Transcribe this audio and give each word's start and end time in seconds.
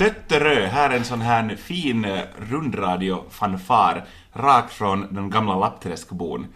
Tötterö, 0.00 0.66
här 0.66 0.90
är 0.90 0.96
en 0.96 1.04
sån 1.04 1.20
här 1.20 1.56
fin 1.56 2.04
eh, 2.04 2.20
rundradiofanfar 2.50 4.04
rakt 4.32 4.72
från 4.72 5.14
den 5.14 5.30
gamla 5.30 5.56
Lappträskbon. 5.58 6.46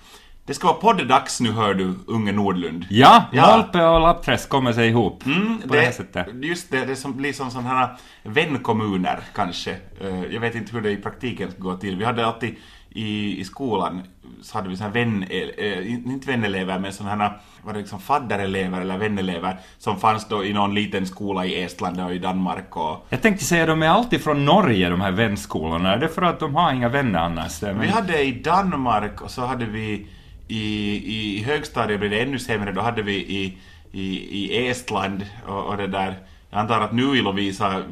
Det 0.46 0.54
ska 0.54 0.66
vara 0.66 0.76
podddags 0.76 1.40
nu 1.40 1.50
hör 1.52 1.74
du, 1.74 1.94
unge 2.06 2.32
Nordlund. 2.32 2.86
Ja, 2.90 3.24
Ja. 3.32 3.56
Molpe 3.56 3.84
och 3.84 4.00
Lappträsk 4.00 4.48
kommer 4.48 4.72
sig 4.72 4.88
ihop 4.88 5.26
Mm, 5.26 5.58
på 5.68 5.74
det, 5.74 5.80
här 5.80 5.90
sättet. 5.92 6.26
Just 6.42 6.70
det, 6.70 6.84
det 6.84 6.96
som 6.96 7.16
blir 7.16 7.32
som 7.32 7.50
sådana 7.50 7.68
här 7.68 7.96
vänkommuner 8.22 9.18
kanske. 9.34 9.76
Eh, 10.00 10.24
Jag 10.24 10.40
vet 10.40 10.54
inte 10.54 10.72
hur 10.72 10.80
det 10.80 10.90
i 10.90 10.96
praktiken 10.96 11.50
ska 11.50 11.60
gå 11.62 11.76
till. 11.76 11.96
Vi 11.96 12.04
hade 12.04 12.26
alltid 12.26 12.56
i, 12.94 13.40
i 13.40 13.44
skolan 13.44 14.02
så 14.42 14.58
hade 14.58 14.68
vi 14.68 14.76
såna 14.76 14.88
här 14.88 14.94
vän, 14.94 15.22
eh, 15.30 15.92
inte 15.92 16.26
vänelever 16.26 16.78
men 16.78 16.92
sådana 16.92 17.24
här 17.24 17.38
var 17.62 17.72
det 17.72 17.78
liksom 17.78 18.00
fadderelever 18.00 18.80
eller 18.80 18.98
vänelever 18.98 19.56
som 19.78 20.00
fanns 20.00 20.28
då 20.28 20.44
i 20.44 20.52
någon 20.52 20.74
liten 20.74 21.06
skola 21.06 21.46
i 21.46 21.62
Estland 21.62 22.00
och 22.00 22.14
i 22.14 22.18
Danmark 22.18 22.76
och 22.76 23.06
Jag 23.08 23.22
tänkte 23.22 23.44
säga, 23.44 23.66
de 23.66 23.82
är 23.82 23.88
alltid 23.88 24.20
från 24.20 24.44
Norge, 24.44 24.88
de 24.88 25.00
här 25.00 25.10
vänskolorna. 25.10 25.92
Är 25.92 25.98
det 25.98 26.08
för 26.08 26.22
att 26.22 26.40
de 26.40 26.54
har 26.54 26.72
inga 26.72 26.88
vänner 26.88 27.18
annars? 27.18 27.62
Men... 27.62 27.80
Vi 27.80 27.88
hade 27.88 28.22
i 28.22 28.32
Danmark 28.32 29.22
och 29.22 29.30
så 29.30 29.46
hade 29.46 29.64
vi 29.64 30.06
i, 30.48 30.56
i, 30.56 31.38
i 31.38 31.42
högstadiet 31.42 32.00
blev 32.00 32.10
det 32.10 32.20
ännu 32.20 32.38
sämre, 32.38 32.72
då 32.72 32.80
hade 32.80 33.02
vi 33.02 33.14
i, 33.14 33.58
i, 33.92 34.06
i 34.44 34.68
Estland 34.68 35.26
och, 35.46 35.64
och 35.64 35.76
det 35.76 35.86
där. 35.86 36.14
Jag 36.50 36.60
antar 36.60 36.80
att 36.80 36.92
nu 36.92 37.16
i 37.16 37.22
Lovisa, 37.22 37.82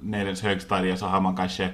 Nedens 0.00 0.42
högstadie, 0.42 0.96
så 0.96 1.06
har 1.06 1.20
man 1.20 1.36
kanske 1.36 1.68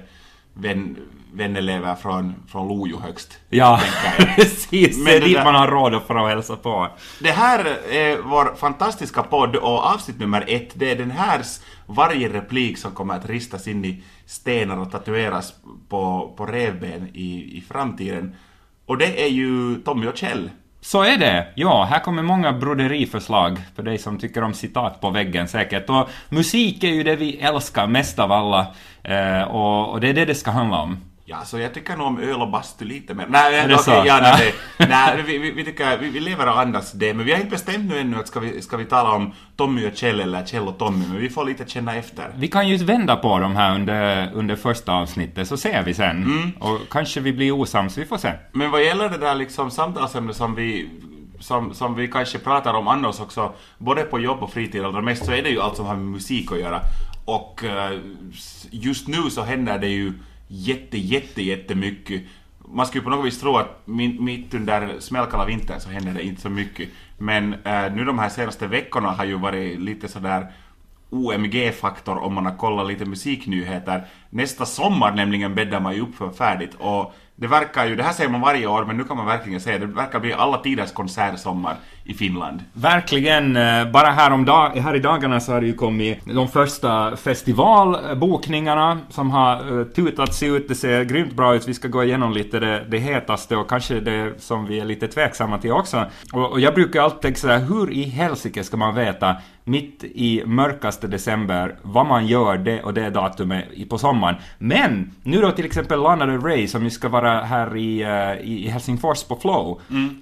vän, 0.53 0.97
vänelever 1.37 1.95
från, 1.95 2.35
från 2.47 2.67
Lojo 2.67 2.99
högst. 2.99 3.39
Ja, 3.49 3.81
precis. 4.35 4.97
Men 4.97 5.05
det 5.05 5.15
är 5.17 5.21
dit 5.21 5.35
där- 5.35 5.43
man 5.43 5.55
har 5.55 5.67
råd 5.67 5.95
att 5.95 6.07
få 6.07 6.13
och 6.13 6.27
hälsa 6.29 6.55
på. 6.55 6.87
Det 7.19 7.31
här 7.31 7.65
är 7.91 8.17
vår 8.21 8.55
fantastiska 8.55 9.23
podd 9.23 9.55
och 9.55 9.85
avsnitt 9.85 10.19
nummer 10.19 10.43
ett, 10.47 10.69
det 10.73 10.91
är 10.91 10.95
den 10.95 11.11
här 11.11 11.41
varje 11.85 12.29
replik 12.29 12.77
som 12.77 12.91
kommer 12.91 13.13
att 13.13 13.29
ristas 13.29 13.67
in 13.67 13.85
i 13.85 14.03
stenar 14.25 14.77
och 14.79 14.91
tatueras 14.91 15.53
på, 15.89 16.33
på 16.37 16.45
revben 16.45 17.09
i, 17.13 17.57
i 17.57 17.63
framtiden. 17.69 18.35
Och 18.85 18.97
det 18.97 19.23
är 19.23 19.27
ju 19.29 19.75
Tommy 19.85 20.07
och 20.07 20.17
Kjell. 20.17 20.49
Så 20.81 21.03
är 21.03 21.17
det. 21.17 21.47
Ja, 21.55 21.83
här 21.89 21.99
kommer 21.99 22.23
många 22.23 22.53
broderiförslag 22.53 23.57
för 23.75 23.83
dig 23.83 23.97
som 23.97 24.17
tycker 24.19 24.43
om 24.43 24.53
citat 24.53 25.01
på 25.01 25.09
väggen 25.09 25.47
säkert. 25.47 25.89
Och 25.89 26.09
musik 26.29 26.83
är 26.83 26.87
ju 26.87 27.03
det 27.03 27.15
vi 27.15 27.37
älskar 27.37 27.87
mest 27.87 28.19
av 28.19 28.31
alla. 28.31 28.67
Eh, 29.03 29.41
och, 29.41 29.89
och 29.91 29.99
det 30.01 30.09
är 30.09 30.13
det 30.13 30.25
det 30.25 30.35
ska 30.35 30.51
handla 30.51 30.77
om. 30.81 30.97
Ja, 31.29 31.45
så 31.45 31.59
jag 31.59 31.73
tycker 31.73 31.95
nog 31.97 32.07
om 32.07 32.19
öl 32.19 32.41
och 32.41 32.49
bastu 32.51 32.85
lite 32.85 33.13
mer. 33.13 33.25
Nej, 33.29 33.55
Är 33.55 33.75
okej, 33.75 34.03
ja, 34.05 34.19
nej, 34.21 34.53
det- 34.77 34.87
nej 34.89 35.23
vi, 35.25 35.37
vi, 35.37 35.51
vi 35.51 35.65
tycker, 35.65 35.97
vi, 35.97 36.09
vi 36.09 36.19
lever 36.19 36.47
och 36.47 36.59
andas 36.59 36.91
det, 36.91 37.13
men 37.13 37.25
vi 37.25 37.31
har 37.31 37.37
inte 37.39 37.51
bestämt 37.51 37.89
nu 37.89 37.99
ännu 37.99 38.17
att 38.19 38.27
ska 38.27 38.39
vi, 38.39 38.61
ska 38.61 38.77
vi 38.77 38.85
tala 38.85 39.11
om 39.11 39.33
Tommy 39.55 39.87
och 39.87 39.95
Kjell 39.95 40.19
eller 40.19 40.45
Kjell 40.45 40.67
och 40.67 40.77
Tommy, 40.77 41.05
men 41.07 41.17
vi 41.17 41.29
får 41.29 41.45
lite 41.45 41.69
känna 41.69 41.95
efter. 41.95 42.29
Vi 42.35 42.47
kan 42.47 42.67
ju 42.67 42.77
vända 42.77 43.15
på 43.15 43.39
de 43.39 43.55
här 43.55 43.75
under, 43.75 44.31
under 44.33 44.55
första 44.55 44.91
avsnittet, 44.93 45.47
så 45.47 45.57
ser 45.57 45.83
vi 45.83 45.93
sen. 45.93 46.23
Mm. 46.23 46.51
Och 46.59 46.79
kanske 46.89 47.19
vi 47.19 47.33
blir 47.33 47.51
osams, 47.51 47.97
vi 47.97 48.05
får 48.05 48.17
se. 48.17 48.33
Men 48.51 48.71
vad 48.71 48.83
gäller 48.83 49.09
det 49.09 49.17
där 49.17 49.35
liksom 49.35 49.71
samtalsämne 49.71 50.33
som 50.33 50.55
vi 50.55 50.89
som, 51.39 51.73
som 51.73 51.95
vi 51.95 52.07
kanske 52.07 52.39
pratar 52.39 52.73
om 52.73 52.87
annars 52.87 53.19
också, 53.19 53.53
både 53.77 54.01
på 54.03 54.19
jobb 54.19 54.43
och 54.43 54.53
fritid 54.53 54.85
allra 54.85 55.01
mest, 55.01 55.25
så 55.25 55.31
är 55.31 55.43
det 55.43 55.49
ju 55.49 55.61
allt 55.61 55.75
som 55.75 55.85
har 55.85 55.95
med 55.95 56.05
musik 56.05 56.51
att 56.51 56.59
göra. 56.59 56.81
Och 57.25 57.63
eh, 57.63 57.99
just 58.71 59.07
nu 59.07 59.17
så 59.29 59.43
händer 59.43 59.79
det 59.79 59.87
ju 59.87 60.13
jätte, 60.47 60.97
jätte, 60.97 61.41
jättemycket. 61.41 62.23
Man 62.67 62.85
skulle 62.85 63.03
på 63.03 63.09
något 63.09 63.25
vis 63.25 63.39
tro 63.39 63.57
att 63.57 63.81
min, 63.85 64.23
mitt 64.23 64.53
under 64.53 64.99
smällkalla 64.99 65.45
vintern 65.45 65.79
så 65.79 65.89
händer 65.89 66.13
det 66.13 66.23
inte 66.23 66.41
så 66.41 66.49
mycket. 66.49 66.89
Men 67.17 67.53
äh, 67.53 67.93
nu 67.93 68.05
de 68.05 68.19
här 68.19 68.29
senaste 68.29 68.67
veckorna 68.67 69.11
har 69.11 69.25
ju 69.25 69.37
varit 69.37 69.79
lite 69.79 70.07
sådär 70.07 70.47
OMG-faktor 71.09 72.17
om 72.17 72.33
man 72.33 72.45
har 72.45 72.55
kollat 72.55 72.87
lite 72.87 73.05
musiknyheter. 73.05 74.07
Nästa 74.29 74.65
sommar 74.65 75.11
nämligen 75.11 75.55
bäddar 75.55 75.79
man 75.79 75.95
ju 75.95 76.01
upp 76.01 76.15
för 76.15 76.29
färdigt 76.29 76.75
och 76.77 77.13
det 77.39 77.47
verkar 77.47 77.85
ju, 77.85 77.95
det 77.95 78.03
här 78.03 78.13
säger 78.13 78.29
man 78.29 78.41
varje 78.41 78.67
år 78.67 78.85
men 78.85 78.97
nu 78.97 79.03
kan 79.03 79.17
man 79.17 79.25
verkligen 79.25 79.59
säga 79.61 79.79
det 79.79 79.85
verkar 79.85 80.19
bli 80.19 80.33
alla 80.33 80.57
tiders 80.57 80.91
konsertsommar 80.91 81.75
i 82.07 82.13
Finland. 82.13 82.63
Verkligen. 82.73 83.55
Eh, 83.55 83.91
bara 83.91 84.07
här, 84.07 84.31
om 84.31 84.45
dag, 84.45 84.69
här 84.69 84.95
i 84.95 84.99
dagarna 84.99 85.39
så 85.39 85.51
har 85.51 85.61
det 85.61 85.67
ju 85.67 85.73
kommit 85.73 86.19
de 86.25 86.47
första 86.47 87.15
festivalbokningarna 87.15 88.99
som 89.09 89.31
har 89.31 89.79
eh, 89.79 89.85
tutats 89.85 90.43
ut. 90.43 90.67
Det 90.67 90.75
ser 90.75 91.03
grymt 91.03 91.33
bra 91.33 91.55
ut. 91.55 91.67
Vi 91.67 91.73
ska 91.73 91.87
gå 91.87 92.03
igenom 92.03 92.33
lite 92.33 92.59
det, 92.59 92.85
det 92.89 92.97
hetaste 92.97 93.55
och 93.55 93.69
kanske 93.69 93.99
det 93.99 94.41
som 94.41 94.65
vi 94.65 94.79
är 94.79 94.85
lite 94.85 95.07
tveksamma 95.07 95.57
till 95.57 95.71
också. 95.71 96.05
Och, 96.33 96.51
och 96.51 96.59
jag 96.59 96.73
brukar 96.73 97.01
alltid 97.01 97.21
tänka 97.21 97.39
sådär, 97.39 97.59
hur 97.59 97.91
i 97.91 98.03
helsike 98.03 98.63
ska 98.63 98.77
man 98.77 98.95
veta 98.95 99.35
mitt 99.63 100.03
i 100.03 100.43
mörkaste 100.45 101.07
december 101.07 101.75
vad 101.81 102.05
man 102.05 102.27
gör 102.27 102.57
det 102.57 102.83
och 102.83 102.93
det 102.93 103.09
datumet 103.09 103.89
på 103.89 103.97
sommaren. 103.97 104.35
Men 104.57 105.11
nu 105.23 105.41
då 105.41 105.51
till 105.51 105.65
exempel 105.65 105.99
Lana 105.99 106.25
Del 106.25 106.41
Rey 106.41 106.67
som 106.67 106.83
ju 106.83 106.89
ska 106.89 107.09
vara 107.09 107.26
här 107.29 107.77
i, 107.77 108.01
eh, 108.01 108.33
i 108.51 108.67
Helsingfors 108.69 109.23
på 109.23 109.35
Flow. 109.35 109.81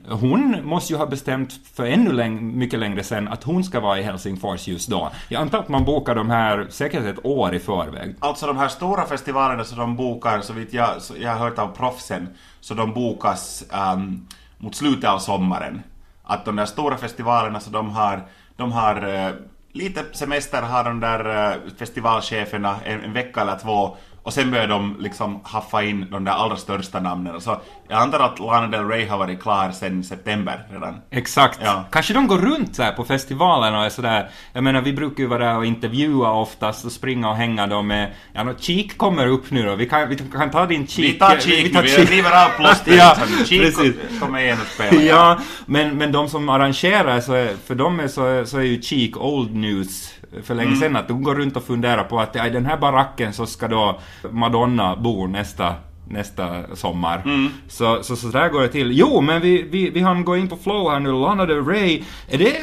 Hon 0.10 0.60
måste 0.64 0.94
ju 0.94 1.00
ha 1.00 1.06
bestämt 1.06 1.54
för 1.76 1.86
ännu 1.86 2.12
läng- 2.12 2.42
mycket 2.58 2.80
längre 2.80 3.04
sen 3.04 3.28
att 3.28 3.44
hon 3.44 3.64
ska 3.64 3.80
vara 3.80 4.00
i 4.00 4.04
Helsingfors 4.04 4.68
just 4.68 4.90
då. 4.90 5.12
Jag 5.30 5.42
antar 5.42 5.60
att 5.60 5.70
man 5.70 5.86
bokar 5.86 6.16
de 6.16 6.30
här 6.30 6.68
säkert 6.70 7.04
ett 7.04 7.26
år 7.26 7.56
i 7.56 7.60
förväg. 7.60 8.16
Alltså 8.20 8.48
de 8.48 8.58
här 8.58 8.68
stora 8.68 9.06
festivalerna 9.06 9.64
så 9.64 9.76
de 9.76 9.96
bokar, 9.96 10.42
så 10.42 10.54
vitt 10.54 10.74
jag, 10.74 11.02
så 11.02 11.14
jag 11.20 11.32
har 11.32 11.40
hört 11.40 11.60
av 11.60 11.68
proffsen, 11.68 12.30
så 12.62 12.74
de 12.74 12.94
bokas 12.94 13.64
ehm, 13.74 14.28
mot 14.58 14.76
slutet 14.76 15.10
av 15.10 15.20
sommaren. 15.20 15.84
Att 16.24 16.46
de 16.46 16.56
där 16.56 16.66
stora 16.66 16.98
festivalerna 16.98 17.60
så 17.60 17.70
de 17.70 17.90
har, 17.90 18.22
de 18.58 18.72
har 18.72 19.14
eh, 19.26 19.32
lite 19.74 20.04
semester 20.12 20.62
har 20.62 20.84
de 20.84 21.00
där 21.00 21.52
eh, 21.52 21.58
festivalcheferna 21.80 22.76
en, 22.86 23.02
en 23.04 23.14
vecka 23.14 23.42
eller 23.42 23.58
två 23.60 23.98
och 24.26 24.34
sen 24.34 24.52
börjar 24.52 24.68
de 24.68 24.96
liksom 25.00 25.40
haffa 25.44 25.84
in 25.84 26.06
de 26.12 26.24
där 26.24 26.32
allra 26.32 26.56
största 26.56 27.00
namnen. 27.00 27.42
Så 27.42 27.62
jag 27.88 28.00
antar 28.02 28.20
att 28.20 28.40
Lana 28.40 28.68
Del 28.68 28.88
Rey 28.88 29.08
har 29.08 29.18
varit 29.18 29.42
klar 29.42 29.72
sen 29.72 30.04
september 30.04 30.68
redan. 30.72 30.96
Exakt. 31.12 31.60
Ja. 31.64 31.84
Kanske 31.92 32.14
de 32.14 32.28
går 32.28 32.38
runt 32.38 32.76
så 32.76 32.84
här 32.84 32.92
på 32.92 33.04
festivalen 33.04 33.76
och 33.76 33.86
är 33.86 33.90
sådär, 33.90 34.30
jag 34.54 34.64
menar 34.64 34.82
vi 34.82 34.94
brukar 34.94 35.24
ju 35.24 35.28
vara 35.30 35.46
där 35.46 35.58
och 35.58 35.66
intervjua 35.66 36.32
oftast 36.32 36.86
och 36.86 36.92
springa 36.92 37.30
och 37.30 37.36
hänga 37.36 37.68
då 37.68 37.82
med, 37.82 38.12
ja 38.34 38.44
nå, 38.44 38.54
Cheek 38.60 38.98
kommer 38.98 39.28
upp 39.28 39.52
nu 39.52 39.64
då, 39.66 39.76
vi 39.76 39.86
kan, 39.90 40.10
vi 40.10 40.18
kan 40.18 40.52
ta 40.52 40.66
din 40.66 40.88
Cheek. 40.88 41.14
Vi 41.16 41.20
tar 41.20 41.38
Cheek 41.38 41.74
nu, 41.74 41.82
vi 41.82 42.06
river 42.06 42.46
av 42.46 42.50
plåstret. 42.58 42.96
Ja. 42.98 43.16
Cheek 43.46 43.76
kommer 44.20 44.40
igen 44.40 44.58
och 44.62 44.68
spelar. 44.68 45.04
Ja, 45.04 45.38
men, 45.66 45.98
men 45.98 46.12
de 46.12 46.30
som 46.30 46.50
arrangerar, 46.50 47.20
så 47.22 47.34
är, 47.34 47.54
för 47.68 47.76
dem 47.76 48.00
är, 48.00 48.08
så, 48.08 48.26
är- 48.26 48.46
så 48.46 48.58
är 48.58 48.62
ju 48.64 48.82
Cheek 48.82 49.18
old 49.18 49.56
news 49.56 50.12
för 50.44 50.56
länge 50.56 50.76
sedan. 50.76 50.96
Att 50.96 51.08
de 51.08 51.24
går 51.24 51.36
runt 51.36 51.58
och 51.58 51.64
funderar 51.64 52.04
på 52.04 52.20
att 52.20 52.36
ja, 52.36 52.48
i 52.48 52.50
den 52.50 52.66
här 52.66 52.78
baracken 52.78 53.34
så 53.34 53.46
ska 53.46 53.68
då 53.68 54.00
Madonna 54.32 54.96
bo 54.96 55.28
nästa 55.28 55.74
nästa 56.08 56.76
sommar. 56.76 57.24
Så, 57.68 58.04
så, 58.04 58.16
så 58.16 58.28
där 58.28 58.50
går 58.50 58.62
det 58.62 58.68
till. 58.68 58.92
Jo, 58.92 59.22
men 59.22 59.42
vi, 59.42 59.62
vi, 59.62 59.90
vi 59.90 60.00
hann 60.00 60.26
gå 60.26 60.38
in 60.38 60.48
på 60.48 60.56
flow 60.56 60.92
här 60.92 61.00
nu. 61.00 61.12
Lana 61.12 61.46
Del 61.46 61.66
Rey. 61.66 62.04
Är 62.28 62.38
det... 62.38 62.58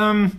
ehm, 0.00 0.30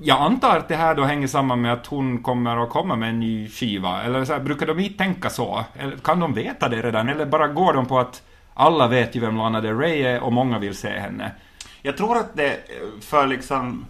jag 0.00 0.20
antar 0.20 0.56
att 0.56 0.68
det 0.68 0.76
här 0.76 0.94
då 0.94 1.04
hänger 1.04 1.26
samman 1.26 1.60
med 1.60 1.72
att 1.72 1.86
hon 1.86 2.22
kommer 2.22 2.62
att 2.62 2.70
komma 2.70 2.96
med 2.96 3.08
en 3.08 3.20
ny 3.20 3.48
skiva. 3.48 4.02
Eller 4.02 4.24
så 4.24 4.32
här, 4.32 4.40
brukar 4.40 4.66
de 4.66 4.78
inte 4.78 4.98
tänka 4.98 5.30
så? 5.30 5.64
Eller 5.78 5.96
kan 5.96 6.20
de 6.20 6.34
veta 6.34 6.68
det 6.68 6.82
redan? 6.82 7.08
Eller 7.08 7.26
bara 7.26 7.48
går 7.48 7.72
de 7.72 7.86
på 7.86 7.98
att 7.98 8.22
alla 8.54 8.88
vet 8.88 9.16
ju 9.16 9.20
vem 9.20 9.36
Lana 9.36 9.60
Del 9.60 9.78
Rey 9.78 10.02
är 10.02 10.20
och 10.20 10.32
många 10.32 10.58
vill 10.58 10.76
se 10.76 10.88
henne? 10.88 11.32
Jag 11.82 11.96
tror 11.96 12.16
att 12.16 12.36
det 12.36 12.56
för 13.00 13.26
liksom 13.26 13.86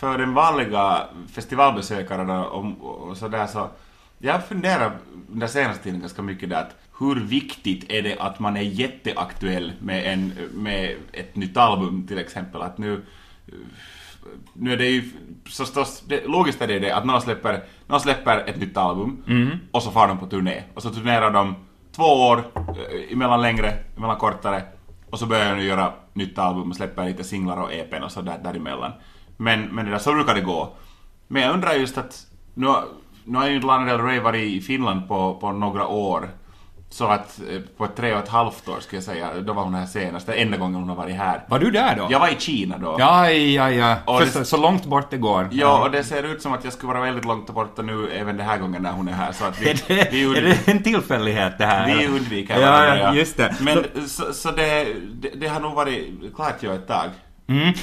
för 0.00 0.18
den 0.18 0.34
vanliga 0.34 1.06
festivalbesökaren 1.32 2.30
och, 2.30 3.08
och 3.08 3.16
sådär 3.16 3.46
så 3.46 3.68
jag 4.18 4.46
funderar 4.46 4.92
den 5.28 5.48
senaste 5.48 5.82
tiden 5.82 6.00
ganska 6.00 6.22
mycket 6.22 6.50
där 6.50 6.60
att 6.60 6.76
hur 6.98 7.14
viktigt 7.14 7.92
är 7.92 8.02
det 8.02 8.18
att 8.18 8.38
man 8.38 8.56
är 8.56 8.62
jätteaktuell 8.62 9.72
med, 9.80 10.12
en, 10.12 10.32
med 10.54 10.96
ett 11.12 11.36
nytt 11.36 11.56
album 11.56 12.06
till 12.06 12.18
exempel? 12.18 12.62
Att 12.62 12.78
nu, 12.78 13.02
nu 14.52 14.72
är 14.72 14.76
det 14.76 14.86
ju 14.86 15.10
förstås, 15.44 16.02
det, 16.06 16.26
logiskt 16.26 16.62
är 16.62 16.66
det 16.66 16.78
det 16.78 16.90
att 16.90 17.06
någon 17.06 17.20
släpper, 17.20 17.62
någon 17.86 18.00
släpper 18.00 18.38
ett 18.38 18.60
nytt 18.60 18.76
album 18.76 19.22
och 19.70 19.82
så 19.82 19.90
far 19.90 20.08
de 20.08 20.18
på 20.18 20.26
turné 20.26 20.62
och 20.74 20.82
så 20.82 20.90
turnerar 20.90 21.30
de 21.30 21.54
två 21.92 22.04
år, 22.04 22.38
eh, 22.56 23.12
emellan 23.12 23.42
längre, 23.42 23.72
emellan 23.96 24.16
kortare 24.16 24.62
och 25.10 25.18
så 25.18 25.26
börjar 25.26 25.56
de 25.56 25.62
göra 25.62 25.92
nytt 26.12 26.38
album 26.38 26.70
och 26.70 26.76
släpper 26.76 27.04
lite 27.04 27.24
singlar 27.24 27.56
och 27.56 27.72
EPn 27.72 28.02
och 28.02 28.12
så 28.12 28.20
där, 28.20 28.38
däremellan. 28.38 28.92
Men, 29.40 29.62
men 29.74 29.84
det 29.84 29.90
där, 29.90 29.98
så 29.98 30.12
brukar 30.12 30.34
det 30.34 30.40
gå. 30.40 30.72
Men 31.28 31.42
jag 31.42 31.54
undrar 31.54 31.72
just 31.72 31.98
att 31.98 32.26
nu, 32.54 32.74
nu 33.24 33.38
har 33.38 33.46
ju 33.48 33.60
Lana 33.60 33.84
Del 33.84 34.00
Rey 34.00 34.20
varit 34.20 34.44
i 34.44 34.60
Finland 34.60 35.08
på, 35.08 35.34
på 35.34 35.52
några 35.52 35.86
år. 35.86 36.28
Så 36.90 37.06
att 37.06 37.40
eh, 37.50 37.60
på 37.76 37.86
tre 37.86 38.12
och 38.12 38.18
ett 38.18 38.28
halvt 38.28 38.68
år 38.68 38.80
skulle 38.80 38.96
jag 38.96 39.04
säga, 39.04 39.28
då 39.40 39.52
var 39.52 39.62
hon 39.62 39.74
här 39.74 39.86
senast. 39.86 40.26
Det 40.26 40.34
enda 40.34 40.56
gången 40.56 40.74
hon 40.74 40.88
har 40.88 40.96
varit 40.96 41.16
här. 41.16 41.44
Var 41.48 41.58
du 41.58 41.70
där 41.70 41.96
då? 41.96 42.06
Jag 42.10 42.20
var 42.20 42.28
i 42.28 42.36
Kina 42.38 42.78
då. 42.78 42.96
Ja, 42.98 43.30
ja, 43.30 43.70
ja. 43.70 43.96
Och 44.04 44.20
det- 44.20 44.44
så, 44.44 44.56
långt 44.56 44.84
bort 44.84 45.10
det 45.10 45.16
går. 45.16 45.48
Ja, 45.52 45.82
och 45.82 45.90
det 45.90 46.04
ser 46.04 46.22
ut 46.22 46.42
som 46.42 46.52
att 46.52 46.64
jag 46.64 46.72
skulle 46.72 46.92
vara 46.92 47.00
väldigt 47.04 47.24
långt 47.24 47.50
borta 47.50 47.82
nu 47.82 48.10
även 48.10 48.36
den 48.36 48.46
här 48.46 48.58
gången 48.58 48.82
när 48.82 48.92
hon 48.92 49.08
är 49.08 49.12
här. 49.12 49.32
Så 49.32 49.44
att 49.44 49.60
vi, 49.60 49.70
Är 49.70 49.74
det, 49.88 50.08
vi, 50.12 50.38
är 50.38 50.42
det 50.42 50.68
en 50.68 50.82
tillfällighet 50.82 51.58
det 51.58 51.66
här? 51.66 51.96
vi 51.96 52.06
undviker 52.06 52.60
ja, 52.60 52.70
varandra, 52.70 52.98
ja, 52.98 53.14
just 53.14 53.36
det. 53.36 53.54
Men 53.60 54.08
så, 54.08 54.32
så 54.32 54.50
det, 54.50 54.86
det, 55.12 55.28
det 55.34 55.48
har 55.48 55.60
nog 55.60 55.74
varit 55.74 56.34
klart 56.34 56.62
ju 56.62 56.74
ett 56.74 56.88
tag. 56.88 57.10
Mm. 57.50 57.74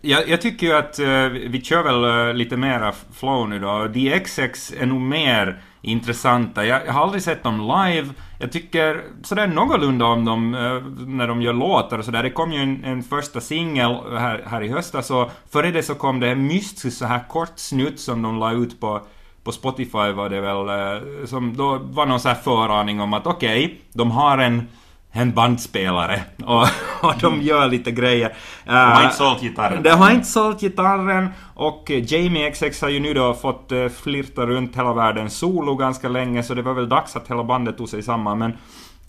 Jag, 0.00 0.28
jag 0.28 0.40
tycker 0.40 0.66
ju 0.66 0.72
att 0.72 0.98
eh, 0.98 1.28
vi 1.28 1.60
kör 1.64 1.82
väl 1.82 2.28
eh, 2.28 2.34
lite 2.34 2.56
mera 2.56 2.92
flow 3.12 3.48
nu 3.48 3.58
då. 3.58 3.86
DXX 3.86 4.72
är 4.80 4.86
nog 4.86 5.00
mer 5.00 5.62
intressanta. 5.82 6.66
Jag, 6.66 6.86
jag 6.86 6.92
har 6.92 7.02
aldrig 7.02 7.22
sett 7.22 7.42
dem 7.42 7.60
live. 7.60 8.08
Jag 8.40 8.52
tycker 8.52 9.04
sådär 9.22 9.46
någorlunda 9.46 10.04
om 10.04 10.24
dem 10.24 10.54
eh, 10.54 10.82
när 11.06 11.28
de 11.28 11.42
gör 11.42 11.52
låtar 11.52 11.98
och 11.98 12.04
sådär. 12.04 12.22
Det 12.22 12.30
kom 12.30 12.52
ju 12.52 12.62
en, 12.62 12.84
en 12.84 13.02
första 13.02 13.40
singel 13.40 13.96
här, 14.18 14.42
här 14.46 14.62
i 14.62 14.68
höstas 14.68 15.10
och 15.10 15.30
före 15.50 15.70
det 15.70 15.82
så 15.82 15.94
kom 15.94 16.20
det 16.20 16.30
en 16.30 16.46
mystisk 16.46 16.98
så 16.98 17.06
här 17.06 17.28
kort 17.28 17.52
snutt 17.58 18.00
som 18.00 18.22
de 18.22 18.38
la 18.38 18.52
ut 18.52 18.80
på 18.80 19.00
på 19.44 19.52
Spotify 19.52 20.12
var 20.12 20.28
det 20.28 20.40
väl, 20.40 21.26
som 21.28 21.56
då 21.56 21.78
var 21.78 22.06
någon 22.06 22.20
så 22.20 22.28
här 22.28 22.34
föraning 22.34 23.00
om 23.00 23.14
att 23.14 23.26
okej, 23.26 23.64
okay, 23.64 23.76
de 23.92 24.10
har 24.10 24.38
en 24.38 24.68
en 25.16 25.32
bandspelare 25.32 26.20
och, 26.44 26.62
och 27.00 27.14
de 27.20 27.32
mm. 27.34 27.46
gör 27.46 27.68
lite 27.68 27.90
grejer. 27.90 28.32
De 28.64 28.72
har 28.72 29.02
inte 29.02 29.16
sålt 29.16 29.40
gitarren. 29.40 29.82
De 29.82 29.90
har 29.90 30.10
inte 30.10 30.26
sålt 30.26 30.60
gitarren 30.60 31.28
och 31.54 31.90
Jamie 31.90 32.50
XX 32.50 32.82
har 32.82 32.88
ju 32.88 33.00
nu 33.00 33.14
då 33.14 33.34
fått 33.34 33.72
uh, 33.72 33.88
flirta 33.88 34.46
runt 34.46 34.76
hela 34.76 34.92
världen 34.92 35.30
solo 35.30 35.74
ganska 35.74 36.08
länge 36.08 36.42
så 36.42 36.54
det 36.54 36.62
var 36.62 36.74
väl 36.74 36.88
dags 36.88 37.16
att 37.16 37.30
hela 37.30 37.44
bandet 37.44 37.78
tog 37.78 37.88
sig 37.88 38.02
samman 38.02 38.38
men 38.38 38.52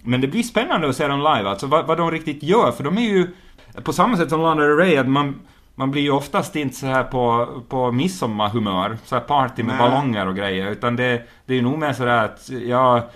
men 0.07 0.21
det 0.21 0.27
blir 0.27 0.43
spännande 0.43 0.89
att 0.89 0.95
se 0.95 1.07
dem 1.07 1.19
live, 1.19 1.49
alltså 1.49 1.67
vad, 1.67 1.87
vad 1.87 1.97
de 1.97 2.11
riktigt 2.11 2.43
gör, 2.43 2.71
för 2.71 2.83
de 2.83 2.97
är 2.97 3.01
ju 3.01 3.27
på 3.83 3.93
samma 3.93 4.17
sätt 4.17 4.29
som 4.29 4.41
Lana 4.41 4.61
Del 4.61 4.77
Rey, 4.77 4.97
att 4.97 5.07
man, 5.07 5.39
man 5.75 5.91
blir 5.91 6.01
ju 6.01 6.11
oftast 6.11 6.55
inte 6.55 6.75
så 6.75 6.85
här 6.85 7.03
på, 7.03 7.47
på 7.69 7.91
midsommarhumör, 7.91 8.97
så 9.05 9.15
här 9.15 9.21
party 9.21 9.63
med 9.63 9.75
Nej. 9.77 9.89
ballonger 9.89 10.27
och 10.27 10.35
grejer, 10.35 10.71
utan 10.71 10.95
det, 10.95 11.23
det 11.45 11.57
är 11.57 11.61
nog 11.61 11.77
mer 11.79 11.93
sådär 11.93 12.25
att, 12.25 12.49
ja, 12.49 13.09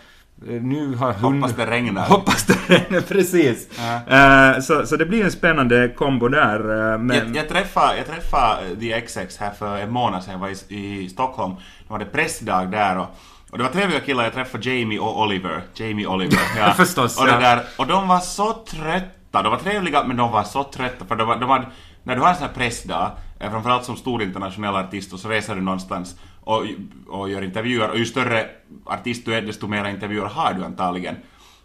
nu 0.45 0.95
har 0.95 1.13
hund... 1.13 1.41
Hoppas 1.43 1.55
det 1.55 1.65
regnar. 1.65 2.07
Hoppas 2.07 2.45
det 2.45 2.57
regnar, 2.67 3.01
precis. 3.01 3.67
Ja. 4.07 4.53
Uh, 4.55 4.61
så, 4.61 4.85
så 4.85 4.95
det 4.97 5.05
blir 5.05 5.23
en 5.23 5.31
spännande 5.31 5.87
kombo 5.87 6.27
där. 6.27 6.59
Uh, 6.59 6.97
men... 6.99 7.17
jag, 7.17 7.35
jag, 7.35 7.49
träffade, 7.49 7.97
jag 7.97 8.05
träffade 8.05 8.75
The 8.79 9.01
XX 9.01 9.37
här 9.37 9.51
för 9.51 9.77
en 9.77 9.91
månad 9.91 10.23
sedan, 10.23 10.31
jag 10.31 10.39
var 10.39 10.49
i, 10.73 11.03
i 11.03 11.09
Stockholm. 11.09 11.55
Det 11.55 11.91
var 11.93 11.99
det 11.99 12.05
pressdag 12.05 12.71
där 12.71 12.97
och, 12.97 13.07
och 13.51 13.57
det 13.57 13.63
var 13.63 13.71
trevliga 13.71 13.99
killar, 13.99 14.23
jag 14.23 14.33
träffade 14.33 14.69
Jamie 14.69 14.99
och 14.99 15.21
Oliver. 15.21 15.61
Jamie 15.73 16.07
Oliver, 16.07 16.39
ja. 16.57 16.73
Förstås, 16.73 17.19
och, 17.19 17.25
det 17.25 17.31
där, 17.31 17.61
och 17.77 17.87
de 17.87 18.07
var 18.07 18.19
så 18.19 18.53
trötta, 18.53 19.43
de 19.43 19.51
var 19.51 19.57
trevliga 19.57 20.03
men 20.03 20.17
de 20.17 20.31
var 20.31 20.43
så 20.43 20.63
trötta 20.63 21.05
för 21.05 21.15
de 21.15 21.27
var, 21.27 21.35
de 21.35 21.49
var 21.49 21.65
när 22.03 22.15
du 22.15 22.21
har 22.21 22.29
en 22.29 22.35
sån 22.35 22.47
här 22.47 22.53
pressdag, 22.53 23.11
eh, 23.39 23.51
framförallt 23.51 23.85
som 23.85 23.95
stor 23.95 24.23
internationell 24.23 24.75
artist 24.75 25.13
och 25.13 25.19
så 25.19 25.29
reser 25.29 25.55
du 25.55 25.61
någonstans 25.61 26.15
och, 26.41 26.65
och 27.07 27.29
gör 27.29 27.41
intervjuer 27.41 27.89
och 27.89 27.97
ju 27.97 28.05
större 28.05 28.49
artist 28.85 29.25
du 29.25 29.33
är 29.33 29.41
desto 29.41 29.67
mer 29.67 29.85
intervjuer 29.85 30.25
har 30.25 30.53
du 30.53 30.63
antagligen. 30.63 31.15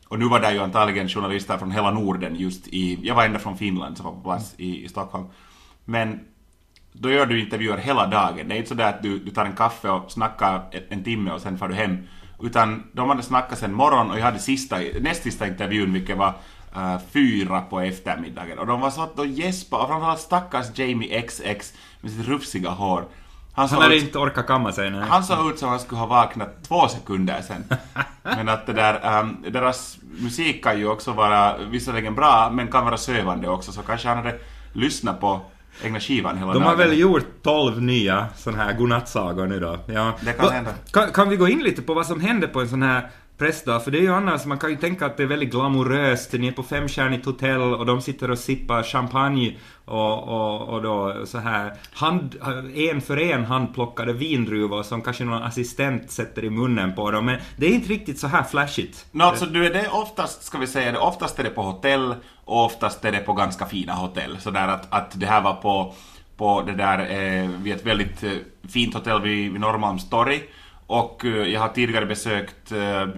Och 0.09 0.19
nu 0.19 0.29
var 0.29 0.41
det 0.41 0.53
ju 0.53 0.61
antagligen 0.61 1.09
journalister 1.09 1.59
från 1.59 1.71
hela 1.71 1.91
Norden 1.91 2.37
just 2.37 2.69
i, 2.69 2.99
jag 3.03 3.15
var 3.15 3.25
ända 3.25 3.39
från 3.39 3.59
Finland 3.59 3.97
som 3.97 4.07
var 4.07 4.13
på 4.13 4.21
plats 4.21 4.55
i, 4.57 4.85
i 4.85 4.89
Stockholm. 4.89 5.27
Men 5.85 6.21
då 6.93 7.11
gör 7.11 7.27
du 7.27 7.41
intervjuer 7.41 7.77
hela 7.77 8.07
dagen. 8.07 8.49
Det 8.49 8.55
är 8.55 8.57
inte 8.57 8.69
sådär 8.69 8.89
att 8.89 9.03
du, 9.03 9.19
du 9.19 9.31
tar 9.31 9.45
en 9.45 9.57
kaffe 9.57 9.91
och 9.91 10.13
snackar 10.13 10.63
en, 10.89 11.05
timme 11.05 11.31
och 11.31 11.41
sen 11.41 11.59
far 11.59 11.69
du 11.69 11.75
hem. 11.75 11.99
Utan 12.43 12.83
de 12.93 13.09
hade 13.09 13.23
snackat 13.23 13.59
sen 13.59 13.75
morgon 13.75 14.11
och 14.11 14.19
jag 14.19 14.25
hade 14.25 14.39
sista, 14.39 14.79
näst 15.01 15.23
sista 15.23 15.47
intervjun 15.47 15.93
vilket 15.93 16.17
var 16.17 16.35
uh, 16.77 16.99
fyra 17.11 17.61
på 17.61 17.81
eftermiddagen. 17.81 18.59
Och 18.59 18.67
de 18.67 18.81
var 18.81 18.91
så 18.91 19.03
att 19.03 19.17
de 19.17 19.29
gäspade 19.29 19.83
och 19.83 19.89
framförallt 19.89 20.21
stackars 20.21 20.79
Jamie 20.79 21.23
XX 21.23 21.75
med 22.01 22.11
sitt 22.11 22.29
rufsiga 22.29 22.71
hår. 22.71 23.05
Han, 23.57 23.69
han 23.69 23.83
hade 23.83 23.97
ut, 23.97 24.03
inte 24.03 24.19
orkat 24.19 24.47
kamma 24.47 24.73
sig. 24.73 24.91
Nej. 24.91 25.01
Han 25.09 25.25
såg 25.25 25.51
ut 25.51 25.59
som 25.59 25.69
han 25.69 25.81
skulle 25.81 25.99
ha 25.99 26.07
vaknat 26.07 26.65
två 26.69 26.89
sekunder 26.89 27.43
sen. 27.43 27.65
men 28.23 28.49
att 28.49 28.67
det 28.67 28.73
där, 28.73 29.21
um, 29.21 29.45
deras 29.49 29.99
musik 30.03 30.65
kan 30.65 30.79
ju 30.79 30.89
också 30.89 31.13
vara 31.13 31.57
visserligen 31.59 32.15
bra, 32.15 32.51
men 32.53 32.69
kan 32.69 32.85
vara 32.85 32.97
sövande 32.97 33.49
också, 33.49 33.73
så 33.73 33.83
kanske 33.83 34.09
han 34.09 34.17
hade 34.17 34.39
lyssnat 34.73 35.21
på 35.21 35.41
egna 35.83 36.01
skivan 36.01 36.39
hela 36.39 36.53
De 36.53 36.59
dagen. 36.59 36.69
har 36.69 36.77
väl 36.77 36.99
gjort 36.99 37.27
12 37.43 37.83
nya 37.83 38.27
sådana 38.37 38.65
här 38.65 38.73
godnattsagor 38.73 39.47
nu 39.47 39.61
då. 39.61 39.79
Ja. 39.87 40.13
Det 40.21 40.33
kan 40.33 40.53
hända. 40.53 40.71
Kan, 40.91 41.13
kan 41.13 41.29
vi 41.29 41.37
gå 41.37 41.49
in 41.49 41.59
lite 41.59 41.83
på 41.83 41.95
vad 41.95 42.07
som 42.07 42.21
hände 42.21 42.49
på 42.49 42.61
en 42.61 42.69
sån 42.69 42.83
här 42.83 43.11
pressdag, 43.39 43.85
för 43.85 43.91
det 43.91 43.99
är 43.99 44.03
ju 44.03 44.15
annars, 44.15 44.45
man 44.45 44.59
kan 44.59 44.71
ju 44.71 44.77
tänka 44.77 45.07
att 45.07 45.17
det 45.17 45.23
är 45.23 45.27
väldigt 45.27 45.51
glamoröst, 45.51 46.33
ni 46.33 46.47
är 46.47 46.53
på 46.53 46.63
femstjärnigt 46.63 47.27
hotell 47.27 47.61
och 47.61 47.87
de 47.87 48.01
sitter 48.01 48.31
och 48.31 48.39
sippar 48.39 48.83
champagne 48.83 49.57
och, 49.85 50.29
och, 50.29 50.69
och 50.69 50.83
då 50.83 51.27
så 51.27 51.39
här. 51.39 51.73
Hand, 51.93 52.37
en 52.75 53.01
för 53.01 53.17
en 53.17 53.45
handplockade 53.45 54.13
vindruvor 54.13 54.83
som 54.83 55.03
kanske 55.03 55.25
någon 55.25 55.43
assistent 55.43 56.11
sätter 56.11 56.45
i 56.45 56.51
munnen 56.51 56.95
på 56.95 57.11
dem, 57.11 57.27
men 57.27 57.39
det 57.57 57.67
är 57.67 57.71
inte 57.71 57.89
riktigt 57.89 58.19
så 58.19 58.27
här 58.27 58.43
flashigt. 58.43 59.07
No, 59.13 59.23
alltså 59.23 59.47
du 59.47 59.67
är 59.67 59.73
det 59.73 59.89
oftast, 59.89 60.43
ska 60.43 60.59
vi 60.59 60.67
säga 60.67 60.93
det, 60.93 60.99
oftast 60.99 61.39
är 61.39 61.45
det 61.45 61.51
på 61.51 61.63
hotell 61.63 62.15
och 62.45 62.65
oftast 62.65 63.05
är 63.05 63.13
det 63.13 63.19
på 63.19 63.33
ganska 63.33 63.67
fina 63.67 63.93
hotell, 63.93 64.37
så 64.41 64.51
där 64.51 64.69
att, 64.69 64.93
att 64.93 65.21
det 65.21 65.27
här 65.27 65.41
var 65.41 65.55
på 65.55 65.95
på 66.37 66.63
det 66.63 66.73
där, 66.73 66.99
eh, 66.99 67.49
vid 67.49 67.75
ett 67.75 67.87
väldigt 67.87 68.23
eh, 68.23 68.31
fint 68.69 68.95
hotell 68.95 69.23
vid, 69.23 69.53
vid 69.53 69.61
Norrmalmstorg 69.61 70.43
och 70.87 71.25
eh, 71.25 71.31
jag 71.31 71.61
har 71.61 71.69
tidigare 71.69 72.07
besökt, 72.07 72.73
eh, 72.73 73.09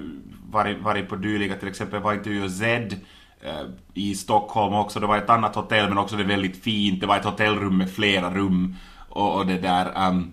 varit, 0.50 0.82
varit 0.82 1.08
på 1.08 1.16
dylika, 1.16 1.56
till 1.56 1.68
exempel 1.68 2.00
var 2.00 2.14
intervjuade 2.14 2.50
Z 2.50 2.96
eh, 3.40 3.52
i 3.94 4.14
Stockholm 4.14 4.74
också. 4.74 5.00
Det 5.00 5.06
var 5.06 5.18
ett 5.18 5.30
annat 5.30 5.54
hotell 5.54 5.88
men 5.88 5.98
också 5.98 6.16
det 6.16 6.24
väldigt 6.24 6.62
fint. 6.62 7.00
Det 7.00 7.06
var 7.06 7.16
ett 7.16 7.24
hotellrum 7.24 7.78
med 7.78 7.90
flera 7.90 8.34
rum. 8.34 8.76
Och, 9.08 9.36
och 9.36 9.46
det 9.46 9.58
där... 9.58 10.08
Um, 10.08 10.32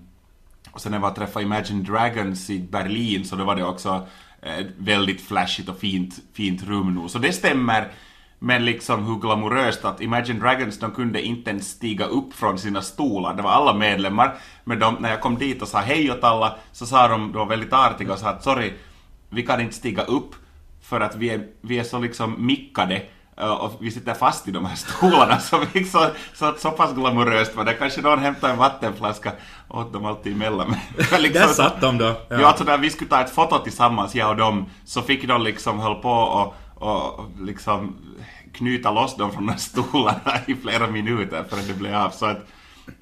och 0.72 0.82
sen 0.82 0.92
när 0.92 0.98
jag 0.98 1.02
var 1.02 1.10
och 1.10 1.16
träffade 1.16 1.46
Imagine 1.46 1.84
Dragons 1.84 2.50
i 2.50 2.60
Berlin 2.60 3.26
så 3.26 3.36
då 3.36 3.44
var 3.44 3.56
det 3.56 3.64
också 3.64 4.08
väldigt 4.78 5.22
flashigt 5.22 5.70
och 5.70 5.80
fint, 5.80 6.20
fint 6.34 6.64
rum 6.64 6.96
nu. 6.96 7.10
Så 7.10 7.20
det 7.20 7.32
stämmer 7.32 7.92
men 8.46 8.66
liksom 8.66 9.06
hur 9.06 9.16
glamoröst 9.16 9.86
att 9.86 10.02
Imagine 10.02 10.40
Dragons, 10.40 10.80
de 10.80 10.92
kunde 10.92 11.22
inte 11.22 11.50
ens 11.50 11.70
stiga 11.70 12.06
upp 12.06 12.34
från 12.34 12.58
sina 12.58 12.82
stolar. 12.82 13.34
Det 13.34 13.42
var 13.42 13.52
alla 13.52 13.74
medlemmar. 13.74 14.36
Men 14.64 14.80
de, 14.80 14.96
när 15.00 15.10
jag 15.10 15.22
kom 15.22 15.38
dit 15.38 15.62
och 15.62 15.68
sa 15.68 15.80
hej 15.80 16.12
åt 16.12 16.24
alla, 16.24 16.56
så 16.72 16.86
sa 16.86 17.08
de, 17.08 17.32
de 17.32 17.38
var 17.38 17.46
väldigt 17.46 17.74
artiga 17.74 18.14
och 18.14 18.20
sa 18.20 18.30
att 18.30 18.44
sorry, 18.44 18.74
vi 19.30 19.44
kan 19.44 19.62
inte 19.62 19.76
stiga 19.76 20.04
upp 20.04 20.36
för 20.82 21.02
att 21.02 21.16
vi 21.16 21.30
är, 21.30 21.48
vi 21.62 21.80
är 21.80 21.84
så 21.84 22.00
liksom 22.00 22.46
mickade 22.46 23.02
eh, 23.38 23.52
och 23.52 23.74
vi 23.80 23.92
sitter 23.92 24.14
fast 24.14 24.48
i 24.48 24.52
de 24.52 24.66
här 24.66 24.76
stolarna 24.98 25.40
så, 25.40 25.62
vi, 25.74 25.84
så, 25.84 26.08
så, 26.34 26.54
så 26.58 26.72
pass 26.72 26.94
glamoröst 26.94 27.56
var 27.56 27.66
det. 27.66 27.74
Kanske 27.74 28.02
någon 28.02 28.20
hämtade 28.20 28.54
en 28.54 28.60
vattenflaska 28.60 29.32
åt 29.70 29.94
dem 29.94 30.06
alltid 30.06 30.34
emellan. 30.34 30.76
liksom, 30.98 31.34
Där 31.34 31.48
satt 31.48 31.82
de 31.82 31.98
då. 31.98 32.06
Ja. 32.06 32.42
ja, 32.42 32.48
alltså 32.48 32.64
när 32.64 32.78
vi 32.78 32.90
skulle 32.90 33.10
ta 33.10 33.22
ett 33.22 33.36
foto 33.36 33.60
tillsammans, 33.64 34.16
jag 34.16 34.30
och 34.30 34.36
dem, 34.36 34.66
så 34.86 35.02
fick 35.02 35.28
de 35.28 35.44
liksom 35.44 35.80
höll 35.80 35.96
på 35.96 36.12
och 36.12 36.56
och 36.76 37.26
liksom 37.40 37.96
knyta 38.58 38.92
loss 38.92 39.18
dem 39.18 39.32
från 39.32 39.48
de 39.48 39.58
stolarna 39.58 40.34
i 40.48 40.56
flera 40.56 40.88
minuter 40.88 41.44
förrän 41.50 41.68
det 41.68 41.74
blev 41.74 41.96
av. 41.96 42.10
Så 42.10 42.26
att, 42.26 42.48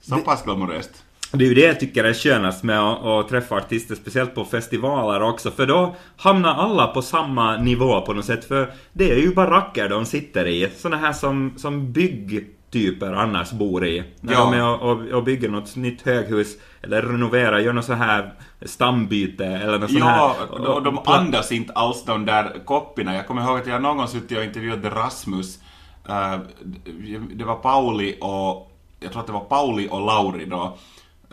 så 0.01 0.17
pass 0.17 0.44
glamoröst. 0.44 1.03
Det 1.31 1.45
är 1.45 1.50
ju 1.50 1.55
det 1.55 1.61
jag 1.61 1.79
tycker 1.79 2.03
är 2.03 2.13
skönast 2.13 2.63
med 2.63 2.79
att, 2.79 3.29
träffa 3.29 3.55
artister, 3.55 3.95
speciellt 3.95 4.35
på 4.35 4.45
festivaler 4.45 5.21
också, 5.21 5.51
för 5.51 5.65
då 5.65 5.95
hamnar 6.17 6.53
alla 6.53 6.88
på 6.88 7.01
samma 7.01 7.57
nivå 7.57 8.01
på 8.01 8.13
något 8.13 8.25
sätt, 8.25 8.45
för 8.45 8.74
det 8.93 9.12
är 9.12 9.17
ju 9.17 9.33
baracker 9.33 9.89
de 9.89 10.05
sitter 10.05 10.48
i, 10.48 10.69
såna 10.77 10.98
här 10.98 11.13
som, 11.13 11.53
som 11.57 11.91
byggtyper 11.91 13.13
annars 13.13 13.51
bor 13.51 13.86
i. 13.86 14.03
När 14.22 14.33
ja. 14.33 14.39
de 14.39 14.53
är 14.53 14.65
och, 14.65 14.91
och, 14.91 15.07
och 15.07 15.24
bygger 15.24 15.50
något 15.50 15.75
nytt 15.75 16.01
höghus, 16.01 16.57
eller 16.81 17.01
renoverar, 17.01 17.60
gör 17.60 17.74
något 17.74 17.86
så 17.86 17.93
här 17.93 18.33
stambyte 18.65 19.46
eller 19.46 19.79
något 19.79 19.89
sånt 19.89 20.00
ja, 20.00 20.36
här. 20.39 20.48
Ja, 20.63 20.74
och 20.74 20.84
de 20.84 21.00
andas 21.05 21.51
inte 21.51 21.74
alls 21.74 22.03
de 22.05 22.25
där 22.25 22.65
koppina. 22.65 23.15
Jag 23.15 23.27
kommer 23.27 23.41
ihåg 23.43 23.60
att 23.60 23.67
jag 23.67 23.82
någon 23.82 23.98
gång 23.98 24.08
suttit 24.08 24.38
och 24.38 24.43
intervjuade 24.43 24.89
Rasmus. 24.89 25.60
Uh, 26.10 26.38
det 27.34 27.43
var 27.43 27.55
Pauli 27.55 28.17
och, 28.22 28.72
jag 29.00 29.12
tror 29.12 29.22
att 29.22 29.27
det 29.27 29.34
var 29.34 29.46
Pauli 29.46 29.88
och 29.91 30.01
Lauri 30.01 30.46
då. 30.46 30.77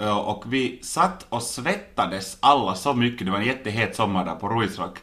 Uh, 0.01 0.19
och 0.19 0.45
vi 0.47 0.81
satt 0.83 1.27
och 1.29 1.43
svettades 1.43 2.39
alla 2.41 2.75
så 2.75 2.95
mycket, 2.95 3.27
det 3.27 3.31
var 3.33 3.39
en 3.39 3.47
jättehet 3.47 3.97
sommar 3.97 4.25
där 4.25 4.35
på 4.35 4.49
Ruisrock. 4.49 4.99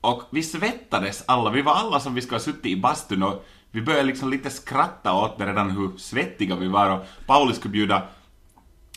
Och 0.00 0.22
vi 0.30 0.42
svettades 0.42 1.24
alla, 1.26 1.50
vi 1.50 1.62
var 1.62 1.74
alla 1.74 2.00
som 2.00 2.14
vi 2.14 2.20
skulle 2.20 2.36
ha 2.36 2.44
suttit 2.44 2.66
i 2.66 2.76
bastun 2.76 3.22
och 3.22 3.44
vi 3.70 3.82
började 3.82 4.04
liksom 4.04 4.30
lite 4.30 4.50
skratta 4.50 5.14
åt 5.14 5.38
det 5.38 5.46
redan 5.46 5.70
hur 5.70 5.90
svettiga 5.96 6.56
vi 6.56 6.68
var 6.68 6.90
och 6.90 7.06
Pauli 7.26 7.54
skulle 7.54 7.72
bjuda 7.72 8.02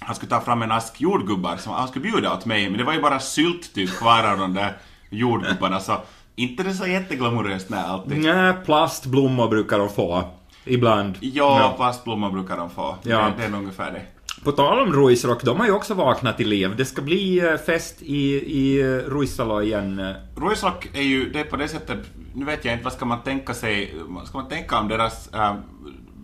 han 0.05 0.15
skulle 0.15 0.29
ta 0.29 0.41
fram 0.41 0.62
en 0.62 0.72
ask 0.72 1.01
jordgubbar 1.01 1.57
som 1.57 1.74
han 1.74 1.88
skulle 1.88 2.12
bjuda 2.12 2.33
åt 2.33 2.45
mig, 2.45 2.69
men 2.69 2.77
det 2.77 2.83
var 2.83 2.93
ju 2.93 3.01
bara 3.01 3.19
sylt 3.19 3.74
typ 3.74 3.98
kvar 3.98 4.24
av 4.24 4.38
de 4.38 4.53
där 4.53 4.77
jordgubbarna, 5.10 5.79
så 5.79 5.98
inte 6.36 6.63
det 6.63 6.74
så 6.74 6.88
jätteglamoröst 6.88 7.69
med 7.69 7.86
alltid. 7.86 8.17
Nej, 8.17 8.53
plastblommor 8.65 9.48
brukar 9.48 9.79
de 9.79 9.89
få. 9.89 10.24
Ibland. 10.65 11.17
Ja, 11.19 11.60
ja. 11.60 11.74
plastblommor 11.77 12.31
brukar 12.31 12.57
de 12.57 12.69
få. 12.69 12.95
Ja. 13.03 13.17
Det, 13.17 13.33
det 13.38 13.43
är 13.43 13.50
nog 13.50 13.60
ungefär 13.60 13.91
det. 13.91 14.01
På 14.43 14.51
tal 14.51 14.79
om 14.79 14.93
Ruisrock, 14.93 15.43
de 15.43 15.60
har 15.60 15.65
ju 15.65 15.72
också 15.72 15.93
vaknat 15.93 16.38
till 16.38 16.50
liv. 16.50 16.75
Det 16.77 16.86
ska 16.86 17.01
bli 17.01 17.39
eh, 17.39 17.57
fest 17.57 18.01
i, 18.01 18.33
i 18.36 18.81
eh, 18.81 18.86
Ruissalo 18.86 19.62
igen. 19.62 20.13
Ruisrock 20.36 20.89
är 20.93 21.01
ju, 21.01 21.29
det 21.29 21.39
är 21.39 21.43
på 21.43 21.55
det 21.55 21.67
sättet, 21.67 22.00
nu 22.33 22.45
vet 22.45 22.65
jag 22.65 22.74
inte 22.74 22.83
vad 22.83 22.93
ska 22.93 23.05
man 23.05 23.22
tänka 23.22 23.53
sig, 23.53 23.95
vad 24.07 24.27
ska 24.27 24.38
man 24.38 24.48
tänka 24.48 24.79
om 24.79 24.88
deras 24.88 25.33
äh, 25.33 25.55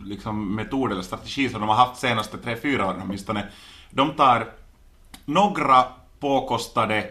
liksom 0.03 0.55
metod 0.55 0.91
eller 0.91 1.01
strategi 1.01 1.49
som 1.49 1.59
de 1.59 1.69
har 1.69 1.75
haft 1.75 1.99
senaste 2.01 2.37
tre 2.37 2.55
fyra 2.61 2.87
åren 2.87 3.01
åtminstone. 3.03 3.45
De 3.89 4.11
tar 4.13 4.47
några 5.25 5.83
påkostade 6.19 7.09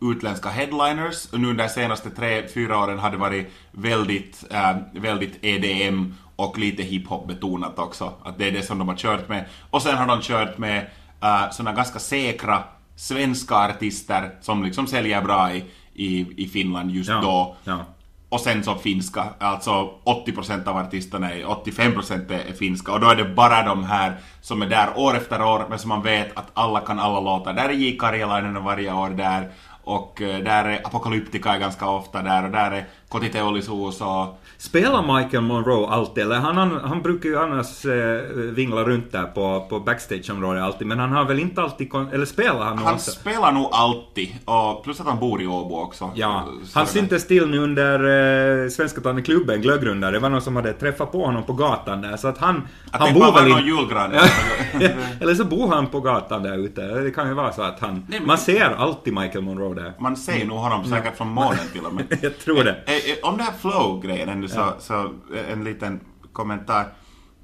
utländska 0.00 0.48
headliners 0.48 1.26
och 1.32 1.40
nu 1.40 1.52
de 1.54 1.68
senaste 1.68 2.10
tre, 2.10 2.48
fyra 2.54 2.78
åren 2.78 2.98
har 2.98 3.10
det 3.10 3.16
varit 3.16 3.52
väldigt, 3.72 4.44
äh, 4.50 4.76
väldigt 4.92 5.38
EDM 5.44 6.14
och 6.36 6.58
lite 6.58 6.82
hiphop 6.82 7.28
betonat 7.28 7.78
också. 7.78 8.12
Att 8.22 8.38
det 8.38 8.46
är 8.48 8.52
det 8.52 8.62
som 8.62 8.78
de 8.78 8.88
har 8.88 8.96
kört 8.96 9.28
med. 9.28 9.44
Och 9.70 9.82
sen 9.82 9.96
har 9.96 10.06
de 10.06 10.20
kört 10.22 10.58
med 10.58 10.90
äh, 11.22 11.50
sådana 11.50 11.76
ganska 11.76 11.98
säkra 11.98 12.62
svenska 12.96 13.54
artister 13.56 14.30
som 14.40 14.62
liksom 14.64 14.86
säljer 14.86 15.22
bra 15.22 15.52
i, 15.52 15.64
i, 15.94 16.26
i 16.44 16.48
Finland 16.48 16.90
just 16.90 17.10
Ja, 17.10 17.20
då. 17.20 17.56
ja. 17.64 17.84
Och 18.30 18.40
sen 18.40 18.64
så 18.64 18.74
finska, 18.74 19.24
alltså 19.38 19.90
80% 20.04 20.68
av 20.68 20.76
artisterna 20.76 21.32
är, 21.32 21.44
85% 21.44 22.32
är, 22.32 22.52
finska 22.52 22.92
och 22.92 23.00
då 23.00 23.08
är 23.08 23.16
det 23.16 23.24
bara 23.24 23.62
de 23.62 23.84
här 23.84 24.16
som 24.40 24.62
är 24.62 24.66
där 24.66 24.88
år 24.96 25.16
efter 25.16 25.42
år 25.42 25.66
men 25.68 25.78
som 25.78 25.88
man 25.88 26.02
vet 26.02 26.38
att 26.38 26.50
alla 26.54 26.80
kan 26.80 26.98
alla 26.98 27.20
låtar. 27.20 27.52
Där 27.52 27.68
är 27.68 27.72
J. 27.72 27.96
Karjalainen 27.98 28.64
varje 28.64 28.92
år 28.92 29.10
där 29.10 29.52
och 29.84 30.22
eh, 30.22 30.38
där 30.38 30.64
är 30.64 30.86
Apocalyptica 30.86 31.54
är 31.54 31.58
ganska 31.58 31.88
ofta 31.88 32.22
där 32.22 32.44
och 32.44 32.50
där 32.50 32.70
är 32.70 32.86
Koti 33.08 33.28
Teollisuus 33.28 34.00
och 34.00 34.40
Spelar 34.60 35.16
Michael 35.16 35.42
Monroe 35.42 35.88
alltid? 35.88 36.24
Eller 36.24 36.36
han, 36.36 36.56
han, 36.56 36.80
han 36.84 37.02
brukar 37.02 37.28
ju 37.28 37.38
annars 37.38 37.84
eh, 37.84 38.20
vingla 38.34 38.82
runt 38.84 39.12
där 39.12 39.22
på, 39.24 39.66
på 39.70 39.80
backstageområdet 39.80 40.62
alltid, 40.62 40.86
men 40.86 40.98
han 40.98 41.12
har 41.12 41.24
väl 41.24 41.38
inte 41.38 41.62
alltid... 41.62 41.90
Eller 42.12 42.24
spelar 42.26 42.64
han 42.64 42.76
nog 42.76 42.84
han 42.84 42.94
också? 42.94 43.10
spelar 43.10 43.52
nog 43.52 43.68
alltid 43.72 44.28
och 44.44 44.84
plus 44.84 45.00
att 45.00 45.06
han 45.06 45.18
bor 45.18 45.42
i 45.42 45.46
Åbo 45.46 45.74
också. 45.76 46.10
Ja, 46.14 46.48
han 46.74 46.86
syntes 46.86 47.26
till 47.26 47.48
nu 47.48 47.58
under 47.58 48.64
eh, 48.64 48.68
Svenska 48.68 49.00
Tanne 49.00 49.22
klubben, 49.22 49.62
glöggrunda. 49.62 50.10
Det 50.10 50.18
var 50.18 50.28
någon 50.28 50.42
som 50.42 50.56
hade 50.56 50.72
träffat 50.72 51.12
på 51.12 51.24
honom 51.26 51.42
på 51.42 51.52
gatan 51.52 52.00
där, 52.02 52.16
så 52.16 52.28
att 52.28 52.38
han... 52.38 52.68
Att 52.90 53.00
han 53.00 53.18
var 53.20 53.32
väl 53.42 53.48
in- 53.50 53.66
julgran. 53.66 54.12
Eller 55.20 55.34
så 55.34 55.44
bor 55.44 55.68
han 55.68 55.86
på 55.86 56.00
gatan 56.00 56.42
där 56.42 56.58
ute. 56.58 56.80
Det 56.86 57.10
kan 57.10 57.28
ju 57.28 57.34
vara 57.34 57.52
så 57.52 57.62
att 57.62 57.80
han... 57.80 57.94
Nej, 57.94 58.18
men- 58.18 58.26
Man 58.26 58.38
ser 58.38 58.70
alltid 58.78 59.14
Michael 59.14 59.44
Monroe 59.44 59.74
där. 59.74 59.92
Man 59.98 60.16
ser 60.16 60.44
nog 60.46 60.58
honom 60.58 60.84
säkert 60.84 61.16
från 61.16 61.28
månen 61.28 61.58
till 61.72 61.84
och 61.84 61.94
med. 61.94 62.04
Jag 62.22 62.38
tror 62.38 62.64
det. 62.64 62.76
Eh, 63.06 63.28
Om 63.28 63.36
det 63.36 63.42
här 63.42 63.52
flow-grejen 63.52 64.28
ännu 64.28 64.48
så, 64.48 64.72
så 64.78 65.04
eh, 65.34 65.52
en 65.52 65.64
liten 65.64 66.00
kommentar. 66.32 66.86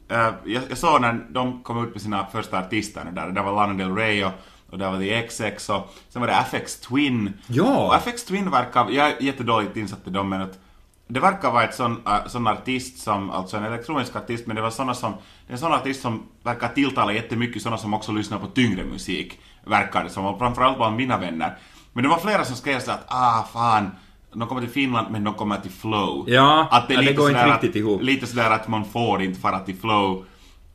Eh, 0.08 0.30
Jag, 0.44 0.62
jag 0.68 0.78
såg 0.78 1.00
när 1.00 1.26
de 1.30 1.62
kom 1.62 1.84
ut 1.84 1.92
med 1.92 2.02
sina 2.02 2.26
första 2.26 2.58
artister 2.58 3.04
där, 3.12 3.28
där 3.30 3.42
var 3.42 3.52
Lana 3.52 3.74
Del 3.74 3.94
Rey 3.96 4.24
och, 4.24 4.32
och 4.70 4.78
där 4.78 4.90
var 4.90 4.98
The 4.98 5.28
XX 5.28 5.68
och 5.70 5.94
sen 6.08 6.20
var 6.22 6.26
det 6.28 6.34
FX 6.34 6.80
Twin. 6.80 7.32
Ja. 7.46 7.86
Och 7.86 7.94
FX 7.94 8.24
Twin 8.24 8.50
verkar, 8.50 8.90
jag 8.90 9.08
är 9.08 9.22
jättedåligt 9.22 9.76
insatt 9.76 10.06
i 10.06 10.10
dem 10.10 10.28
men 10.28 10.40
att 10.42 10.58
det 11.06 11.20
verkar 11.20 11.50
vara 11.50 11.64
ett 11.64 11.74
sån, 11.74 12.02
äh, 12.06 12.26
sån 12.26 12.46
artist 12.46 12.98
som, 12.98 13.30
alltså 13.30 13.56
en 13.56 13.64
elektronisk 13.64 14.16
artist, 14.16 14.46
men 14.46 14.56
det 14.56 14.62
var 14.62 14.70
såna 14.70 14.94
som, 14.94 15.12
det 15.46 15.50
är 15.50 15.52
en 15.52 15.58
sån 15.58 15.72
artist 15.72 16.02
som 16.02 16.22
verkar 16.42 16.68
tilltala 16.68 17.12
jättemycket 17.12 17.62
såna 17.62 17.78
som 17.78 17.94
också 17.94 18.12
lyssnar 18.12 18.38
på 18.38 18.46
tyngre 18.46 18.84
musik, 18.84 19.40
verkar 19.64 20.04
det 20.04 20.10
som, 20.10 20.24
och 20.26 20.38
framförallt 20.38 20.76
bland 20.76 20.96
mina 20.96 21.18
vänner. 21.18 21.58
Men 21.92 22.02
det 22.02 22.08
var 22.08 22.18
flera 22.18 22.44
som 22.44 22.56
skrev 22.56 22.80
så 22.80 22.90
att 22.90 23.04
ah 23.06 23.42
fan, 23.52 23.90
de 24.34 24.48
kommer 24.48 24.60
till 24.60 24.70
Finland 24.70 25.06
men 25.10 25.24
de 25.24 25.34
kommer 25.34 25.56
till 25.56 25.70
flow. 25.70 26.24
Ja, 26.28 26.68
att 26.70 26.84
ja, 26.88 26.96
det 26.96 27.02
lite 27.02 27.14
går 27.14 27.30
inte 27.30 27.46
riktigt 27.46 27.70
att, 27.70 27.76
ihop. 27.76 28.02
Lite 28.02 28.26
sådär 28.26 28.50
att 28.50 28.68
man 28.68 28.84
får 28.84 29.22
inte 29.22 29.40
fara 29.40 29.58
till 29.58 29.76
flow. 29.76 30.24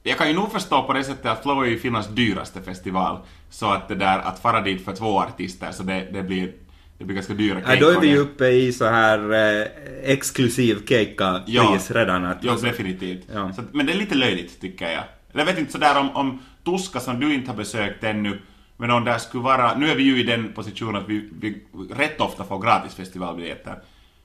Jag 0.03 0.17
kan 0.17 0.27
ju 0.27 0.33
nog 0.33 0.51
förstå 0.51 0.83
på 0.83 0.93
det 0.93 1.03
sättet 1.03 1.25
att 1.25 1.43
Flow 1.43 1.63
är 1.63 1.67
ju 1.67 1.79
Finlands 1.79 2.07
dyraste 2.07 2.61
festival. 2.61 3.17
Så 3.49 3.71
att 3.71 3.87
det 3.87 3.95
där 3.95 4.19
att 4.19 4.39
fara 4.39 4.61
dit 4.61 4.85
för 4.85 4.95
två 4.95 5.19
artister, 5.19 5.71
så 5.71 5.83
det, 5.83 6.07
det 6.13 6.23
blir 6.23 6.53
det 6.97 7.05
blir 7.05 7.15
ganska 7.15 7.33
dyra 7.33 7.61
Ja, 7.67 7.79
då 7.79 7.89
är 7.89 7.99
vi 7.99 8.07
ju 8.07 8.17
uppe 8.17 8.47
i 8.47 8.73
så 8.73 8.85
här 8.85 9.33
eh, 9.33 9.67
exklusiv 10.03 10.85
keikka-pris 10.87 11.91
redan. 11.91 12.25
Att, 12.25 12.43
Ja, 12.43 12.57
definitivt. 12.61 13.27
Ja. 13.33 13.53
Så, 13.53 13.61
men 13.71 13.85
det 13.85 13.93
är 13.93 13.97
lite 13.97 14.15
löjligt, 14.15 14.61
tycker 14.61 14.91
jag. 14.91 15.03
Jag 15.31 15.45
vet 15.45 15.59
inte 15.59 15.71
sådär 15.71 15.99
om, 15.99 16.09
om 16.15 16.39
Tuska 16.65 16.99
som 16.99 17.19
du 17.19 17.33
inte 17.33 17.51
har 17.51 17.57
besökt 17.57 18.03
ännu, 18.03 18.41
men 18.79 18.91
om 18.91 19.05
det 19.05 19.19
skulle 19.19 19.43
vara... 19.43 19.75
Nu 19.77 19.91
är 19.91 19.95
vi 19.95 20.03
ju 20.03 20.19
i 20.19 20.23
den 20.23 20.53
positionen 20.53 20.95
att 21.01 21.09
vi, 21.09 21.29
vi 21.41 21.61
rätt 21.89 22.21
ofta 22.21 22.43
får 22.43 22.59
gratis 22.59 22.93
festivalbiljetter. 22.95 23.75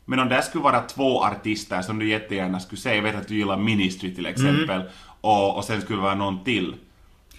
Men 0.05 0.19
om 0.19 0.29
det 0.29 0.43
skulle 0.43 0.65
vara 0.65 0.81
två 0.81 1.23
artister 1.25 1.83
som 1.83 1.99
du 1.99 2.09
jättegärna 2.09 2.61
skulle 2.61 2.81
se, 2.81 2.95
jag 2.95 3.03
vet 3.03 3.17
att 3.17 3.29
du 3.29 3.35
gillar 3.37 3.57
Ministry 3.57 4.15
till 4.15 4.27
exempel, 4.27 4.83
och, 5.21 5.57
och 5.57 5.65
sen 5.65 5.81
skulle 5.81 5.99
det 5.99 6.03
vara 6.03 6.15
någon 6.15 6.45
till. 6.45 6.75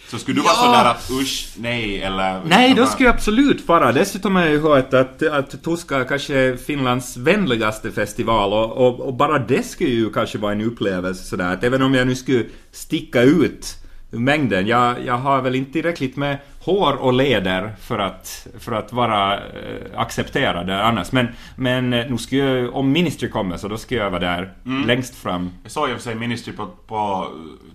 Så 0.08 0.18
skulle 0.18 0.38
du 0.38 0.42
vara 0.42 0.54
Ja. 0.58 0.64
sådär 0.64 0.90
att 0.92 1.22
usch, 1.22 1.50
nej, 1.58 2.02
eller... 2.02 2.42
Nej, 2.46 2.74
då 2.74 2.86
skulle 2.86 3.10
jag 3.10 3.16
absolut 3.16 3.66
fara. 3.66 3.92
Dessutom 3.92 4.36
har 4.36 4.42
jag 4.42 4.52
ju 4.52 4.62
hört 4.62 4.94
att, 4.94 5.24
att 5.24 5.64
Tuska 5.64 6.04
kanske 6.04 6.36
är 6.40 6.58
Finlands 6.58 7.18
vänligaste 7.18 7.92
festival 7.92 8.54
och, 8.54 8.88
och, 8.88 9.00
och 9.00 9.14
bara 9.14 9.40
det 9.40 9.66
skulle 9.66 9.90
ju 9.90 10.10
kanske 10.10 10.38
vara 10.38 10.52
en 10.52 10.62
upplevelse 10.62 11.24
sådär. 11.24 11.54
Att 11.54 11.64
även 11.64 11.82
om 11.82 11.94
jag 11.94 12.08
nu 12.08 12.16
skulle 12.16 12.46
sticka 12.72 13.22
ut 13.22 13.76
mängden, 14.10 14.68
jag, 14.68 15.06
jag 15.06 15.18
har 15.18 15.42
väl 15.42 15.56
inte 15.56 15.72
tillräckligt 15.72 16.16
med 16.16 16.38
hår 16.66 16.94
och 16.94 17.14
leder 17.14 17.76
för 17.82 18.00
att, 18.00 18.48
för 18.60 18.72
att 18.72 18.94
vara 18.94 19.34
eh, 19.36 19.42
accepterad 19.96 20.68
där 20.68 20.82
annars. 20.82 21.12
Men, 21.12 21.28
men 21.56 21.94
eh, 21.94 22.06
nu 22.10 22.18
skulle 22.18 22.44
jag, 22.44 22.76
om 22.76 22.92
Ministry 22.92 23.30
kommer 23.30 23.58
så 23.58 23.68
då 23.68 23.78
ska 23.78 23.96
jag 23.96 24.10
vara 24.10 24.20
där 24.20 24.54
längst 24.88 25.16
fram. 25.16 25.52
Jag 25.64 25.72
såg 25.72 25.90
ju 25.90 25.96
för 25.96 26.02
sig 26.02 26.16
Ministry 26.16 26.54
på, 26.54 26.68
på 26.88 27.28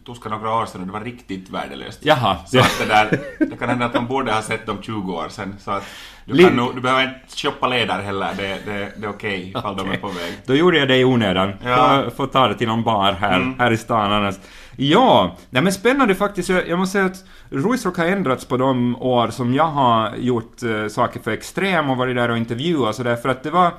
Tuska 0.06 0.28
några 0.28 0.54
år 0.54 0.66
sedan 0.66 0.80
och 0.80 0.86
det 0.86 0.92
var 0.92 1.00
riktigt 1.00 1.50
värdelöst. 1.50 1.98
Jaha. 2.02 2.36
Så 2.46 2.58
att 2.58 2.78
det 2.78 2.86
där, 2.86 3.20
det 3.38 3.56
kan 3.56 3.68
hända 3.68 3.86
att 3.86 3.94
man 3.94 4.06
borde 4.06 4.32
ha 4.32 4.42
sett 4.42 4.66
dem 4.66 4.78
20 4.82 5.12
år 5.12 5.28
sedan. 5.28 5.56
Så 5.60 5.70
att 5.70 5.84
du, 6.24 6.44
kan 6.44 6.56
nog, 6.56 6.74
du 6.74 6.80
behöver 6.80 7.02
inte 7.02 7.36
shoppa 7.36 7.68
ledare 7.68 8.02
heller, 8.02 8.34
det, 8.36 8.58
det, 8.64 8.92
det 8.96 9.06
är 9.06 9.10
okej 9.10 9.48
ifall 9.48 9.76
de 9.76 9.90
är 9.90 9.96
på 9.96 10.06
väg. 10.06 10.32
Då 10.46 10.54
gjorde 10.54 10.78
jag 10.78 10.88
det 10.88 10.96
i 10.96 11.04
onödan. 11.04 11.52
Ja. 11.64 11.92
Mm. 11.92 12.04
Får, 12.04 12.10
får 12.10 12.26
ta 12.26 12.48
det 12.48 12.54
till 12.54 12.68
någon 12.68 12.82
bar 12.82 13.12
här, 13.12 13.54
här 13.58 13.72
i 13.72 13.76
stan 13.76 14.12
annars. 14.12 14.34
Ja, 14.76 15.36
nej 15.50 15.62
men 15.62 15.72
spännande 15.72 16.14
faktiskt. 16.14 16.48
Jag, 16.48 16.68
jag 16.68 16.78
måste 16.78 16.92
säga 16.92 17.04
att 17.04 17.24
Ruisrock 17.50 17.96
har 17.96 18.04
ändrats 18.06 18.44
på 18.44 18.56
de 18.56 18.96
år 19.02 19.28
som 19.28 19.54
jag 19.54 19.66
har 19.66 20.16
gjort 20.16 20.62
eh, 20.62 20.88
saker 20.88 21.20
för 21.20 21.30
Extrem 21.30 21.90
och 21.90 21.96
varit 21.96 22.16
där 22.16 22.28
och 22.28 22.36
intervjuat 22.36 22.96
sådär. 22.96 23.16
För 23.16 23.28
att 23.28 23.42
det 23.42 23.50
var 23.50 23.70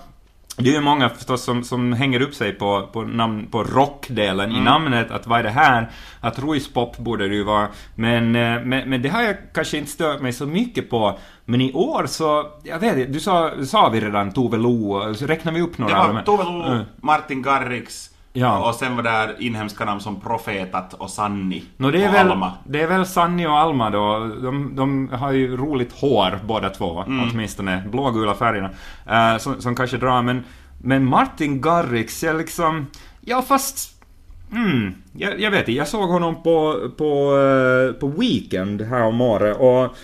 det 0.58 0.70
är 0.70 0.74
ju 0.74 0.82
många 0.82 1.10
förstås 1.10 1.44
som, 1.44 1.64
som 1.64 1.94
hänger 1.94 2.22
upp 2.22 2.36
sig 2.36 2.52
på, 2.52 2.90
på, 2.94 3.02
namn, 3.02 3.48
på 3.52 3.64
rockdelen 3.64 4.50
Mm. 4.50 4.62
i 4.62 4.66
namnet, 4.66 5.12
att 5.12 5.28
vad 5.28 5.40
är 5.40 5.44
det 5.44 5.50
här? 5.50 5.90
Att 6.20 6.40
Ruispop 6.40 6.98
borde 6.98 7.28
det 7.28 7.36
ju 7.36 7.44
vara. 7.44 7.68
Men, 7.96 8.36
eh, 8.36 8.64
men, 8.64 8.90
men 8.90 9.02
det 9.02 9.10
har 9.10 9.22
jag 9.22 9.36
kanske 9.54 9.78
inte 9.78 9.92
stört 9.92 10.22
mig 10.22 10.34
så 10.34 10.46
mycket 10.46 10.90
på. 10.90 11.20
Men 11.46 11.62
i 11.62 11.74
år 11.74 12.06
så, 12.08 12.46
jag 12.64 12.80
vet 12.80 12.98
inte, 12.98 13.12
du 13.12 13.20
sa, 13.20 13.52
sa 13.66 13.90
vi 13.90 14.00
redan 14.02 14.32
Tove 14.32 14.58
Lo, 14.58 15.14
så 15.14 15.26
räknar 15.26 15.52
vi 15.52 15.62
upp 15.62 15.78
Det 15.78 15.84
några 15.84 16.04
av 16.04 16.14
var. 16.14 16.22
Tove 16.22 16.44
Lo, 16.44 16.64
Mm. 16.64 16.84
Martin 17.02 17.42
Garrix 17.42 18.10
Ja. 18.34 18.70
och 18.70 18.76
sen 18.76 18.96
var 18.96 19.04
där 19.04 19.36
inhemska 19.40 19.86
namn 19.86 20.00
som 20.02 20.22
Profetat 20.22 20.94
och 20.94 21.10
Sanni 21.10 21.64
Nå, 21.78 21.92
det 21.92 22.04
är, 22.04 22.08
och 22.08 22.14
väl, 22.14 22.32
Alma. 22.32 22.52
det 22.66 22.82
är 22.82 22.88
väl 22.88 23.06
Sanni 23.06 23.48
och 23.48 23.58
Alma 23.58 23.90
då. 23.90 24.30
De, 24.42 24.76
de 24.76 25.10
har 25.14 25.32
ju 25.32 25.58
roligt 25.58 25.92
hår 25.94 26.40
båda 26.46 26.70
två, 26.70 27.04
Mm. 27.08 27.30
åtminstone. 27.32 27.84
Blågula 27.92 28.34
färgerna. 28.36 28.70
eh, 29.10 29.38
som, 29.38 29.62
som 29.62 29.76
kanske 29.76 29.98
drar, 29.98 30.22
men, 30.22 30.44
men 30.82 31.06
Martin 31.06 31.62
Garrix, 31.62 32.24
jag 32.24 32.36
liksom... 32.36 32.88
Ja, 33.22 33.42
fast... 33.42 34.04
Mm, 34.52 34.94
jag, 35.18 35.40
jag 35.40 35.52
vet 35.52 35.60
inte, 35.60 35.72
jag 35.72 35.88
såg 35.88 36.10
honom 36.10 36.44
på, 36.44 36.90
på, 36.98 37.38
eh, 37.38 38.00
på 38.00 38.08
Weekend 38.08 38.82
här 38.82 39.04
om 39.04 39.22
året 39.22 39.58
och 39.60 39.96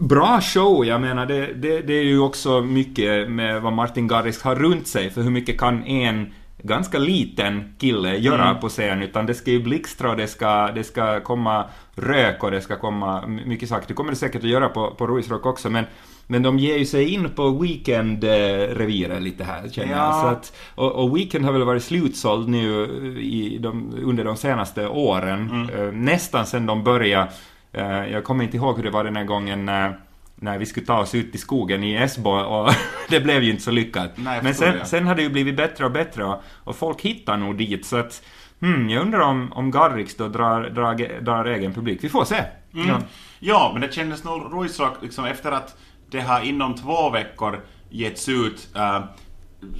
Bra 0.00 0.40
show, 0.40 0.84
jag 0.84 1.00
menar 1.00 1.26
det, 1.26 1.46
det, 1.54 1.80
det 1.80 1.92
är 1.92 2.04
ju 2.04 2.20
också 2.20 2.60
mycket 2.60 3.30
med 3.30 3.62
vad 3.62 3.72
Martin 3.72 4.08
Garrix 4.08 4.42
har 4.42 4.54
runt 4.56 4.86
sig, 4.88 5.10
för 5.10 5.22
hur 5.22 5.30
mycket 5.30 5.60
kan 5.60 5.84
en 5.84 6.32
ganska 6.62 6.98
liten 6.98 7.74
kille 7.78 8.16
göra 8.16 8.54
på 8.54 8.68
scen, 8.68 9.02
utan 9.02 9.26
det 9.26 9.34
ska 9.34 9.50
ju 9.50 9.62
blixtra 9.62 10.10
och 10.10 10.16
det 10.16 10.26
ska, 10.26 10.70
det 10.74 10.84
ska 10.84 11.20
komma 11.20 11.64
rök 11.94 12.42
och 12.42 12.50
det 12.50 12.60
ska 12.60 12.76
komma 12.76 13.26
mycket 13.26 13.68
saker. 13.68 13.88
Det 13.88 13.94
kommer 13.94 14.10
det 14.10 14.16
säkert 14.16 14.42
att 14.42 14.50
göra 14.50 14.68
på, 14.68 14.90
på 14.90 15.06
Ruisrock 15.06 15.46
också, 15.46 15.70
men, 15.70 15.84
men 16.26 16.42
de 16.42 16.58
ger 16.58 16.78
ju 16.78 16.86
sig 16.86 17.14
in 17.14 17.30
på 17.30 17.48
Weekend-reviret 17.48 19.20
lite 19.20 19.44
här, 19.44 19.68
känner 19.68 19.92
jag. 19.92 19.98
Ja. 19.98 20.20
Så 20.22 20.26
att, 20.26 20.56
och, 20.74 21.04
och 21.04 21.16
Weekend 21.16 21.44
har 21.44 21.52
väl 21.52 21.64
varit 21.64 21.84
slutsåld 21.84 22.48
nu 22.48 22.84
i 23.20 23.58
de, 23.58 23.94
under 24.02 24.24
de 24.24 24.36
senaste 24.36 24.88
åren, 24.88 25.70
eh, 25.76 25.92
nästan 25.92 26.46
sedan 26.46 26.66
de 26.66 26.84
började. 26.84 27.30
Eh, 27.72 28.12
jag 28.12 28.24
kommer 28.24 28.44
inte 28.44 28.56
ihåg 28.56 28.76
hur 28.76 28.84
det 28.84 28.90
var 28.90 29.04
den 29.04 29.16
här 29.16 29.24
gången 29.24 29.64
när 29.64 29.98
när 30.40 30.58
vi 30.58 30.66
skulle 30.66 30.86
ta 30.86 30.98
oss 30.98 31.14
ut 31.14 31.34
i 31.34 31.38
skogen 31.38 31.84
i 31.84 31.94
Esbo 31.94 32.30
och 32.30 32.72
det 33.08 33.20
blev 33.20 33.42
ju 33.42 33.50
inte 33.50 33.62
så 33.62 33.70
lyckat. 33.70 34.10
Nej, 34.14 34.40
Men 34.42 34.54
sen, 34.54 34.86
sen 34.86 35.06
har 35.06 35.14
det 35.14 35.22
ju 35.22 35.30
blivit 35.30 35.56
bättre 35.56 35.84
och 35.84 35.92
bättre 35.92 36.24
och, 36.24 36.42
och 36.64 36.76
folk 36.76 37.00
hittar 37.00 37.36
nog 37.36 37.56
dit 37.56 37.86
så 37.86 37.96
att 37.96 38.22
hmm, 38.60 38.90
jag 38.90 39.02
undrar 39.02 39.20
om, 39.20 39.52
om 39.52 39.70
Garrix 39.70 40.16
då 40.16 40.28
drar, 40.28 40.62
drar, 40.62 41.20
drar 41.20 41.44
egen 41.44 41.74
publik. 41.74 42.04
Vi 42.04 42.08
får 42.08 42.24
se. 42.24 42.44
Mm. 42.74 42.88
Ja. 42.88 43.00
Ja, 43.38 43.70
men 43.72 43.82
det 43.82 43.94
kändes 43.94 44.24
nog 44.24 44.52
Ruisrock 44.52 45.02
liksom 45.02 45.24
efter 45.24 45.52
att 45.52 45.76
det 46.10 46.20
har 46.20 46.40
inom 46.40 46.74
två 46.74 47.10
veckor 47.10 47.60
getts 47.90 48.28
ut 48.28 48.68
uh, 48.76 49.04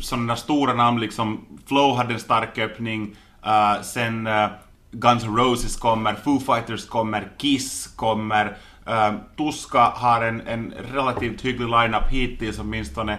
sådana 0.00 0.36
stora 0.36 0.74
namn 0.74 1.00
liksom 1.00 1.58
Flow 1.66 1.96
hade 1.96 2.14
en 2.14 2.20
stark 2.20 2.58
öppning, 2.58 3.16
uh, 3.46 3.82
sen 3.82 4.26
uh, 4.26 4.48
Guns 4.90 5.24
N' 5.24 5.36
Roses 5.36 5.76
kommer, 5.76 6.14
Foo 6.14 6.40
Fighters 6.40 6.86
kommer, 6.86 7.32
Kiss 7.38 7.86
kommer, 7.96 8.56
Tuska 9.36 9.78
har 9.78 10.24
en, 10.24 10.40
en 10.46 10.74
relativt 10.92 11.44
hygglig 11.44 11.68
line-up 11.68 12.08
hittills 12.10 12.58
åtminstone. 12.58 13.18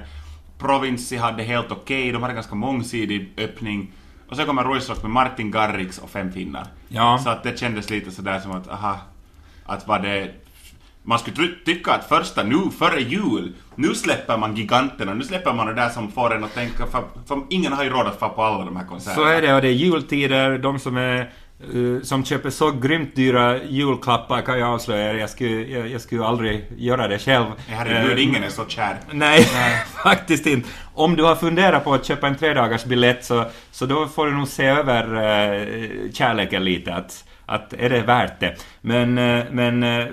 Provinci 0.57 1.17
hade 1.17 1.43
helt 1.43 1.71
okej, 1.71 2.11
de 2.11 2.21
hade 2.21 2.33
ganska 2.33 2.55
mångsidig 2.55 3.33
öppning. 3.38 3.91
Och 4.29 4.35
sen 4.35 4.45
kommer 4.45 4.63
Ruisrock 4.63 5.01
med 5.01 5.11
Martin 5.11 5.51
Garrix 5.51 5.97
och 5.99 6.09
fem 6.09 6.31
finnar. 6.31 6.67
Ja. 6.88 7.19
Så 7.23 7.29
att 7.29 7.43
det 7.43 7.59
kändes 7.59 7.89
lite 7.89 8.11
sådär 8.11 8.39
som 8.39 8.51
att, 8.51 8.67
aha, 8.67 8.97
att 9.65 9.88
var 9.88 9.99
det... 9.99 10.31
Man 11.03 11.19
skulle 11.19 11.38
ty- 11.38 11.63
tycka 11.65 11.91
att 11.91 12.05
första 12.09 12.43
nu, 12.43 12.59
före 12.79 13.01
jul, 13.01 13.53
nu 13.75 13.95
släpper 13.95 14.38
man 14.38 14.55
giganterna, 14.55 15.13
nu 15.13 15.23
släpper 15.23 15.53
man 15.53 15.67
det 15.67 15.73
där 15.73 15.89
som 15.89 16.11
får 16.11 16.35
en 16.35 16.43
att 16.43 16.53
tänka, 16.53 16.85
för, 16.85 17.03
för 17.27 17.41
ingen 17.49 17.73
har 17.73 17.83
ju 17.83 17.89
råd 17.89 18.07
att 18.07 18.19
få 18.19 18.29
på 18.29 18.43
alla 18.43 18.65
de 18.65 18.75
här 18.75 18.85
konserterna. 18.85 19.25
Så 19.25 19.31
är 19.31 19.41
det 19.41 19.55
och 19.55 19.61
det 19.61 19.67
är 19.67 19.73
jultider, 19.73 20.57
de 20.57 20.79
som 20.79 20.97
är 20.97 21.31
eh, 21.63 22.01
som 22.03 22.25
köper 22.25 22.49
så 22.49 22.71
grymt 22.71 23.15
dyra 23.15 23.63
julklappar 23.63 24.41
kan 24.41 24.59
jag 24.59 24.69
avslöja 24.69 25.09
er. 25.09 25.15
Jag 25.15 25.29
skulle, 25.29 25.49
jag, 25.49 25.87
jag 25.87 26.01
skulle 26.01 26.25
aldrig 26.25 26.65
göra 26.77 27.07
det 27.07 27.19
själv. 27.19 27.45
Herregud, 27.67 28.17
Eh, 28.17 28.23
ingen 28.23 28.43
är 28.43 28.49
så 28.49 28.65
kär. 28.67 28.97
Nej, 29.11 29.43
faktiskt 30.03 30.45
inte. 30.45 30.69
Om 30.93 31.15
du 31.15 31.23
har 31.23 31.35
funderat 31.35 31.83
på 31.83 31.93
att 31.93 32.05
köpa 32.05 32.27
en 32.27 32.35
tredagars 32.35 32.85
biljett 32.85 33.25
så, 33.25 33.45
så 33.71 33.85
då 33.85 34.07
får 34.07 34.25
du 34.25 34.31
nog 34.31 34.47
se 34.47 34.65
över 34.65 35.03
eh, 35.15 36.11
kärleken 36.13 36.63
lite. 36.63 36.93
Att, 36.93 37.23
att 37.50 37.74
är 37.74 37.89
det 37.89 38.01
värt 38.01 38.39
det? 38.39 38.56
Men, 38.82 39.18
eh, 39.18 39.46
men 39.51 39.84
eh, 39.84 40.06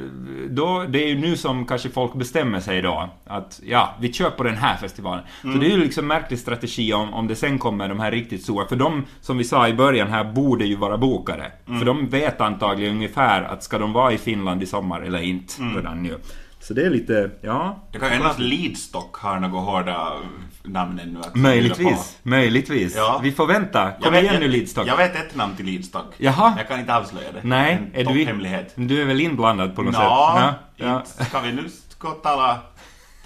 då, 0.49 0.85
det 0.89 1.05
är 1.05 1.09
ju 1.09 1.19
nu 1.19 1.37
som 1.37 1.67
kanske 1.67 1.89
folk 1.89 2.15
bestämmer 2.15 2.61
sig 2.61 2.83
då. 2.83 3.11
Att 3.27 3.61
ja, 3.65 3.95
vi 4.01 4.13
kör 4.13 4.31
på 4.31 4.43
den 4.43 4.57
här 4.57 4.77
festivalen. 4.77 5.25
Så 5.43 5.49
det 5.49 5.67
är 5.67 5.71
ju 5.71 5.77
liksom 5.77 6.07
märklig 6.07 6.39
strategi 6.39 6.93
om, 6.93 7.15
om 7.15 7.27
det 7.27 7.35
sen 7.35 7.59
kommer 7.59 7.89
de 7.89 8.01
här 8.01 8.11
riktigt 8.11 8.43
stora. 8.43 8.67
För 8.67 8.77
de, 8.77 9.05
som 9.21 9.39
vi 9.39 9.45
sa 9.45 9.69
i 9.69 9.75
början 9.75 10.09
här, 10.09 10.25
borde 10.25 10.65
ju 10.65 10.77
vara 10.77 10.99
bokade. 10.99 11.53
För 11.65 11.85
de 11.85 12.09
vet 12.09 12.41
antagligen 12.41 12.95
ungefär 12.95 13.43
att 13.43 13.63
ska 13.63 13.79
de 13.79 13.93
vara 13.93 14.13
i 14.13 14.19
Finland 14.19 14.63
i 14.63 14.67
sommar 14.67 15.01
eller 15.01 15.23
inte 15.23 15.63
redan 15.63 16.03
nu. 16.03 16.19
Så 16.67 16.75
det 16.75 16.87
är 16.87 16.91
lite, 16.91 17.31
ja... 17.41 17.85
Det 17.93 17.99
kan 17.99 18.09
ju 18.09 18.15
hända 18.15 18.29
att 18.31 18.39
Leadstock 18.39 19.17
har 19.17 19.41
några 19.41 19.61
hårda 19.61 20.13
namn 20.63 21.01
ännu 21.01 21.21
att 21.21 21.35
Möjligtvis, 21.35 22.19
möjligtvis. 22.23 22.97
Ja. 22.97 23.21
Vi 23.23 23.33
får 23.33 23.47
vänta. 23.47 23.91
Kom 23.93 24.13
vet- 24.13 24.23
igen 24.23 24.35
nu 24.35 24.43
jag- 24.43 24.51
Lidstock. 24.53 24.87
Jag 24.87 24.97
vet 24.97 25.17
ett 25.17 25.35
namn 25.37 25.57
till 25.57 25.67
Leadstock. 25.67 26.15
Jaha. 26.19 26.55
Jag 26.59 26.69
kan 26.69 26.81
inte 26.81 26.95
avslöja 26.97 27.33
det. 27.33 27.41
Nej, 27.43 27.73
En 27.95 28.01
är 28.01 28.13
du, 28.13 28.19
topphemlighet. 28.21 28.73
du 28.77 29.01
är 29.03 29.05
väl 29.05 29.21
inblandad 29.21 29.77
på 29.77 29.83
något 29.83 29.93
Nå, 29.93 29.99
sätt? 29.99 30.07
Ja, 30.09 30.55
ja. 30.77 30.97
inte 31.01 31.25
ska 31.25 31.41
vi 31.41 31.53
nu 31.53 31.69
gå 31.99 32.09
och 32.09 32.23
tala, 32.23 32.59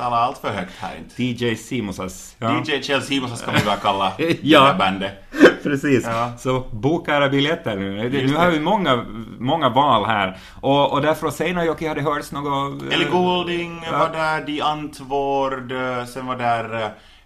tala 0.02 0.16
allt 0.16 0.38
för 0.38 0.50
högt 0.52 0.73
här 0.78 0.97
inte. 0.99 1.23
DJ 1.45 1.57
Simosas. 1.57 2.37
Ja. 2.38 2.59
DJ 2.59 2.64
Chelsea 2.64 3.00
Simonsson 3.00 3.37
ska 3.38 3.50
vi 3.50 3.59
väl 3.64 3.78
kalla 3.83 4.12
Ja. 4.42 4.61
det 4.61 4.66
här 4.66 4.78
bandet. 4.78 5.12
Precis. 5.62 6.04
Ja. 6.07 6.33
Så 6.38 6.61
boka 6.71 7.16
era 7.16 7.28
biljetter 7.28 7.76
nu. 7.76 8.02
Just 8.09 8.33
Nu 8.33 8.38
har 8.38 8.47
det. 8.47 8.50
vi 8.52 8.61
många, 8.61 9.04
många 9.38 9.69
val 9.69 10.04
här. 10.04 10.38
Och, 10.61 10.92
och 10.92 11.02
därför 11.02 11.30
Seinäjoki 11.30 11.87
hade 11.88 12.02
hörts 12.02 12.33
något... 12.33 12.83
eh, 12.83 12.95
Ellie 12.95 13.09
Goulding 13.11 13.83
Ja. 13.92 13.99
var 13.99 14.09
där, 14.09 14.45
Die 14.47 14.61
Antwoord, 14.62 15.73
eh, 15.73 16.04
sen 16.04 16.26
var 16.26 16.37
där 16.37 16.83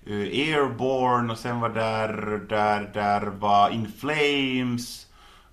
eh, 0.06 0.14
Airborne 0.16 1.32
och 1.32 1.38
sen 1.38 1.60
var 1.60 1.68
där, 1.68 2.40
där, 2.48 2.90
där 2.94 3.20
var 3.38 3.70
In 3.70 3.92
Flames, 4.00 5.06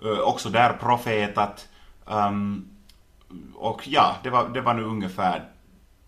eh, 0.06 0.20
också 0.20 0.50
där 0.50 0.74
profetat. 0.74 1.68
Um, 2.06 2.66
och 3.56 3.88
ja, 3.88 4.16
det 4.24 4.30
var, 4.30 4.50
det 4.50 4.62
var 4.62 4.74
nu 4.74 4.84
ungefär 4.84 5.44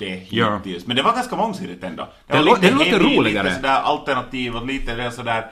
det 0.06 0.22
Ja. 0.30 0.58
hittills. 0.58 0.88
Men 0.88 0.96
det 0.96 1.04
var 1.04 1.14
ganska 1.14 1.36
mångsidigt 1.36 1.84
ändå. 1.84 2.08
Det 2.28 2.34
var 2.34 2.44
lå- 2.44 2.56
lite 2.56 2.68
det 2.68 2.72
låter 2.72 2.86
heavy, 2.92 3.18
roligare. 3.18 3.44
Lite 3.44 3.56
sådär 3.56 3.80
alternativ 3.82 4.56
och 4.56 4.66
lite 4.68 4.96
det 4.96 5.12
sådär, 5.12 5.46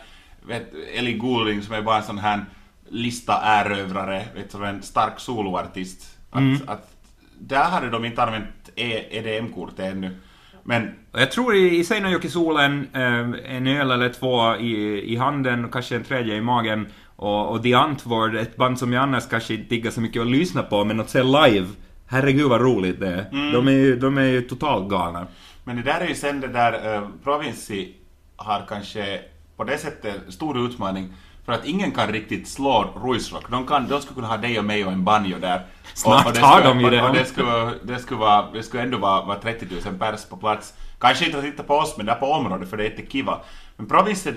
vet, 0.47 0.71
Ellie 0.93 1.13
Goulding 1.17 1.61
som 1.61 1.75
är 1.75 1.81
bara 1.81 1.97
en 1.97 2.03
sån 2.03 2.17
här 2.17 2.45
lista-erövrare, 2.89 4.23
vet 4.35 4.51
du, 4.51 4.65
en 4.65 4.81
stark 4.81 5.19
soloartist. 5.19 6.17
Att, 6.31 6.39
Mm. 6.39 6.57
att 6.67 6.91
där 7.39 7.63
hade 7.63 7.89
de 7.89 8.05
inte 8.05 8.23
använt 8.23 8.45
E- 8.75 9.05
EDM-kortet 9.17 9.79
ännu. 9.79 10.17
Men 10.63 10.95
Jag 11.13 11.31
tror 11.31 11.55
i, 11.55 11.77
i 11.79 11.83
Seinäjoki-solen, 11.83 12.87
eh, 12.93 13.55
en 13.55 13.67
öl 13.67 13.91
eller 13.91 14.09
två 14.09 14.55
i, 14.55 15.01
i 15.13 15.15
handen, 15.15 15.65
och 15.65 15.73
kanske 15.73 15.95
en 15.95 16.03
tredje 16.03 16.35
i 16.35 16.41
magen. 16.41 16.87
Och, 17.15 17.49
och 17.51 17.63
The 17.63 17.73
Antwoord, 17.73 18.35
ett 18.35 18.55
band 18.55 18.79
som 18.79 18.93
jag 18.93 19.03
annars 19.03 19.27
kanske 19.29 19.53
inte 19.53 19.69
diggar 19.69 19.91
så 19.91 20.01
mycket 20.01 20.21
att 20.21 20.27
lyssna 20.27 20.63
på, 20.63 20.83
men 20.83 20.99
att 20.99 21.09
se 21.09 21.23
live, 21.23 21.67
herregud 22.11 22.49
vad 22.49 22.61
roligt 22.61 22.99
det 22.99 23.07
är. 23.07 23.29
Mm. 23.31 23.53
De 23.53 23.67
är 23.67 23.71
ju, 23.71 23.95
de 23.95 24.17
är 24.17 24.23
ju 24.25 24.41
totalt 24.41 24.89
galna. 24.89 25.27
Men 25.63 25.75
det 25.75 25.81
där 25.81 26.01
är 26.01 26.07
ju 26.07 26.15
sen 26.15 26.41
det 26.41 26.47
där, 26.47 26.97
uh, 26.97 27.07
Provinci 27.23 27.95
har 28.35 28.65
kanske 28.69 29.21
på 29.55 29.63
det 29.63 29.77
sättet 29.77 30.15
stor 30.29 30.65
utmaning 30.65 31.13
för 31.45 31.53
att 31.53 31.65
ingen 31.65 31.91
kan 31.91 32.07
riktigt 32.11 32.47
slå 32.47 32.93
Ruisrock. 33.03 33.51
De, 33.51 33.67
kan, 33.67 33.87
de 33.87 34.01
skulle 34.01 34.15
kunna 34.15 34.27
ha 34.27 34.37
dig 34.37 34.59
och 34.59 34.65
mig 34.65 34.85
och 34.85 34.91
en 34.91 35.03
banjo 35.03 35.39
där. 35.39 35.65
Snart 35.93 36.33
det 36.33 36.39
har 36.39 36.59
skulle- 36.59 36.73
de 36.73 36.79
ju 36.81 36.89
det. 36.89 37.01
Och, 37.01 37.09
och 37.09 37.15
det, 37.15 37.25
skulle, 37.25 37.73
det, 37.83 37.99
skulle 37.99 38.19
vara, 38.19 38.51
det 38.53 38.63
skulle 38.63 38.83
ändå 38.83 38.97
vara, 38.97 39.25
vara 39.25 39.39
30 39.39 39.67
000 39.85 39.97
pers 39.99 40.25
på 40.25 40.37
plats. 40.37 40.73
Kanske 40.99 41.25
inte 41.25 41.37
att 41.37 41.43
titta 41.43 41.63
på 41.63 41.75
oss, 41.75 41.97
men 41.97 42.05
där 42.05 42.15
på 42.15 42.25
området, 42.25 42.69
för 42.69 42.77
det 42.77 42.85
är 42.85 42.89
inte 42.99 43.11
kiva. 43.11 43.39
Men 43.77 43.87
Provinci 43.87 44.33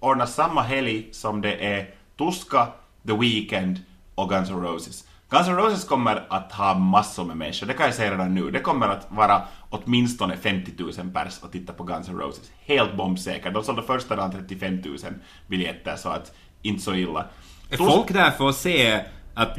ordnar 0.00 0.26
samma 0.26 0.62
helg 0.62 1.08
som 1.12 1.40
det 1.40 1.54
är 1.54 1.86
Tuska, 2.18 2.66
The 3.06 3.16
Weeknd 3.16 3.78
och 4.14 4.28
Guns 4.28 4.50
N' 4.50 4.62
Roses. 4.62 5.04
Guns 5.34 5.48
N' 5.48 5.56
Roses 5.56 5.84
kommer 5.84 6.24
att 6.28 6.52
ha 6.52 6.74
massor 6.74 7.24
med 7.24 7.36
människor, 7.36 7.66
det 7.66 7.72
kan 7.74 7.86
jag 7.86 7.94
säga 7.94 8.12
redan 8.12 8.34
nu. 8.34 8.50
Det 8.50 8.60
kommer 8.60 8.88
att 8.88 9.06
vara 9.10 9.42
åtminstone 9.70 10.36
50 10.36 10.72
000 10.78 10.92
pers 10.92 11.40
att 11.42 11.52
titta 11.52 11.72
på 11.72 11.84
Guns 11.84 12.08
N' 12.08 12.18
Roses. 12.18 12.50
Helt 12.66 12.96
bombsäkert. 12.96 13.54
De 13.54 13.62
sålde 13.64 13.82
första 13.82 14.16
dagen 14.16 14.32
35 14.32 14.80
000 14.84 14.96
biljetter, 15.46 15.96
så 15.96 16.08
att 16.08 16.32
inte 16.62 16.82
så 16.82 16.94
illa. 16.94 17.26
Är 17.70 17.76
Tus- 17.76 17.86
folk 17.86 18.12
där 18.12 18.30
för 18.30 18.48
att 18.48 18.56
se 18.56 19.00
att, 19.34 19.56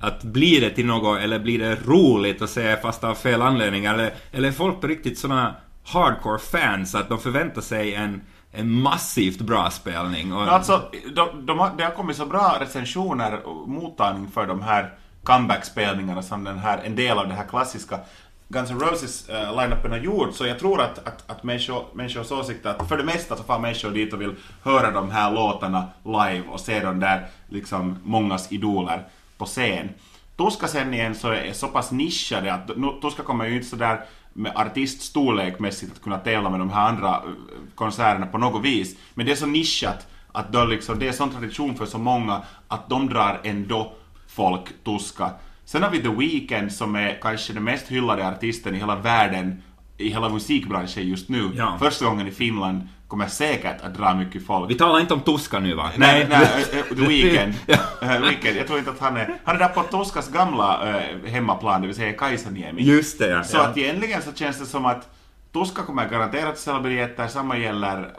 att 0.00 0.22
blir 0.22 0.60
det 0.60 0.70
till 0.70 0.86
något, 0.86 1.20
eller 1.20 1.38
blir 1.38 1.58
det 1.58 1.74
roligt 1.74 2.42
att 2.42 2.50
se 2.50 2.76
fast 2.76 3.04
av 3.04 3.14
fel 3.14 3.42
anledning? 3.42 3.84
Eller, 3.84 4.14
eller 4.32 4.48
är 4.48 4.52
folk 4.52 4.80
på 4.80 4.86
riktigt 4.86 5.18
såna 5.18 5.54
hardcore 5.84 6.38
fans 6.38 6.94
att 6.94 7.08
de 7.08 7.18
förväntar 7.18 7.60
sig 7.60 7.94
en, 7.94 8.22
en 8.52 8.70
massivt 8.70 9.40
bra 9.40 9.70
spelning? 9.70 10.32
Och, 10.32 10.42
Alltså, 10.42 10.82
de, 11.14 11.46
de 11.46 11.58
har, 11.58 11.70
det 11.76 11.84
har 11.84 11.90
kommit 11.90 12.16
så 12.16 12.26
bra 12.26 12.56
recensioner 12.60 13.46
och 13.46 13.68
mottagning 13.68 14.30
för 14.30 14.46
de 14.46 14.62
här 14.62 14.94
comeback-spelningarna 15.26 16.22
som 16.22 16.44
den 16.44 16.58
här, 16.58 16.78
en 16.84 16.96
del 16.96 17.18
av 17.18 17.28
det 17.28 17.34
här 17.34 17.46
klassiska 17.46 17.98
Guns 18.48 18.70
N' 18.70 18.80
Roses 18.80 19.28
uh, 19.30 19.56
line-upen 19.56 19.90
har 19.90 19.98
gjort, 19.98 20.34
så 20.34 20.46
jag 20.46 20.58
tror 20.58 20.80
att, 20.80 20.98
att, 20.98 21.30
att 21.30 21.42
människor, 21.42 21.84
människors 21.94 22.32
åsikt 22.32 22.66
att 22.66 22.88
för 22.88 22.96
det 22.96 23.04
mesta 23.04 23.36
så 23.36 23.42
far 23.42 23.58
människor 23.58 23.90
dit 23.90 24.12
och 24.12 24.20
vill 24.20 24.34
höra 24.62 24.90
de 24.90 25.10
här 25.10 25.32
låtarna 25.32 25.86
live 26.04 26.42
och 26.48 26.60
se 26.60 26.80
de 26.80 27.00
där 27.00 27.26
liksom 27.48 27.98
mångas 28.04 28.52
idoler 28.52 29.08
på 29.38 29.44
scen. 29.44 29.88
Tuska 30.36 30.68
sen 30.68 30.94
igen 30.94 31.14
så 31.14 31.28
är 31.28 31.52
så 31.52 31.68
pass 31.68 31.90
nischade 31.90 32.54
att 32.54 32.76
nu, 32.76 32.92
Tuska 33.02 33.22
kommer 33.22 33.46
ju 33.46 33.56
inte 33.56 33.68
sådär 33.68 34.04
med 34.32 34.52
artiststorlekmässigt 34.54 35.92
att 35.92 36.02
kunna 36.02 36.18
tävla 36.18 36.50
med 36.50 36.60
de 36.60 36.70
här 36.70 36.88
andra 36.88 37.10
eh, 37.10 37.22
konserterna 37.74 38.26
på 38.26 38.38
något 38.38 38.64
vis. 38.64 38.96
Men 39.14 39.26
det 39.26 39.32
är 39.32 39.36
så 39.36 39.46
nischat 39.46 40.06
att 40.32 40.52
då 40.52 40.64
liksom, 40.64 40.98
det 40.98 41.08
är 41.08 41.12
sån 41.12 41.30
tradition 41.30 41.74
för 41.74 41.86
så 41.86 41.98
många 41.98 42.42
att 42.68 42.88
de 42.88 43.08
drar 43.08 43.40
ändå 43.44 43.92
folk 44.36 44.84
Tuska. 44.84 45.30
Sen 45.64 45.82
har 45.82 45.90
vi 45.90 46.02
The 46.02 46.08
Weeknd 46.08 46.72
som 46.72 46.96
är 46.96 47.18
kanske 47.22 47.52
den 47.52 47.64
mest 47.64 47.88
hyllade 47.88 48.28
artisten 48.28 48.74
i 48.74 48.78
hela 48.78 48.96
världen, 48.96 49.62
i 49.98 50.08
hela 50.08 50.28
musikbranschen 50.28 51.08
just 51.08 51.28
nu. 51.28 51.50
Ja. 51.54 51.76
Första 51.80 52.04
gången 52.04 52.28
i 52.28 52.30
Finland 52.30 52.88
kommer 53.08 53.26
säkert 53.26 53.82
att 53.82 53.94
dra 53.94 54.14
mycket 54.14 54.46
folk. 54.46 54.70
Vi 54.70 54.74
talar 54.74 55.00
inte 55.00 55.14
om 55.14 55.20
Tuska 55.20 55.58
nu 55.58 55.74
va? 55.74 55.90
Nej, 55.96 56.26
nej, 56.30 56.42
eh, 56.72 56.78
eh, 56.78 56.84
The 56.84 57.06
Weeknd. 57.06 57.54
Ja. 57.66 57.76
Eh, 58.02 58.20
Weeknd. 58.20 58.56
Jag 58.56 58.66
tror 58.66 58.78
inte 58.78 58.90
att 58.90 59.00
han 59.00 59.16
är... 59.16 59.34
Han 59.44 59.56
är 59.56 59.60
där 59.60 59.68
på 59.68 59.82
Toskas 59.82 60.28
gamla 60.28 60.98
eh, 60.98 61.30
hemmaplan, 61.30 61.80
det 61.80 61.86
vill 61.86 61.96
säga 61.96 62.12
Kaisaniemi. 62.12 62.82
Just 62.82 63.18
det 63.18 63.30
ja. 63.30 63.44
Så 63.44 63.58
att 63.58 63.76
egentligen 63.76 64.22
så 64.22 64.32
känns 64.32 64.58
det 64.58 64.66
som 64.66 64.86
att 64.86 65.08
Tuska 65.52 65.82
kommer 65.82 66.08
garanterat 66.08 66.58
sälja 66.58 66.80
biljetter, 66.80 67.28
samma 67.28 67.58
gäller 67.58 68.10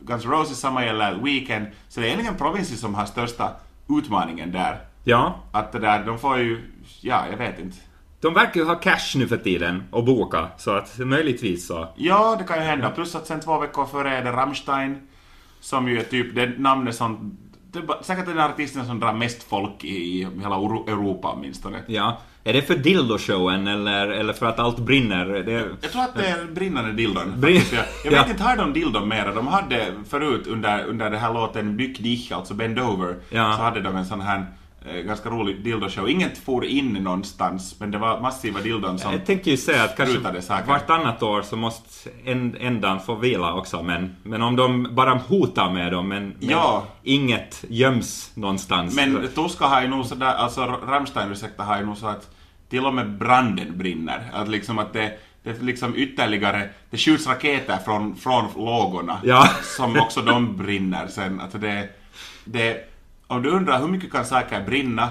Guns 0.00 0.24
Roses, 0.24 0.58
samma 0.58 0.84
gäller 0.84 1.18
Weekend. 1.22 1.66
Så 1.88 2.00
det 2.00 2.06
är 2.06 2.08
egentligen 2.08 2.36
Provinci 2.36 2.76
som 2.76 2.94
har 2.94 3.06
största 3.06 3.50
utmaningen 3.88 4.52
där. 4.52 4.78
Ja. 5.06 5.34
Att 5.52 5.72
det 5.72 5.78
där, 5.78 6.04
de 6.04 6.18
får 6.18 6.38
ju... 6.38 6.60
Ja, 7.00 7.24
jag 7.30 7.36
vet 7.38 7.58
inte. 7.58 7.76
De 8.20 8.34
verkar 8.34 8.60
ju 8.60 8.66
ha 8.66 8.74
cash 8.74 9.14
nu 9.16 9.28
för 9.28 9.36
tiden 9.36 9.82
och 9.90 10.04
boka, 10.04 10.48
så 10.58 10.70
att 10.70 10.98
möjligtvis 10.98 11.66
så. 11.66 11.88
Ja, 11.96 12.36
det 12.38 12.44
kan 12.44 12.56
ju 12.58 12.62
hända. 12.64 12.90
Plus 12.90 13.14
att 13.14 13.26
sen 13.26 13.40
två 13.40 13.58
veckor 13.58 13.86
före 13.86 14.16
är 14.16 14.24
det 14.24 14.32
Rammstein, 14.32 15.08
som 15.60 15.88
ju 15.88 15.98
är 15.98 16.02
typ 16.04 16.34
det 16.34 16.58
namnet 16.58 16.94
som... 16.94 17.38
Det 17.72 17.82
säkert 18.02 18.26
den 18.26 18.38
artisten 18.38 18.86
som 18.86 19.00
drar 19.00 19.12
mest 19.12 19.42
folk 19.42 19.84
i, 19.84 19.88
i 19.88 20.28
hela 20.42 20.56
Euro- 20.56 20.88
Europa 20.88 21.32
åtminstone. 21.36 21.78
Ja. 21.86 22.18
Är 22.44 22.52
det 22.52 22.62
för 22.62 22.74
dildoshowen 22.76 23.66
eller, 23.66 24.08
eller 24.08 24.32
för 24.32 24.46
att 24.46 24.58
allt 24.58 24.78
brinner? 24.78 25.26
Det, 25.26 25.52
Jag 25.80 25.92
tror 25.92 26.02
att 26.02 26.14
det 26.14 26.26
är 26.26 26.44
brinnande 26.44 26.92
dildon. 26.92 27.32
Brin-. 27.36 27.60
Jag, 27.72 27.84
jag 28.04 28.10
vet 28.10 28.26
Ja. 28.26 28.30
inte, 28.30 28.42
har 28.42 28.56
de 28.56 28.72
dildon 28.72 29.08
mera? 29.08 29.34
De 29.34 29.46
hade 29.46 29.86
förut 30.08 30.46
under, 30.46 30.84
under 30.84 31.10
den 31.10 31.20
här 31.20 31.32
låten 31.34 31.76
Byck 31.76 31.98
dich, 31.98 32.32
alltså 32.32 32.54
Bend 32.54 32.78
Over, 32.80 33.16
Ja. 33.30 33.52
så 33.56 33.62
hade 33.62 33.80
de 33.80 33.96
en 33.96 34.06
sån 34.06 34.20
här 34.20 34.46
ganska 35.06 35.30
rolig 35.30 35.64
dildoshow. 35.64 36.08
Inget 36.10 36.38
for 36.38 36.64
in 36.64 36.92
någonstans, 36.92 37.80
men 37.80 37.90
det 37.90 37.98
var 37.98 38.20
massiva 38.20 38.60
dildon 38.60 38.98
som... 38.98 39.12
Jag 39.12 39.26
tänker 39.26 39.50
ju 39.50 39.56
säga 39.56 39.84
att 39.84 39.96
kanske 39.96 40.42
saker. 40.42 40.66
vartannat 40.66 41.22
år 41.22 41.42
så 41.42 41.56
måste 41.56 42.10
en, 42.24 42.56
ändan 42.60 43.00
få 43.00 43.14
vila 43.14 43.54
också, 43.54 43.82
men, 43.82 44.16
men 44.22 44.42
om 44.42 44.56
de 44.56 44.94
bara 44.94 45.14
hotar 45.14 45.70
med 45.70 45.92
dem, 45.92 46.08
men, 46.08 46.22
men 46.40 46.50
Ja. 46.50 46.84
inget 47.02 47.64
göms 47.68 48.30
någonstans. 48.34 48.96
Men 48.96 49.28
Tuska 49.34 49.64
har 49.66 49.82
ju 49.82 49.88
nog 49.88 50.06
sådär, 50.06 50.34
alltså 50.34 50.60
Rammstein 50.86 51.32
ursäkta 51.32 51.62
har 51.62 51.78
ju 51.78 51.86
nog 51.86 51.96
så 51.96 52.06
att 52.06 52.30
till 52.70 52.86
och 52.86 52.94
med 52.94 53.10
branden 53.18 53.78
brinner. 53.78 54.30
Att 54.32 54.48
liksom 54.48 54.78
att 54.78 54.92
det, 54.92 55.18
det 55.42 55.50
är 55.50 55.60
liksom 55.64 55.96
ytterligare, 55.96 56.68
det 56.90 56.96
skjuts 56.98 57.26
raketer 57.26 57.76
från, 57.84 58.16
från 58.16 58.44
lågorna 58.56 59.20
Ja. 59.24 59.48
som 59.76 59.96
också 60.00 60.22
de 60.22 60.56
brinner 60.56 61.06
sen. 61.06 61.40
Att 61.40 61.60
det, 61.60 61.88
det, 62.44 62.88
om 63.26 63.42
du 63.42 63.50
undrar 63.50 63.80
hur 63.80 63.88
mycket 63.88 64.12
kan 64.12 64.24
saker 64.24 64.64
brinna 64.64 65.08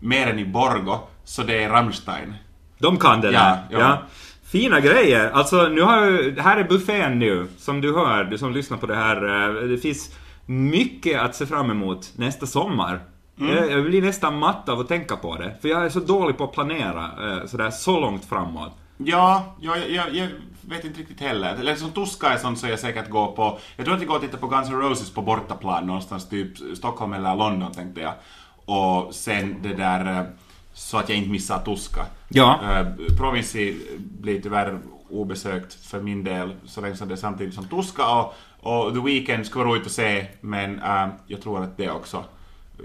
mer 0.00 0.26
än 0.26 0.38
i 0.38 0.44
Borgo, 0.44 0.98
så 1.24 1.42
det 1.42 1.62
är 1.64 1.68
Rammstein. 1.70 2.34
De 2.78 2.96
kan 2.96 3.20
det 3.20 3.32
Ja, 3.32 3.40
där. 3.40 3.58
ja. 3.70 3.78
Ja. 3.80 3.98
Fina 4.44 4.80
grejer. 4.80 5.30
Alltså, 5.30 5.62
nu 5.68 5.80
har 5.82 6.40
här 6.40 6.56
är 6.56 6.64
buffén 6.64 7.18
nu, 7.18 7.46
som 7.58 7.80
du 7.80 7.94
hör, 7.94 8.24
du 8.24 8.38
som 8.38 8.52
lyssnar 8.52 8.78
på 8.78 8.86
det 8.86 8.94
här. 8.96 9.46
eh, 9.62 9.68
Det 9.68 9.78
finns 9.78 10.10
mycket 10.46 11.20
att 11.20 11.34
se 11.36 11.46
fram 11.46 11.70
emot 11.70 12.12
nästa 12.16 12.46
sommar. 12.46 13.00
Jag, 13.36 13.70
jag 13.70 13.84
blir 13.84 14.02
nästan 14.02 14.38
matt 14.38 14.68
av 14.68 14.80
att 14.80 14.88
tänka 14.88 15.16
på 15.16 15.36
det. 15.36 15.56
För 15.62 15.68
jag 15.68 15.84
är 15.84 15.88
så 15.88 16.00
dålig 16.00 16.38
på 16.38 16.44
att 16.44 16.52
planera 16.52 17.04
eh, 17.04 17.46
sådär 17.46 17.70
så 17.70 18.00
långt 18.00 18.24
framåt. 18.24 18.72
Ja, 18.96 19.56
jag, 19.60 19.90
jag, 19.90 20.14
jag 20.14 20.28
vet 20.68 20.84
inte 20.84 21.00
riktigt 21.00 21.20
heller. 21.20 21.54
Eller 21.54 21.74
som 21.74 21.90
Tuska 21.90 22.28
är 22.28 22.36
sånt 22.36 22.58
så 22.58 22.66
jag 22.66 22.78
säkert 22.78 23.08
går 23.08 23.32
på... 23.32 23.58
Jag 23.76 23.84
tror 23.84 23.94
att 23.94 24.00
jag 24.00 24.08
går 24.08 24.16
och 24.16 24.22
tittar 24.22 24.38
på 24.38 24.46
Guns 24.46 24.68
N' 24.68 24.80
Roses 24.80 25.10
på 25.10 25.22
bortaplan 25.22 25.86
någonstans, 25.86 26.28
typ 26.28 26.76
Stockholm 26.76 27.12
eller 27.12 27.36
London 27.36 27.72
tänkte 27.72 28.00
jag. 28.00 28.14
Och 28.64 29.14
sen 29.14 29.56
det 29.62 29.74
där 29.74 30.18
eh, 30.18 30.26
så 30.72 30.98
att 30.98 31.08
jag 31.08 31.18
inte 31.18 31.30
missar 31.30 31.58
Tuska. 31.58 32.06
Ja. 32.28 32.60
Uh, 32.62 33.16
Provinci 33.16 33.76
blir 33.98 34.40
tyvärr 34.40 34.78
obesökt 35.10 35.74
för 35.74 36.00
min 36.00 36.24
del 36.24 36.52
så 36.64 36.80
länge 36.80 36.96
som 36.96 37.08
det 37.08 37.14
är 37.14 37.16
samtidigt 37.16 37.54
som 37.54 37.68
Tuska 37.68 38.14
och, 38.14 38.34
och 38.60 38.94
The 38.94 39.00
Weeknd 39.00 39.46
skulle 39.46 39.64
vara 39.64 39.74
roligt 39.74 39.86
att 39.86 39.92
se 39.92 40.26
men 40.40 40.74
uh, 40.74 41.08
jag 41.26 41.42
tror 41.42 41.62
att 41.62 41.76
det 41.76 41.90
också 41.90 42.16
eh, 42.16 42.84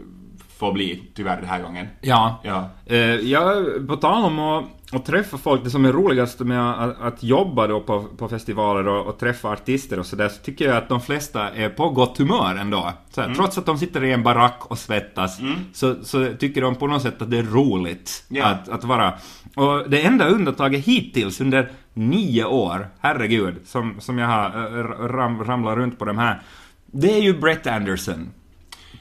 får 0.58 0.74
bli 0.74 1.04
tyvärr 1.16 1.38
den 1.38 1.50
här 1.50 1.62
gången. 1.62 1.88
Ja. 2.02 2.40
Ja. 2.44 2.70
Eh, 2.86 2.98
ja, 3.16 3.63
på 3.88 3.96
tal 3.96 4.26
om 4.26 4.40
att, 4.40 4.66
att 4.91 5.06
träffa 5.06 5.38
folk, 5.38 5.63
det 5.63 5.69
som 5.69 5.86
är 5.86 5.91
roligast 5.91 6.39
med 6.39 6.84
att, 6.84 7.02
att 7.02 7.23
jobba 7.23 7.67
då 7.67 7.82
på, 7.82 8.04
på 8.04 8.28
festivaler 8.30 8.88
och, 8.88 9.06
och 9.08 9.19
träffa 9.19 9.50
artister 9.50 10.00
och 10.00 10.06
sådär, 10.06 10.30
så 10.30 10.41
tycker 10.43 10.65
jag 10.65 10.78
att 10.78 10.89
de 10.89 11.02
flesta 11.02 11.50
är 11.50 11.69
på 11.69 11.89
gott 11.89 12.17
humör 12.17 12.56
ändå. 12.56 12.91
Så 13.10 13.21
här, 13.21 13.34
Trots 13.36 13.58
att 13.58 13.65
de 13.65 13.78
sitter 13.78 14.04
i 14.04 14.12
en 14.12 14.23
barack 14.23 14.60
och 14.62 14.78
svettas, 14.78 15.39
så, 15.73 15.95
så 16.04 16.34
tycker 16.39 16.62
de 16.62 16.76
på 16.76 16.88
något 16.88 17.02
sätt 17.02 17.21
att 17.21 17.32
det 17.32 17.38
är 17.38 17.43
roligt 17.43 18.23
Ja. 18.30 18.45
att, 18.45 18.69
att 18.69 18.84
vara. 18.84 19.13
Och 19.56 19.89
det 19.89 20.02
enda 20.02 20.28
undantaget 20.28 20.86
hittills 20.86 21.41
under 21.41 21.71
nio 21.93 22.45
år, 22.45 22.88
herregud, 23.00 23.56
som, 23.65 23.95
som 24.00 24.17
jag 24.17 24.28
har 24.28 24.78
eh, 24.80 24.84
ram, 25.08 25.43
ramlat 25.43 25.78
runt 25.78 26.00
på 26.00 26.06
de 26.06 26.17
här, 26.17 26.41
det 26.86 27.13
är 27.13 27.21
ju 27.21 27.39
Brett 27.39 27.67
Anderson 27.67 28.30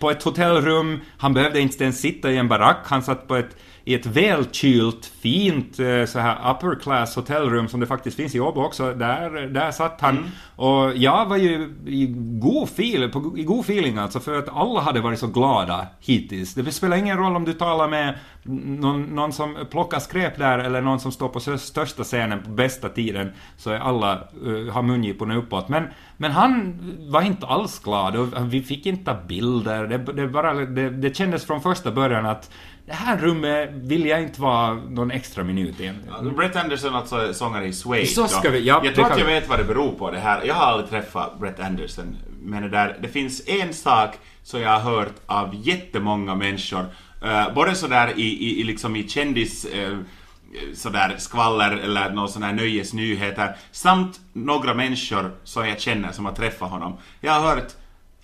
på 0.01 0.11
ett 0.11 0.22
hotellrum. 0.22 1.01
Han 1.18 1.35
behövde 1.35 1.61
inte 1.61 1.85
ens 1.85 2.01
sitta 2.01 2.33
i 2.33 2.37
en 2.37 2.49
barack. 2.49 2.79
Han 2.85 3.03
satt 3.03 3.29
på 3.29 3.37
ett, 3.37 3.57
i 3.88 3.94
ett 3.94 4.07
välkylt, 4.07 5.12
fint 5.20 5.79
eh, 5.81 6.05
så 6.05 6.18
här 6.18 6.55
upper 6.55 6.81
class 6.81 7.16
hotellrum 7.16 7.68
som 7.68 7.81
det 7.81 7.87
faktiskt 7.87 8.16
finns 8.16 8.35
i 8.35 8.40
Åbo 8.40 8.61
också. 8.61 8.94
Där, 8.94 9.31
där 9.31 9.70
satt 9.70 10.01
han. 10.01 10.31
Och 10.57 10.96
jag 10.96 11.27
var 11.27 11.37
ju 11.37 11.75
i 11.87 12.07
god 12.16 12.68
feel, 12.68 13.09
på, 13.11 13.38
i 13.38 13.42
god 13.42 13.61
feeling 13.61 13.99
alltså 13.99 14.20
för 14.20 14.38
att 14.38 14.49
alla 14.49 14.81
hade 14.81 15.01
varit 15.01 15.18
så 15.18 15.27
glada 15.27 15.87
hittills. 16.01 16.55
Det 16.55 16.72
spelar 16.72 16.96
ingen 16.96 17.18
roll 17.18 17.37
om 17.37 17.44
du 17.44 17.53
talar 17.53 17.88
med 17.88 18.14
någon, 18.42 19.03
någon 19.03 19.33
som 19.33 19.57
plockar 19.70 19.99
skräp 19.99 20.38
där 20.38 20.59
eller 20.59 20.81
någon 20.81 21.01
som 21.01 21.12
står 21.12 21.29
på 21.29 21.40
största 21.59 22.05
scenen 22.05 22.42
på 22.42 22.51
bästa 22.51 22.88
tiden 22.88 23.33
så 23.57 23.70
är 23.70 23.79
alla, 23.79 24.18
uh, 24.46 24.72
har 24.72 24.83
mungiporna 24.83 25.37
uppåt. 25.37 25.68
Men, 25.68 25.85
men 26.16 26.31
han 26.31 26.79
var 27.11 27.22
inte 27.22 27.46
alls 27.46 27.79
glad 27.79 28.16
och 28.16 28.29
vi 28.53 28.62
fick 28.62 28.87
inte 28.87 29.05
ta 29.05 29.20
bilder. 29.29 29.87
Det, 29.87 29.99
det, 29.99 30.29
bara, 30.29 30.55
det, 30.55 30.90
det 30.90 31.16
kändes 31.16 31.44
från 31.44 31.61
första 31.61 31.92
början 31.92 32.27
att 32.27 32.51
det 32.87 32.92
här 32.92 33.16
rummet 33.18 33.70
vill 33.72 34.07
jag 34.07 34.22
inte 34.22 34.40
vara 34.40 34.75
någon 34.75 35.11
extra 35.11 35.44
minut 35.44 35.81
i. 35.81 35.92
Brett 36.37 36.57
Anderson 36.57 36.94
alltså 36.94 37.35
sångare 37.35 37.66
i 37.66 37.72
Suede. 37.72 38.07
Så 38.07 38.29
ska 38.29 38.51
vi- 38.51 38.66
ja, 38.66 38.81
jag 38.85 38.94
tror 38.94 39.05
att 39.05 39.18
jag 39.18 39.27
vi. 39.27 39.33
vet 39.33 39.49
vad 39.49 39.59
det 39.59 39.64
beror 39.64 39.92
på 39.92 40.11
det 40.11 40.18
här. 40.18 40.42
Jag 40.44 40.55
har 40.55 40.66
aldrig 40.66 40.90
träffat 40.90 41.38
Brett 41.38 41.61
Anderson. 41.61 42.16
Men 42.42 42.62
det, 42.62 42.68
där, 42.68 42.96
det 43.03 43.09
finns 43.09 43.42
en 43.49 43.75
sak 43.75 44.14
som 44.42 44.61
jag 44.61 44.70
har 44.70 44.81
hört 44.90 45.14
av 45.27 45.51
jättemånga 45.55 46.35
människor. 46.35 46.87
Uh, 47.25 47.55
både 47.55 47.75
sådär 47.75 48.12
i, 48.16 48.22
i, 48.22 48.61
i, 48.61 48.64
liksom 48.64 48.96
i 48.96 49.09
kändis... 49.09 49.64
eh, 49.64 49.99
sådär 50.75 51.14
skvaller 51.18 51.70
eller 51.77 52.11
någon 52.11 52.29
sån 52.29 52.42
här 52.42 52.53
nöjesnyheter. 52.53 53.57
Samt 53.72 54.20
några 54.33 54.75
människor 54.75 55.31
som 55.44 55.68
jag 55.68 55.81
känner 55.81 56.12
som 56.12 56.25
har 56.25 56.33
träffat 56.33 56.70
honom. 56.70 56.96
Jag 57.20 57.33
har 57.33 57.55
hört 57.55 57.72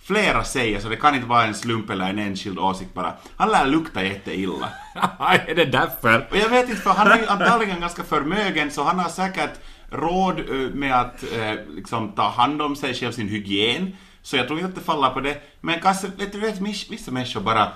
flera 0.05 0.45
säga, 0.45 0.81
så 0.81 0.89
det 0.89 0.97
kan 0.97 1.15
inte 1.15 1.27
vara 1.27 1.45
en 1.45 1.55
slump 1.55 1.91
eller 1.91 2.11
en 2.11 2.19
enskild 2.19 2.59
åsikt 2.59 2.95
bara. 2.95 3.15
Han 3.37 3.51
lär 3.51 3.67
lukta 3.67 4.05
jätteilla. 4.05 4.69
är 5.19 5.55
det 5.55 5.65
därför? 5.65 6.29
Och 6.31 6.37
jag 6.37 6.49
vet 6.49 6.69
inte, 6.69 6.83
för 6.83 6.91
han 6.91 7.13
är 7.13 7.19
ju 7.19 7.27
antagligen 7.27 7.81
ganska 7.81 8.03
förmögen 8.03 8.71
så 8.71 8.83
han 8.83 8.99
har 8.99 9.09
säkert 9.09 9.61
råd 9.91 10.39
eh, 10.39 10.75
med 10.75 11.01
att 11.01 11.23
eh, 11.23 11.55
liksom, 11.69 12.13
ta 12.13 12.29
hand 12.29 12.63
om 12.63 12.77
sig 12.77 12.95
själv, 12.95 13.13
sin 13.13 13.29
hygien. 13.29 13.97
Så 14.23 14.37
jag 14.37 14.47
tror 14.47 14.59
inte 14.59 14.69
att 14.69 14.75
det 14.75 14.81
faller 14.81 15.11
på 15.11 15.21
det. 15.21 15.43
Men 15.61 15.81
kanske, 15.81 16.07
vet 16.07 16.33
du, 16.33 16.41
vet, 16.41 16.61
vissa 16.91 17.11
människor 17.11 17.41
bara, 17.41 17.69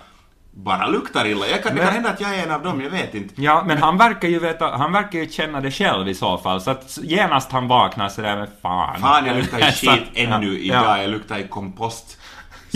bara 0.58 0.86
luktar 0.86 1.26
illa. 1.26 1.46
Jag 1.46 1.62
kan, 1.62 1.74
det 1.74 1.78
kan 1.80 1.84
Men- 1.86 1.94
hända 1.94 2.10
att 2.10 2.20
jag 2.20 2.34
är 2.34 2.42
en 2.42 2.50
av 2.50 2.62
dem, 2.62 2.80
jag 2.80 2.90
vet 2.90 3.14
inte. 3.14 3.42
Ja, 3.42 3.62
men 3.66 3.78
han 3.78 3.96
verkar 3.98 4.28
ju 4.28 4.38
veta, 4.38 4.76
han 4.76 4.92
verkar 4.92 5.18
ju 5.18 5.28
känna 5.28 5.60
det 5.60 5.70
själv 5.70 6.08
i 6.08 6.14
så 6.14 6.38
fall. 6.38 6.60
Så 6.60 6.70
att 6.70 6.98
genast 7.02 7.52
han 7.52 7.68
vaknar 7.68 8.08
sådär 8.08 8.36
med 8.36 8.48
fan. 8.62 9.00
Fan, 9.00 9.26
jag 9.26 9.36
luktar 9.36 9.58
ju 9.58 9.64
Så- 9.72 9.90
skit 9.90 10.02
ännu 10.14 10.46
ja, 10.46 10.58
idag, 10.58 10.84
ja. 10.84 11.02
jag 11.02 11.10
luktar 11.10 11.38
i 11.38 11.48
kompost. 11.48 12.18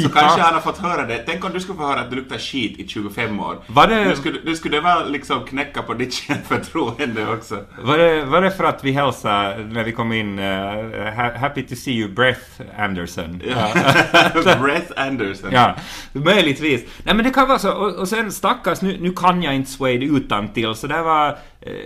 Så 0.03 0.09
Ja. 0.15 0.21
kanske 0.21 0.41
han 0.41 0.55
har 0.55 0.61
fått 0.61 0.79
höra 0.79 1.07
det. 1.07 1.23
Tänk 1.27 1.45
om 1.45 1.53
du 1.53 1.61
skulle 1.61 1.79
få 1.79 1.87
höra 1.87 2.01
att 2.01 2.11
du 2.11 2.17
luktar 2.17 2.39
skit 2.39 2.79
i 2.79 2.89
25 2.89 3.41
år. 3.41 3.57
Var 3.67 3.87
det- 3.87 4.05
Nu 4.05 4.17
skulle, 4.17 4.39
nu 4.45 4.57
skulle 4.57 4.77
det 4.77 4.81
väl 4.83 5.13
liksom 5.13 5.45
knäcka 5.47 5.83
på 5.83 5.95
ditt 5.95 6.15
självförtroende 6.27 7.27
också. 7.33 7.59
Var 7.83 7.99
det, 7.99 8.25
var 8.25 8.43
det 8.43 8.51
för 8.51 8.65
att 8.65 8.85
vi 8.85 8.93
hälsade 8.93 9.59
när 9.71 9.85
vi 9.85 9.93
kom 9.93 10.13
in, 10.13 10.39
ha- 10.39 11.39
happy 11.39 11.63
to 11.63 11.75
see 11.75 11.93
you 11.93 12.09
Breath 12.13 12.41
Anderson? 12.79 13.43
Brett 14.63 14.99
Anderson. 14.99 15.51
Ja, 15.53 15.75
möjligtvis. 16.13 16.85
Nej 17.05 17.15
men 17.15 17.25
det 17.25 17.31
kan 17.31 17.49
vara 17.49 17.59
så. 17.59 17.73
Och, 17.73 17.95
och 17.95 18.09
sen 18.09 18.33
stackars, 18.33 18.83
nu, 18.83 18.97
nu 19.01 19.13
kan 19.13 19.43
jag 19.43 19.55
inte 19.55 19.71
Suede 19.71 20.05
utan 20.07 20.49
till 20.49 20.75
så 20.75 20.87
där 20.87 21.03
var 21.03 21.39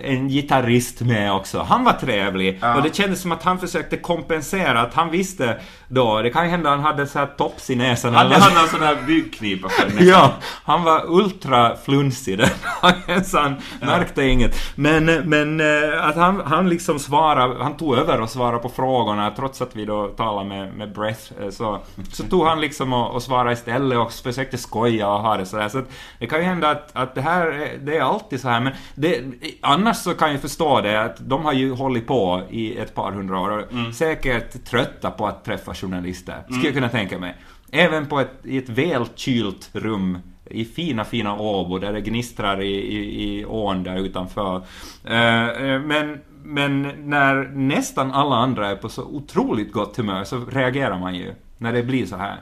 en 0.04 0.28
gitarrist 0.28 1.00
med 1.00 1.32
också. 1.32 1.62
Han 1.62 1.84
var 1.84 1.92
trevlig. 1.92 2.58
Ja. 2.62 2.76
Och 2.76 2.82
det 2.82 2.94
kändes 2.96 3.20
som 3.22 3.32
att 3.32 3.42
han 3.42 3.58
försökte 3.58 3.96
kompensera, 3.96 4.80
att 4.80 4.94
han 4.94 5.10
visste 5.10 5.60
då, 5.88 6.22
det 6.22 6.30
kan 6.30 6.44
ju 6.44 6.50
hända 6.50 6.70
att 6.70 6.76
han 6.76 6.84
hade 6.84 7.06
så 7.06 7.18
här 7.18 7.26
tops 7.26 7.70
i 7.70 7.74
näsan 7.76 8.14
Hade 8.14 8.34
han 8.34 8.54
någon 8.54 8.68
sån 8.68 8.82
här 8.82 8.96
byggknipa 9.06 9.68
för 9.68 9.86
näsan? 9.86 10.06
Ja, 10.06 10.32
han 10.64 10.82
var 10.84 11.02
ultra 11.06 11.76
flunsig 11.76 12.38
den 12.38 13.24
så 13.24 13.38
han 13.38 13.56
märkte 13.80 14.22
inget. 14.24 14.56
Men, 14.74 15.04
men 15.04 15.60
eh, 15.60 16.06
att 16.08 16.16
han, 16.16 16.42
han 16.46 16.68
liksom 16.68 16.98
svarade, 16.98 17.62
han 17.64 17.76
tog 17.76 17.96
över 17.98 18.20
och 18.20 18.30
svarade 18.30 18.58
på 18.58 18.68
frågorna 18.68 19.30
trots 19.30 19.62
att 19.62 19.76
vi 19.76 19.84
då 19.84 20.08
talade 20.08 20.48
med, 20.48 20.74
med 20.74 20.92
Breath. 20.92 21.32
eh, 21.42 21.50
Så, 21.50 21.80
så 22.12 22.22
tog 22.24 22.46
han 22.46 22.60
liksom 22.60 22.92
och, 22.92 23.14
och 23.14 23.22
svarade 23.22 23.52
istället 23.52 23.98
och 23.98 24.12
försökte 24.12 24.58
skoja 24.58 25.08
och 25.08 25.20
ha 25.20 25.36
det 25.36 25.46
sådär. 25.46 25.68
Så 25.68 25.78
att 25.78 25.90
det 26.18 26.26
kan 26.26 26.38
ju 26.38 26.44
hända 26.44 26.70
att, 26.70 26.90
att 26.92 27.14
det 27.14 27.20
här, 27.20 27.46
är- 27.46 27.78
det 27.78 27.96
är 27.96 28.02
alltid 28.02 28.40
så 28.40 28.48
här. 28.48 28.60
Men 28.60 28.72
det, 28.94 29.20
annars 29.64 29.96
så 29.96 30.14
kan 30.14 30.32
jag 30.32 30.40
förstå 30.40 30.80
det 30.80 31.02
att 31.02 31.28
de 31.28 31.44
har 31.44 31.52
ju 31.52 31.72
hållit 31.72 32.06
på 32.06 32.42
i 32.50 32.76
ett 32.76 32.94
par 32.94 33.12
hundra 33.12 33.40
år 33.40 33.50
och 33.50 33.94
säkert 33.94 34.64
trötta 34.64 35.10
på 35.10 35.26
att 35.26 35.44
träffa 35.44 35.74
journalister. 35.74 36.42
Skulle 36.44 36.64
jag 36.64 36.74
kunna 36.74 36.88
tänka 36.88 37.18
mig. 37.18 37.34
Även 37.72 38.06
på 38.06 38.20
ett, 38.20 38.32
i 38.42 38.58
ett 38.58 38.68
välkylt 38.68 39.70
rum 39.72 40.18
i 40.44 40.64
fina, 40.64 41.04
fina 41.04 41.38
Åbo 41.38 41.78
där 41.78 41.92
det 41.92 42.00
gnistrar 42.00 42.62
i, 42.62 42.74
i, 42.74 43.38
i 43.38 43.44
ån 43.44 43.82
där 43.82 43.96
utanför. 43.96 44.56
Eh, 45.04 45.48
eh, 45.48 45.80
men, 45.80 46.20
men 46.42 46.82
när 46.82 47.34
nästan 47.54 48.12
alla 48.12 48.36
andra 48.36 48.70
är 48.70 48.76
på 48.76 48.88
så 48.88 49.04
otroligt 49.04 49.72
gott 49.72 49.96
humör 49.96 50.24
så 50.24 50.44
reagerar 50.44 50.98
man 50.98 51.14
ju 51.14 51.34
när 51.58 51.72
det 51.72 51.82
blir 51.82 52.06
så 52.06 52.16
här. 52.16 52.40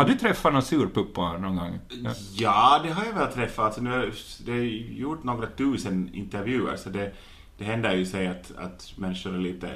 Har 0.00 0.08
du 0.08 0.14
träffat 0.14 0.52
någon 0.52 0.62
surpuppa 0.62 1.38
någon 1.38 1.56
gång? 1.56 1.78
Ja. 2.04 2.10
Ja, 2.34 2.80
det 2.84 2.90
har 2.90 3.04
jag 3.04 3.12
väl 3.12 3.32
träffat. 3.32 3.64
Alltså, 3.64 3.80
nu 3.82 3.90
har 3.90 3.98
jag- 3.98 4.12
det 4.46 4.52
har 4.52 4.58
gjort 4.98 5.24
några 5.24 5.46
tusen 5.46 6.14
intervjuer 6.14 6.76
så 6.76 6.90
det, 6.90 7.12
det 7.58 7.64
händer 7.64 7.94
ju 7.94 8.06
sig 8.06 8.26
att, 8.28 8.52
att 8.56 8.92
människor 8.96 9.34
är 9.34 9.38
lite, 9.38 9.70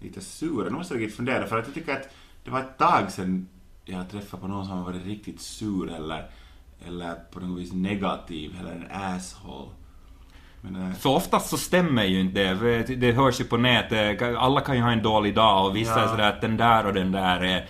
lite 0.00 0.20
sura. 0.20 0.64
Nu 0.64 0.70
måste 0.70 0.94
jag 0.94 1.00
riktigt 1.02 1.16
fundera 1.16 1.46
för 1.46 1.58
att 1.58 1.64
jag 1.66 1.74
tycker 1.74 1.92
att 1.96 2.08
det 2.44 2.50
var 2.50 2.60
ett 2.60 2.78
tag 2.78 3.12
sedan 3.12 3.48
jag 3.84 4.10
träffade 4.10 4.40
på 4.40 4.48
någon 4.48 4.66
som 4.66 4.76
har 4.76 4.84
varit 4.84 5.04
riktigt 5.06 5.40
sur 5.40 5.90
eller, 5.92 6.30
eller 6.86 7.14
på 7.14 7.40
något 7.40 7.58
vis 7.58 7.72
negativ 7.72 8.56
eller 8.60 8.72
en 8.72 8.86
asshole. 8.90 9.70
Men, 10.70 10.82
eh, 10.90 10.92
För 10.96 11.10
oftast 11.10 11.48
så 11.50 11.56
stämmer 11.56 12.04
ju 12.04 12.20
inte 12.20 12.54
det. 12.54 12.82
Det 12.96 13.12
hörs 13.12 13.40
ju 13.40 13.44
på 13.44 13.56
nätet. 13.56 14.22
Alla 14.22 14.60
kan 14.60 14.76
ju 14.76 14.82
ha 14.82 14.90
en 14.92 15.02
dålig 15.02 15.34
dag 15.34 15.66
och 15.66 15.76
vissa 15.76 15.98
Ja. 15.98 16.04
är 16.04 16.08
sådär 16.08 16.28
att 16.28 16.40
den 16.40 16.56
där 16.56 16.86
och 16.86 16.94
den 16.94 17.12
där 17.12 17.40
är... 17.44 17.66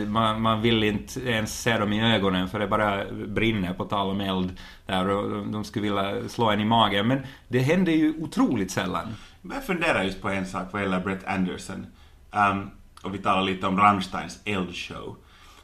eh, 0.00 0.06
Man, 0.06 0.42
man 0.42 0.62
vill 0.62 0.82
inte 0.82 1.20
ens 1.30 1.62
se 1.62 1.78
dem 1.78 1.92
i 1.92 2.14
ögonen 2.14 2.48
för 2.48 2.58
det 2.58 2.66
bara 2.66 3.04
brinner 3.26 3.72
på 3.74 3.84
tal 3.84 4.10
om 4.10 4.20
eld 4.20 4.52
där 4.86 5.08
och 5.08 5.46
de- 5.46 5.64
skulle 5.64 5.82
vilja 5.82 6.28
slå 6.28 6.50
en 6.50 6.60
i 6.60 6.64
magen. 6.64 7.06
Men 7.08 7.20
det 7.48 7.58
händer 7.58 7.92
ju 7.92 8.14
otroligt 8.20 8.70
sällan. 8.70 9.14
Jag 9.54 9.64
funderar 9.66 10.02
just 10.02 10.22
på 10.22 10.28
en 10.28 10.46
sak 10.46 10.68
vad 10.72 10.82
gäller 10.82 11.00
Brett 11.00 11.26
Anderson. 11.26 11.86
Um, 12.52 12.70
och 13.02 13.14
vi 13.14 13.18
talar 13.18 13.42
lite 13.42 13.66
om 13.66 13.78
Rammsteins 13.78 14.40
eldshow. 14.44 15.16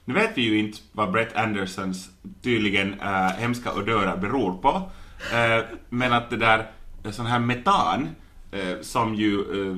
Nu 0.04 0.14
vet 0.14 0.30
vi 0.38 0.42
ju 0.42 0.58
inte 0.58 0.78
vad 0.92 1.12
Brett 1.12 1.36
Andersons 1.36 2.08
tydligen 2.42 2.94
uh, 3.00 3.28
hemska 3.38 3.72
odörer 3.74 4.16
beror 4.16 4.52
på. 4.62 4.90
Eh, 5.32 5.64
men 5.88 6.12
att 6.12 6.30
det 6.30 6.36
där, 6.36 6.70
sån 7.10 7.26
här 7.26 7.38
metan, 7.38 8.08
eh, 8.52 8.80
som 8.82 9.14
ju 9.14 9.40
eh, 9.40 9.76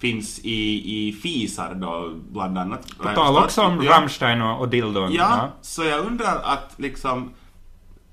finns 0.00 0.38
i, 0.38 1.08
i 1.08 1.12
fisar 1.12 1.74
då, 1.74 2.14
bland 2.14 2.58
annat. 2.58 2.98
På 2.98 3.08
tal 3.08 3.44
också 3.44 3.62
om 3.62 3.82
Ja. 3.82 3.90
Rammstein 3.90 4.42
och, 4.42 4.60
och 4.60 4.68
dildon. 4.68 5.12
Ja, 5.12 5.48
så 5.60 5.84
jag 5.84 6.06
undrar 6.06 6.40
att 6.42 6.74
liksom... 6.76 7.30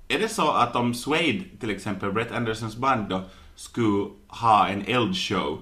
Är 0.07 0.19
det 0.19 0.29
så 0.29 0.51
att 0.51 0.75
om 0.75 0.93
Suede, 0.93 1.43
till 1.59 1.69
exempel, 1.69 2.11
Brett 2.11 2.31
Andersons 2.31 2.75
band 2.75 3.09
då, 3.09 3.21
skulle 3.55 4.09
ha 4.27 4.67
en 4.67 4.83
eldshow, 4.87 5.59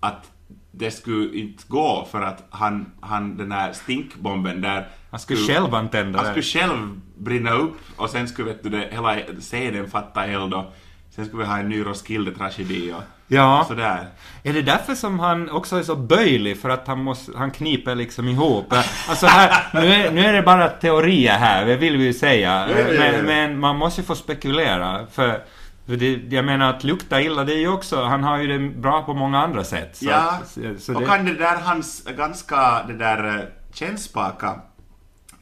att 0.00 0.30
det 0.70 0.90
skulle 0.90 1.38
inte 1.38 1.64
gå 1.68 2.08
för 2.10 2.22
att 2.22 2.46
han, 2.50 2.92
han 3.00 3.36
den 3.36 3.52
här 3.52 3.72
stinkbomben 3.72 4.60
där 4.60 4.88
Han 5.12 5.20
skulle 5.20 5.38
själv 5.38 5.74
antända 5.74 6.18
han 6.18 6.26
skulle 6.26 6.42
själv 6.42 7.00
brinna 7.16 7.50
upp 7.50 7.78
och 7.96 8.10
sen 8.10 8.28
skulle 8.28 8.48
vet 8.48 8.62
du, 8.62 8.68
det, 8.70 8.88
hela 8.90 9.16
scenen 9.40 9.90
fatta 9.90 10.24
eld 10.26 10.54
och 10.54 10.74
sen 11.14 11.26
skulle 11.26 11.42
vi 11.42 11.48
ha 11.48 11.58
en 11.58 11.68
ny 11.68 11.82
Roskilde-tragedi 11.84 12.92
och, 12.92 13.02
Ja. 13.26 13.60
och 13.60 13.66
sådär. 13.66 14.06
Är 14.42 14.52
det 14.52 14.62
därför 14.62 14.94
som 14.94 15.20
han 15.20 15.50
också 15.50 15.76
är 15.76 15.82
så 15.82 15.96
böjlig? 15.96 16.60
För 16.60 16.68
att 16.68 16.86
han, 16.86 17.02
måste, 17.02 17.38
han 17.38 17.50
kniper 17.50 17.94
liksom 17.94 18.28
ihop? 18.28 18.74
Alltså 19.08 19.26
här, 19.26 19.66
nu, 19.72 19.92
är, 19.92 20.12
nu 20.12 20.20
är 20.24 20.32
det 20.32 20.42
bara 20.42 20.68
teorier 20.68 21.38
här, 21.38 21.66
det 21.66 21.76
vill 21.76 21.96
vi 21.96 22.04
ju 22.04 22.12
säga. 22.12 22.68
Men, 22.98 23.24
men 23.24 23.58
man 23.58 23.76
måste 23.76 24.00
ju 24.00 24.06
få 24.06 24.14
spekulera. 24.14 25.06
För, 25.06 25.44
det, 25.86 26.20
jag 26.30 26.44
menar 26.44 26.70
att 26.70 26.84
lukta 26.84 27.20
illa, 27.20 27.44
det 27.44 27.54
är 27.54 27.58
ju 27.58 27.68
också, 27.68 28.04
han 28.04 28.24
har 28.24 28.38
ju 28.38 28.46
det 28.46 28.74
bra 28.80 29.02
på 29.02 29.14
många 29.14 29.38
andra 29.38 29.64
sätt. 29.64 29.96
Så 29.96 30.04
ja, 30.04 30.38
att, 30.42 30.48
så, 30.50 30.60
så 30.78 30.94
och 30.94 31.00
det, 31.00 31.06
kan 31.06 31.24
det 31.24 31.34
där 31.34 31.56
hans 31.56 32.04
ganska 32.16 32.82
det 32.88 32.94
där 32.94 33.38
eh, 33.38 33.44
kännspaka, 33.74 34.60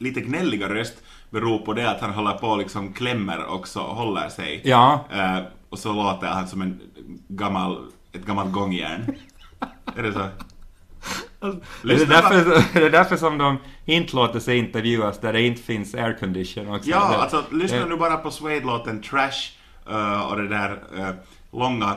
lite 0.01 0.21
gnälliga 0.21 0.69
röst 0.69 0.93
bero 1.29 1.65
på 1.65 1.73
det 1.73 1.89
att 1.89 2.01
han 2.01 2.11
håller 2.11 2.31
på 2.33 2.47
och 2.47 2.57
liksom 2.57 2.93
klämmer 2.93 3.45
också 3.45 3.79
och 3.79 3.95
håller 3.95 4.29
sig. 4.29 4.61
Ja. 4.63 5.05
Eh, 5.11 5.39
och 5.69 5.79
så 5.79 5.93
låter 5.93 6.27
han 6.27 6.47
som 6.47 6.61
en 6.61 6.79
gammal, 7.27 7.87
ett 8.11 8.25
gammalt 8.25 8.51
gångjärn. 8.51 9.15
är 9.97 10.03
det 10.03 10.13
så? 10.13 10.19
Är 10.19 11.59
det, 11.83 12.05
därför, 12.05 12.35
är 12.77 12.81
det 12.81 12.89
därför 12.89 13.17
som 13.17 13.37
de 13.37 13.57
inte 13.85 14.15
låter 14.15 14.39
sig 14.39 14.57
intervjuas 14.57 15.19
där 15.19 15.33
det 15.33 15.41
inte 15.41 15.61
finns 15.61 15.95
aircondition 15.95 16.75
också? 16.75 16.89
Ja, 16.89 17.09
det, 17.11 17.17
alltså 17.17 17.43
lyssna 17.51 17.79
det- 17.79 17.85
nu 17.85 17.95
bara 17.97 18.17
på 18.17 18.31
Suede-låten 18.31 19.01
Trash 19.01 19.51
eh, 19.89 20.21
och 20.21 20.37
det 20.37 20.47
där 20.47 20.79
eh, 20.97 21.09
långa 21.51 21.95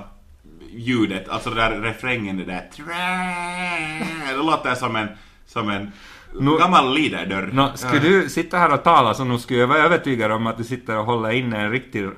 ljudet, 0.70 1.28
alltså 1.28 1.50
det 1.50 1.56
där 1.56 1.80
refrängen, 1.80 2.36
det 2.36 2.44
där 2.44 2.68
Trash. 2.76 4.30
Det 4.30 4.36
låter 4.36 4.74
som 4.74 4.96
en, 4.96 5.08
som 5.46 5.68
en 5.70 5.92
Nu- 6.40 6.58
gammal 6.58 6.94
liderdörr. 6.94 7.50
Nå, 7.52 7.70
skulle 7.74 7.98
du 8.00 8.28
sitta 8.28 8.56
här 8.58 8.72
och 8.74 8.82
tala 8.82 9.14
så 9.14 9.24
nu 9.24 9.38
skulle 9.38 9.60
jag 9.60 9.66
vara 9.66 9.78
övertygad 9.78 10.32
om 10.32 10.46
att 10.46 10.58
du 10.58 10.64
sitter 10.64 10.98
och 10.98 11.04
håller 11.04 11.30
inne 11.30 11.60
en 11.60 11.70
riktig 11.70 12.08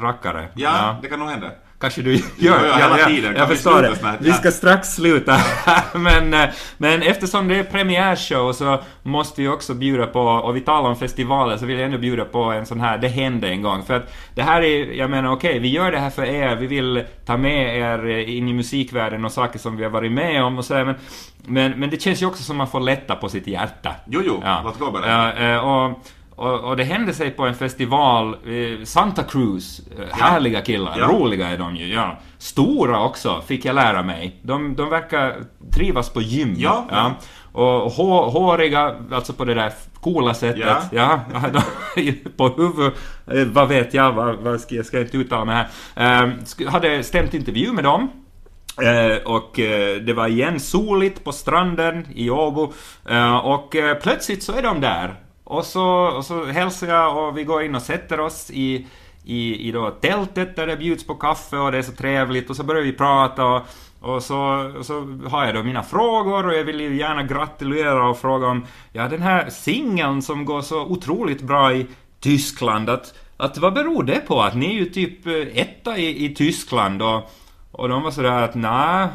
rackare. 0.00 0.48
Ja, 0.54 0.96
det 1.02 1.08
kan 1.08 1.18
nog 1.18 1.28
hända. 1.28 1.50
Kanske 1.80 2.02
du 2.02 2.14
gör. 2.14 2.66
ja, 2.66 2.76
hela 2.76 2.96
tiden. 2.96 3.32
Kan 3.32 3.40
Jag 3.40 3.46
vi 3.46 3.54
förstår 3.54 3.82
det. 3.82 3.96
snart? 3.96 4.16
Vi 4.20 4.32
ska 4.32 4.50
strax 4.50 4.94
sluta. 4.94 5.36
men, 5.94 6.34
eh, 6.34 6.48
men 6.78 7.02
eftersom 7.02 7.48
det 7.48 7.56
är 7.56 7.62
premiärshow 7.64 8.52
så 8.52 8.80
måste 9.02 9.42
vi 9.42 9.48
också 9.48 9.74
bjuda 9.74 10.06
på, 10.06 10.20
och 10.20 10.56
vi 10.56 10.60
talar 10.60 10.88
om 10.90 10.96
festivaler, 10.96 11.56
så 11.56 11.66
vill 11.66 11.76
jag 11.78 11.86
ändå 11.86 11.98
bjuda 11.98 12.24
på 12.24 12.42
en 12.42 12.66
sån 12.66 12.80
här 12.80 12.98
Det 12.98 13.08
hände 13.08 13.48
en 13.48 13.62
gång. 13.62 13.82
För 13.84 13.94
att 13.94 14.14
det 14.34 14.42
här 14.42 14.62
är, 14.62 14.92
jag 14.92 15.10
menar 15.10 15.32
okej, 15.32 15.58
vi 15.58 15.68
gör 15.68 15.92
det 15.92 15.98
här 15.98 16.10
för 16.10 16.24
er, 16.24 16.56
vi 16.56 16.66
vill 16.66 17.04
ta 17.26 17.36
med 17.36 17.78
er 17.78 18.06
in 18.28 18.48
i 18.48 18.52
musikvärlden 18.52 19.24
och 19.24 19.32
saker 19.32 19.58
som 19.58 19.76
vi 19.76 19.82
har 19.84 19.90
varit 19.90 20.12
med 20.12 20.44
om 20.44 20.58
och 20.58 20.64
sådär. 20.64 20.84
Men, 20.84 20.94
men, 21.44 21.80
men 21.80 21.90
det 21.90 22.02
känns 22.02 22.22
ju 22.22 22.26
också 22.26 22.42
som 22.42 22.56
man 22.56 22.68
får 22.68 22.80
lätta 22.80 23.16
på 23.16 23.28
sitt 23.28 23.46
hjärta. 23.46 23.94
Jo, 24.06 24.20
jo, 24.24 24.42
låt 24.64 24.78
gå 24.78 24.90
bara. 24.90 25.10
Ja, 25.10 25.32
eh, 25.32 25.58
och, 25.58 26.04
och, 26.36 26.60
och 26.64 26.76
det 26.76 26.84
hände 26.84 27.12
sig 27.12 27.30
på 27.30 27.46
en 27.46 27.54
festival, 27.54 28.34
eh, 28.34 28.84
Santa 28.84 29.22
Cruz. 29.22 29.80
Eh, 29.98 30.16
Härliga 30.18 30.60
killar, 30.60 30.96
Ja. 30.98 31.06
roliga 31.06 31.48
är 31.48 31.58
de 31.58 31.76
ju. 31.76 31.94
Ja. 31.94 32.16
Stora 32.38 33.04
också, 33.04 33.42
fick 33.46 33.64
jag 33.64 33.74
lära 33.74 34.02
mig. 34.02 34.36
De, 34.42 34.76
de 34.76 34.88
verkar 34.90 35.34
trivas 35.74 36.10
på 36.10 36.20
gym. 36.22 36.54
Ja, 36.58 36.84
ja. 36.90 37.12
Och 37.52 37.90
hå, 37.92 38.30
håriga, 38.30 38.94
alltså 39.12 39.32
på 39.32 39.44
det 39.44 39.54
där 39.54 39.72
coola 40.00 40.34
sättet. 40.34 40.60
Ja. 40.92 41.20
På 42.36 42.48
huvud, 42.48 42.92
eh, 43.26 43.46
vad 43.52 43.68
vet 43.68 43.94
jag, 43.94 44.12
vad, 44.12 44.36
vad 44.36 44.60
ska, 44.60 44.74
jag 44.74 44.86
ska 44.86 45.00
inte 45.00 45.16
uttala 45.16 45.44
mig 45.44 45.54
här. 45.94 46.22
Eh, 46.24 46.28
sk- 46.28 46.68
hade 46.68 47.02
stämt 47.02 47.34
intervju 47.34 47.72
med 47.72 47.84
dem. 47.84 48.10
Eh, 48.82 49.16
och 49.32 49.60
eh, 49.60 49.96
det 49.96 50.12
var 50.12 50.26
igen 50.28 50.60
soligt 50.60 51.24
på 51.24 51.32
stranden 51.32 52.06
i 52.14 52.30
Åbo. 52.30 52.72
Eh, 53.08 53.36
och 53.36 53.76
eh, 53.76 53.94
plötsligt 53.98 54.42
så 54.42 54.52
är 54.58 54.62
de 54.62 54.80
där. 54.80 55.14
Och 55.46 55.64
så, 55.64 55.86
och 55.86 56.24
så 56.24 56.44
hälsar 56.44 56.86
jag 56.86 57.16
och 57.16 57.38
vi 57.38 57.44
går 57.44 57.62
in 57.62 57.74
och 57.74 57.82
sätter 57.82 58.20
oss 58.20 58.50
i, 58.50 58.86
i, 59.24 59.68
i 59.68 59.72
då 59.72 59.90
tältet 59.90 60.56
där 60.56 60.66
det 60.66 60.76
bjuds 60.76 61.06
på 61.06 61.14
kaffe 61.14 61.56
och 61.56 61.72
det 61.72 61.78
är 61.78 61.82
så 61.82 61.92
trevligt 61.92 62.50
och 62.50 62.56
så 62.56 62.62
börjar 62.62 62.82
vi 62.82 62.92
prata 62.92 63.44
och, 63.44 63.62
och 64.00 64.22
så, 64.22 64.72
och 64.78 64.86
så 64.86 65.18
har 65.30 65.44
jag 65.44 65.54
då 65.54 65.62
mina 65.62 65.82
frågor 65.82 66.46
och 66.46 66.54
jag 66.54 66.64
vill 66.64 66.80
ju 66.80 66.96
gärna 66.96 67.22
gratulera 67.22 68.08
och 68.08 68.18
fråga 68.18 68.46
om 68.46 68.66
ja, 68.92 69.08
den 69.08 69.22
här 69.22 69.50
singeln 69.50 70.22
som 70.22 70.44
går 70.44 70.60
så 70.60 70.82
otroligt 70.82 71.42
bra 71.42 71.72
i 71.72 71.86
Tyskland. 72.20 72.90
Att, 72.90 73.14
att 73.36 73.58
vad 73.58 73.74
beror 73.74 74.02
det 74.02 74.20
på? 74.26 74.42
Att 74.42 74.54
ni 74.54 74.66
är 74.66 74.78
ju 74.78 74.84
typ 74.84 75.26
eh, 75.26 75.60
etta 75.60 75.98
i, 75.98 76.24
i 76.24 76.34
Tyskland 76.34 77.02
och, 77.02 77.30
och 77.72 77.88
de 77.88 78.02
var 78.02 78.10
sådär 78.10 78.42
att 78.42 78.54
nej, 78.54 79.08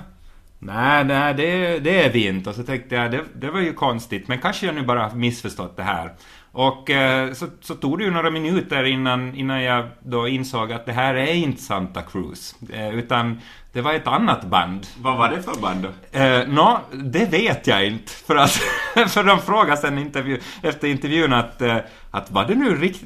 nej, 0.62 1.04
nej 1.04 1.34
det, 1.34 1.80
det 1.80 2.04
är 2.04 2.10
vi 2.10 2.28
inte. 2.28 2.50
Och 2.50 2.56
så 2.56 2.64
tänkte 2.64 2.96
jag, 2.96 3.12
det, 3.12 3.24
det 3.36 3.52
var 3.52 3.60
ju 3.60 3.74
konstigt, 3.74 4.28
men 4.28 4.38
kanske 4.40 4.66
jag 4.66 4.76
nu 4.76 4.82
bara 4.82 5.14
missförstått 5.14 5.78
det 5.78 5.84
här. 5.84 6.12
Och 6.54 6.90
eh, 6.90 7.34
så, 7.34 7.46
så 7.62 7.76
tog 7.76 7.98
det 7.98 8.04
ju 8.04 8.12
några 8.12 8.30
minuter 8.32 8.84
innan, 8.84 9.36
innan 9.36 9.62
jag 9.64 9.86
då 10.04 10.28
insåg 10.28 10.72
att 10.72 10.86
det 10.86 10.92
här 10.94 11.16
är 11.16 11.34
inte 11.34 11.62
Santa 11.62 12.02
Cruz. 12.02 12.56
Eh, 12.74 12.96
utan 12.96 13.40
det 13.74 13.82
var 13.82 13.94
ett 13.94 14.08
annat 14.08 14.44
band. 14.46 14.88
Vad 14.98 15.18
var 15.18 15.30
det 15.30 15.42
för 15.44 15.62
band 15.62 15.84
då? 16.12 16.20
Eh, 16.20 16.48
Nå, 16.48 16.80
det 16.92 17.32
vet 17.32 17.68
jag 17.68 17.88
inte. 17.88 18.12
För 18.12 18.36
att 18.36 18.52
för 19.12 19.24
de 19.24 19.40
frågade 19.40 19.78
sen 19.78 19.98
intervju, 19.98 20.40
efter 20.64 20.88
intervjun 20.88 21.34
att, 21.34 21.62
eh, 21.62 21.78
att 22.12 22.32
var 22.32 22.46
det 22.46 22.56
nu 22.56 22.76
rikt, 22.76 23.04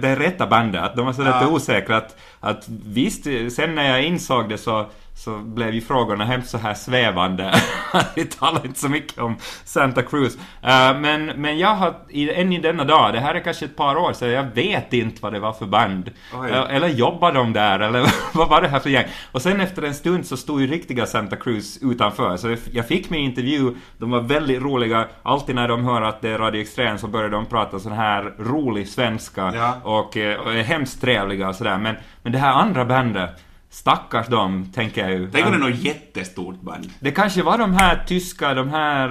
det 0.00 0.16
rätta 0.16 0.46
bandet? 0.46 0.82
Att 0.82 0.96
de 0.96 1.06
var 1.06 1.12
så 1.12 1.22
Ja. 1.22 1.40
lite 1.40 1.52
osäkra. 1.52 1.96
Att, 1.96 2.16
att 2.40 2.64
visst, 2.86 3.24
sen 3.56 3.74
när 3.74 3.88
jag 3.90 4.02
insåg 4.04 4.48
det 4.48 4.58
så, 4.58 4.86
så 5.24 5.38
blev 5.38 5.74
ju 5.74 5.80
frågorna 5.80 6.24
hemskt 6.24 6.50
så 6.50 6.58
här 6.58 6.74
svävande. 6.74 7.54
Vi 8.14 8.24
talar 8.24 8.66
inte 8.66 8.80
så 8.80 8.88
mycket 8.88 9.18
om 9.18 9.36
Santa 9.64 10.02
Cruz. 10.02 10.38
Eh, 10.62 10.98
men, 11.00 11.26
men 11.26 11.58
jag 11.58 11.74
har, 11.74 11.94
än 12.12 12.52
i 12.52 12.58
denna 12.58 12.84
dag, 12.84 13.12
det 13.12 13.20
här 13.20 13.34
är 13.34 13.40
kanske 13.40 13.64
ett 13.64 13.76
par 13.76 13.96
år 13.96 14.12
sedan, 14.12 14.30
jag 14.30 14.44
vet 14.54 14.92
inte 14.92 15.22
vad 15.22 15.32
det 15.32 15.40
var 15.40 15.52
för 15.52 15.66
band. 15.66 16.10
Eh, 16.32 16.74
eller 16.74 16.88
jobbar 16.88 17.32
de 17.32 17.52
där, 17.52 17.80
eller 17.80 18.06
vad 18.34 18.48
var 18.48 18.62
det 18.62 18.68
här 18.68 18.80
för 18.80 18.90
gäng? 18.90 19.06
Och 19.32 19.42
sen 19.42 19.60
efter 19.60 19.82
en 19.82 19.94
stund 19.94 20.26
så 20.26 20.36
stod 20.36 20.60
ju 20.60 20.66
riktiga 20.66 21.06
Santa 21.06 21.36
Cruz 21.36 21.78
utanför, 21.82 22.36
så 22.36 22.56
jag 22.72 22.88
fick 22.88 23.10
min 23.10 23.20
intervju, 23.20 23.74
de 23.98 24.10
var 24.10 24.20
väldigt 24.20 24.62
roliga, 24.62 25.08
alltid 25.22 25.54
när 25.54 25.68
de 25.68 25.84
hör 25.84 26.02
att 26.02 26.20
det 26.20 26.28
är 26.28 26.38
Radio 26.38 26.60
Extrem 26.60 26.98
så 26.98 27.06
börjar 27.06 27.28
de 27.28 27.46
prata 27.46 27.78
sån 27.78 27.92
här 27.92 28.34
rolig 28.38 28.88
svenska 28.88 29.52
Ja. 29.54 29.74
och, 29.82 30.16
eh, 30.16 30.40
och 30.40 30.54
är 30.54 30.62
hemskt 30.62 31.00
trevliga 31.00 31.48
och 31.48 31.54
sådär, 31.54 31.78
men, 31.78 31.96
men 32.22 32.32
det 32.32 32.38
här 32.38 32.52
andra 32.52 32.84
bandet, 32.84 33.30
stackars 33.70 34.26
dem, 34.26 34.72
tänker 34.74 35.00
jag 35.00 35.10
ju. 35.10 35.30
Tänk 35.32 35.46
om 35.46 35.52
det 35.52 35.58
är 35.58 35.70
något 35.70 35.78
jättestort 35.78 36.60
band. 36.60 36.90
Det 37.00 37.10
kanske 37.10 37.42
var 37.42 37.58
de 37.58 37.72
här 37.74 38.04
tyska, 38.06 38.54
de 38.54 38.68
här, 38.70 39.04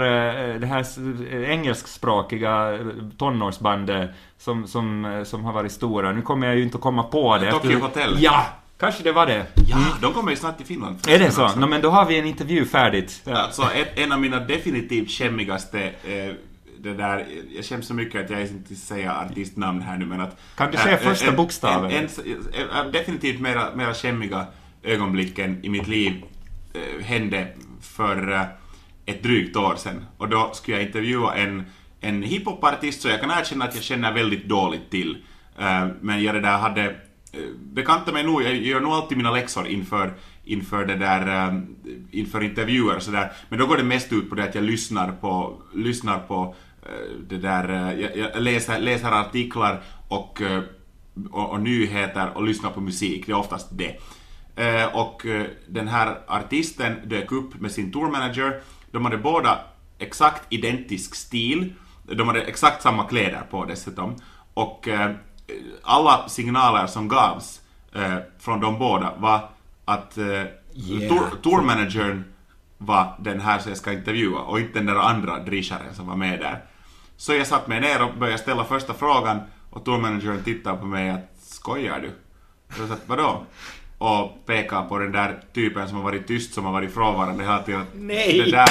eh, 0.53 0.59
det 0.59 0.67
här 0.67 0.85
eh, 1.33 1.49
engelskspråkiga 1.49 2.73
eh, 2.73 2.79
tonårsbandet 3.17 4.09
som, 4.37 4.67
som, 4.67 5.21
som 5.27 5.43
har 5.45 5.53
varit 5.53 5.71
stora. 5.71 6.11
Nu 6.11 6.21
kommer 6.21 6.47
jag 6.47 6.55
ju 6.55 6.63
inte 6.63 6.75
att 6.77 6.83
komma 6.83 7.03
på 7.03 7.37
det. 7.37 7.51
Tokyo 7.51 7.71
efter- 7.71 7.81
Hotel. 7.81 8.15
Ja! 8.19 8.45
Kanske 8.79 9.03
det 9.03 9.11
var 9.11 9.25
det. 9.25 9.45
Ja, 9.69 9.77
de 10.01 10.13
kommer 10.13 10.31
ju 10.31 10.37
snart 10.37 10.57
till 10.57 10.65
Finland. 10.65 10.97
Är 11.07 11.19
det 11.19 11.31
så? 11.31 11.49
Nå, 11.55 11.67
men 11.67 11.81
då 11.81 11.89
har 11.89 12.05
vi 12.05 12.19
en 12.19 12.25
intervju 12.25 12.65
färdigt. 12.65 13.21
Alltså, 13.33 13.61
ett, 13.61 13.99
en 13.99 14.11
av 14.11 14.21
mina 14.21 14.39
definitivt 14.39 15.09
skämmigaste 15.11 15.83
eh, 15.83 16.33
det 16.81 16.93
där, 16.93 17.27
jag 17.55 17.65
skäms 17.65 17.87
så 17.87 17.93
mycket 17.93 18.25
att 18.25 18.29
jag 18.29 18.41
inte 18.41 18.75
säger 18.75 19.09
artistnamn 19.09 19.81
här 19.81 19.97
nu 19.97 20.05
men 20.05 20.21
att... 20.21 20.39
Kan 20.55 20.71
du 20.71 20.77
säga 20.77 20.97
eh, 20.97 20.99
första 20.99 21.29
en- 21.29 21.35
bokstaven? 21.35 21.91
En, 21.91 22.07
en, 22.53 22.69
en, 22.69 22.91
definitivt 22.91 23.41
mera, 23.41 23.75
mera 23.75 23.93
skämmiga 23.93 24.45
ögonblicken 24.83 25.59
i 25.65 25.69
mitt 25.69 25.87
liv 25.87 26.23
eh, 26.73 27.05
hände 27.05 27.47
för 27.81 28.31
eh, 28.31 28.43
ett 29.05 29.23
drygt 29.23 29.55
år 29.55 29.75
sedan. 29.75 30.05
Och 30.17 30.29
då 30.29 30.51
skulle 30.53 30.77
jag 30.77 30.85
intervjua 30.85 31.35
en, 31.35 31.63
en 31.99 32.23
hiphopartist 32.23 33.01
så 33.01 33.07
jag 33.07 33.21
kan 33.21 33.31
erkänna 33.31 33.65
att 33.65 33.75
jag 33.75 33.83
känner 33.83 34.13
väldigt 34.13 34.45
dåligt 34.45 34.89
till. 34.91 35.17
Eh, 35.59 35.87
men 36.01 36.23
jag 36.23 36.35
det 36.35 36.41
där 36.41 36.57
hade 36.57 36.95
bekanta 37.63 38.11
mig 38.11 38.23
nog, 38.23 38.43
jag 38.43 38.55
gör 38.55 38.79
nog 38.79 38.93
alltid 38.93 39.17
mina 39.17 39.31
läxor 39.31 39.67
inför, 39.67 40.13
inför 40.43 40.85
det 40.85 40.95
där, 40.95 41.51
inför 42.11 42.43
intervjuer 42.43 42.95
och 42.95 43.03
sådär. 43.03 43.31
Men 43.49 43.59
då 43.59 43.65
går 43.65 43.77
det 43.77 43.83
mest 43.83 44.13
ut 44.13 44.29
på 44.29 44.35
det 44.35 44.43
att 44.43 44.55
jag 44.55 44.63
lyssnar 44.63 45.11
på, 45.11 45.61
lyssnar 45.73 46.19
på 46.19 46.55
det 47.27 47.37
där, 47.37 47.69
eh, 47.69 47.99
jag, 48.01 48.17
jag 48.17 48.41
läser, 48.41 48.79
läser 48.79 49.11
artiklar 49.11 49.81
och, 50.07 50.41
eh, 50.41 50.61
och, 51.31 51.49
och 51.51 51.61
nyheter 51.61 52.31
och 52.35 52.43
lyssnar 52.43 52.69
på 52.69 52.81
musik, 52.81 53.25
det 53.25 53.31
är 53.31 53.37
oftast 53.37 53.67
det. 53.71 53.99
Eh, 54.55 54.95
och 54.95 55.25
eh, 55.25 55.45
den 55.67 55.87
här 55.87 56.17
artisten 56.27 56.95
dök 57.05 57.31
upp 57.31 57.61
med 57.61 57.71
sin 57.71 57.91
tourmanager. 57.91 58.61
De 58.91 59.05
hade 59.05 59.17
båda 59.17 59.59
exakt 59.99 60.53
identisk 60.53 61.15
stil. 61.15 61.73
De 62.03 62.27
hade 62.27 62.41
exakt 62.41 62.81
samma 62.81 63.03
kläder 63.03 63.41
på 63.51 63.65
dessutom. 63.65 64.15
Och 64.53 64.87
eh, 64.87 65.11
alla 65.83 66.29
signaler 66.29 66.87
som 66.87 67.07
gavs 67.07 67.61
eh, 67.95 68.15
från 68.39 68.59
de 68.59 68.79
båda 68.79 69.13
var 69.17 69.49
att 69.85 70.17
eh, 70.17 70.43
Yeah. 70.73 71.09
tour, 71.09 71.41
tourmanagern 71.41 72.23
var 72.77 73.15
den 73.19 73.39
här 73.39 73.59
som 73.59 73.69
jag 73.69 73.77
ska 73.77 73.91
intervjua 73.93 74.39
och 74.39 74.59
inte 74.59 74.79
den 74.79 74.85
där 74.85 74.95
andra 74.95 75.39
drisharen 75.39 75.95
som 75.95 76.07
var 76.07 76.15
med 76.15 76.39
där. 76.39 76.63
Så 77.19 77.33
jag 77.33 77.47
satt 77.47 77.67
mig 77.67 77.79
ner 77.79 78.03
och 78.03 78.17
började 78.17 78.37
ställa 78.37 78.65
första 78.65 78.93
frågan 78.93 79.39
och 79.69 79.85
tourmanagern 79.85 80.43
tittade 80.43 80.77
på 80.77 80.85
mig 80.85 81.09
att 81.09 81.35
skojar 81.41 81.99
du? 81.99 82.11
Så 82.75 82.81
jag 82.81 82.89
sa 82.89 82.95
vadå? 83.05 83.45
och 83.97 84.45
pekar 84.45 84.83
på 84.83 84.97
den 84.97 85.11
där 85.11 85.43
typen 85.53 85.87
som 85.87 85.97
har 85.97 86.03
varit 86.03 86.27
tyst, 86.27 86.53
som 86.53 86.65
har 86.65 86.71
varit 86.71 86.93
frånvarande 86.93 87.43
hela 87.43 87.63
tiden. 87.63 87.85
Nej. 87.93 88.41
Det 88.45 88.51
där, 88.51 88.69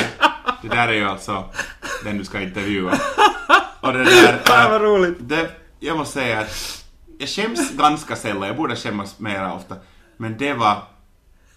det 0.63 0.69
där 0.69 0.89
är 0.89 0.93
ju 0.93 1.05
alltså 1.05 1.45
den 2.05 2.19
du 2.19 2.25
ska 2.25 2.41
intervjua. 2.41 2.99
Och 3.81 3.93
det 3.93 4.05
där... 4.05 4.39
Fan, 4.45 4.71
vad 4.71 4.83
äh, 4.83 4.85
roligt. 4.85 5.17
Det, 5.21 5.51
jag 5.81 5.99
måste 5.99 6.15
säga 6.15 6.41
att 6.41 6.85
jag 7.19 7.29
skäms 7.29 7.73
ganska 7.73 8.17
sällan, 8.17 8.49
jag 8.49 8.57
borde 8.57 8.77
skämmas 8.77 9.19
mer 9.19 9.53
ofta. 9.53 9.77
Men 10.17 10.39
det 10.39 10.53
var 10.53 10.83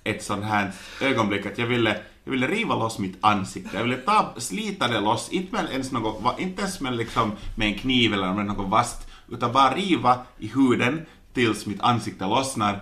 ett 0.04 0.24
sånt 0.24 0.44
här 0.46 0.72
ögonblick 1.02 1.46
att 1.46 1.58
jag 1.58 1.68
ville, 1.68 1.98
jag 2.24 2.32
ville 2.32 2.48
riva 2.48 2.76
loss 2.76 3.00
mitt 3.00 3.18
ansikte. 3.22 3.78
Jag 3.78 3.84
ville 3.84 3.98
ta, 3.98 4.34
slita 4.38 4.88
det 4.88 5.00
loss, 5.00 5.30
inte 5.30 5.56
med 5.56 5.72
ens 5.72 5.92
något, 5.92 6.40
inte 6.40 6.62
ens 6.62 6.82
med, 6.82 6.96
liksom, 6.96 7.32
med 7.56 7.68
en 7.68 7.74
kniv 7.80 8.14
eller 8.14 8.34
med 8.34 8.46
något 8.46 8.70
vasst, 8.70 9.08
utan 9.32 9.52
bara 9.52 9.76
riva 9.76 10.18
i 10.38 10.48
huden 10.48 11.06
tills 11.34 11.66
mitt 11.66 11.82
ansikte 11.82 12.26
lossnar 12.26 12.80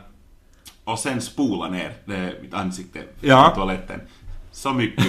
och 0.84 1.00
sen 1.00 1.22
spola 1.22 1.70
ner 1.70 1.94
det, 2.06 2.36
mitt 2.42 2.54
ansikte 2.54 3.00
Ja. 3.22 3.52
i 3.52 3.56
toaletten. 3.56 4.02
Så 4.52 4.74
mycket 4.74 5.06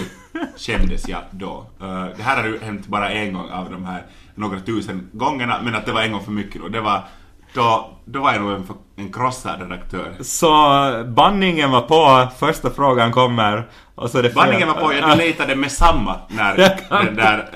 skämdes 0.57 1.09
jag 1.09 1.23
då. 1.31 1.67
Eh, 1.81 2.05
det 2.17 2.23
här 2.23 2.37
har 2.37 2.45
ju 2.49 2.59
hänt 2.59 2.87
bara 2.87 3.11
en 3.11 3.33
gång 3.33 3.51
av 3.51 3.71
de 3.71 3.85
här 3.85 4.07
några 4.35 4.61
tusen 4.61 5.09
gångerna, 5.13 5.61
men 5.63 5.75
att 5.75 5.87
det 5.87 5.93
var 5.93 6.03
en 6.03 6.13
gång 6.13 6.25
för 6.25 6.31
mycket 6.33 6.63
då. 6.63 6.69
Det 6.69 6.81
var, 6.81 7.05
då, 7.55 7.91
då 8.05 8.21
var 8.21 8.33
jag 8.33 8.43
nog 8.43 8.53
en, 8.53 8.67
en 8.97 9.13
krossad 9.13 9.61
redaktör. 9.63 10.17
Så 10.21 10.51
bandningen 11.07 11.71
var 11.71 11.81
på, 11.83 12.31
första 12.39 12.71
frågan 12.71 13.13
kommer 13.13 13.69
och 14.01 14.11
så 14.11 14.19
är 14.19 14.23
det 14.23 14.29
fel. 14.29 14.37
Bandningen 14.37 14.69
var 14.69 14.75
på, 14.75 14.93
jag 14.93 15.19
letade 15.19 15.57
med 15.57 15.73
samma 15.73 16.17
när 16.29 16.57
det 16.57 17.11
där 17.17 17.51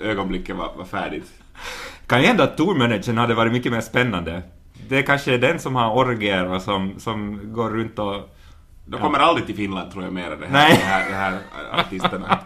eh, 0.00 0.10
ögonblicket 0.10 0.56
var, 0.56 0.72
var 0.76 0.84
färdigt. 0.84 1.32
Kan 2.06 2.20
ju 2.20 2.26
hända 2.26 2.44
att 2.44 2.56
tourmanagern 2.56 3.18
hade 3.18 3.34
varit 3.34 3.52
mycket 3.52 3.72
mer 3.72 3.80
spännande. 3.80 4.42
Det 4.88 5.02
kanske 5.02 5.34
är 5.34 5.38
den 5.38 5.58
som 5.58 5.76
har 5.76 5.96
orgier 5.96 6.46
och 6.46 6.62
som, 6.62 6.94
som 6.98 7.40
går 7.52 7.70
runt 7.70 7.98
och... 7.98 8.36
De 8.86 9.00
kommer 9.00 9.18
aldrig 9.18 9.46
till 9.46 9.56
Finland 9.56 9.92
tror 9.92 10.04
jag 10.04 10.12
mer, 10.12 10.30
det 10.30 10.46
här, 10.46 10.52
Nej. 10.52 10.76
det 10.78 10.84
här, 10.84 11.10
det 11.10 11.16
här 11.16 11.38
artisterna. 11.80 12.38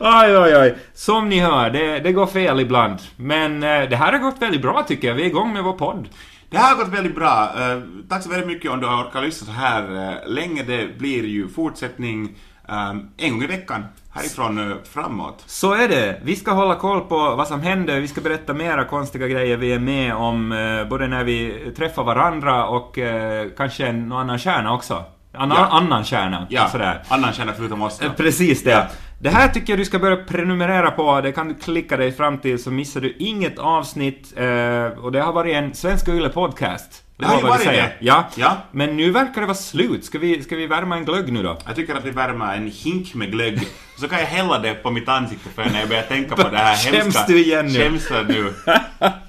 Oj, 0.00 0.38
oj, 0.38 0.56
oj. 0.56 0.78
Som 0.94 1.28
ni 1.28 1.40
hör, 1.40 1.70
det, 1.70 2.00
det 2.00 2.12
går 2.12 2.26
fel 2.26 2.60
ibland. 2.60 2.98
Men 3.16 3.62
eh, 3.62 3.88
det 3.88 3.96
här 3.96 4.12
har 4.12 4.18
gått 4.18 4.42
väldigt 4.42 4.62
bra 4.62 4.82
tycker 4.88 5.08
jag. 5.08 5.14
Vi 5.14 5.22
är 5.22 5.26
igång 5.26 5.52
med 5.52 5.64
vår 5.64 5.72
podd. 5.72 6.08
Det 6.50 6.58
här 6.58 6.76
har 6.76 6.84
gått 6.84 6.94
väldigt 6.94 7.14
bra. 7.14 7.52
Eh, 7.58 7.80
tack 8.08 8.22
så 8.22 8.28
väldigt 8.28 8.46
mycket 8.46 8.70
om 8.70 8.80
du 8.80 8.86
har 8.86 9.04
orkat 9.04 9.24
lyssna 9.24 9.46
så 9.46 9.52
här 9.52 9.82
eh, 9.82 10.32
länge. 10.32 10.62
Det 10.62 10.98
blir 10.98 11.24
ju 11.24 11.48
fortsättning 11.48 12.36
eh, 12.68 12.90
en 13.16 13.30
gång 13.32 13.42
i 13.42 13.46
veckan 13.46 13.84
härifrån 14.10 14.58
uh, 14.58 14.76
framåt. 14.92 15.42
Så 15.46 15.72
är 15.74 15.88
det. 15.88 16.20
Vi 16.24 16.36
ska 16.36 16.50
hålla 16.52 16.74
koll 16.74 17.00
på 17.00 17.16
vad 17.16 17.48
som 17.48 17.60
händer. 17.62 18.00
Vi 18.00 18.08
ska 18.08 18.20
berätta 18.20 18.54
mera 18.54 18.84
konstiga 18.84 19.28
grejer 19.28 19.56
vi 19.56 19.72
är 19.72 19.78
med 19.78 20.14
om, 20.14 20.52
eh, 20.52 20.88
både 20.88 21.06
när 21.08 21.24
vi 21.24 21.54
träffar 21.76 22.04
varandra 22.04 22.66
och 22.66 22.98
eh, 22.98 23.46
kanske 23.56 23.92
någon 23.92 24.18
annan 24.20 24.38
kärna 24.38 24.72
också. 24.74 25.04
Annan, 25.36 25.56
Ja. 25.60 25.66
annan 25.66 26.04
kärna. 26.04 26.46
Ja, 26.50 26.68
Sådär. 26.68 27.02
annan 27.08 27.32
känner 27.32 27.52
förutom 27.52 27.82
oss. 27.82 27.98
då. 27.98 28.06
Eh, 28.06 28.12
Precis 28.12 28.62
det. 28.64 28.70
Ja. 28.70 28.86
Det 29.20 29.30
här 29.30 29.48
tycker 29.48 29.72
jag 29.72 29.80
du 29.80 29.84
ska 29.84 29.98
börja 29.98 30.16
prenumerera 30.16 30.90
på. 30.90 31.20
Det 31.20 31.32
kan 31.32 31.48
du 31.48 31.54
klicka 31.54 31.96
dig 31.96 32.12
fram 32.12 32.38
till 32.38 32.62
så 32.62 32.70
missar 32.70 33.00
du 33.00 33.16
inget 33.18 33.58
avsnitt. 33.58 34.32
Eh, 34.36 35.04
och 35.04 35.12
det 35.12 35.20
har 35.20 35.32
varit 35.32 35.54
en 35.56 35.74
Svenska 35.74 36.12
Yle 36.12 36.28
podcast. 36.28 37.03
Det 37.16 37.26
har 37.26 37.36
ju 37.36 37.42
var 37.42 37.48
vad 37.48 37.58
vi 37.58 37.64
varit 37.64 37.76
säger. 37.76 37.82
det. 37.82 37.96
Ja. 38.00 38.28
Ja. 38.34 38.56
Men 38.70 38.96
nu 38.96 39.10
verkar 39.10 39.40
det 39.40 39.46
vara 39.46 39.56
slut. 39.56 40.04
Ska 40.04 40.18
vi, 40.18 40.42
ska 40.42 40.56
vi 40.56 40.66
värma 40.66 40.96
en 40.96 41.04
glögg 41.04 41.32
nu 41.32 41.42
då? 41.42 41.58
Jag 41.66 41.76
tycker 41.76 41.94
att 41.94 42.04
vi 42.04 42.10
värmer 42.10 42.56
en 42.56 42.70
hink 42.70 43.14
med 43.14 43.32
glögg. 43.32 43.68
Så 44.00 44.08
kan 44.08 44.18
jag 44.18 44.26
hälla 44.26 44.58
det 44.58 44.74
på 44.74 44.90
mitt 44.90 45.08
ansikte 45.08 45.48
för 45.48 45.64
när 45.64 45.80
jag 45.80 45.88
börjar 45.88 46.02
tänka 46.02 46.36
på 46.36 46.48
det 46.48 46.58
här 46.58 46.76
Skäms 46.90 46.96
hemska... 46.96 47.24
du 47.26 47.44
igen 47.44 47.66
nu? 47.66 47.72
Skäms 47.72 48.10
jag 48.10 48.28
nu? 48.28 48.54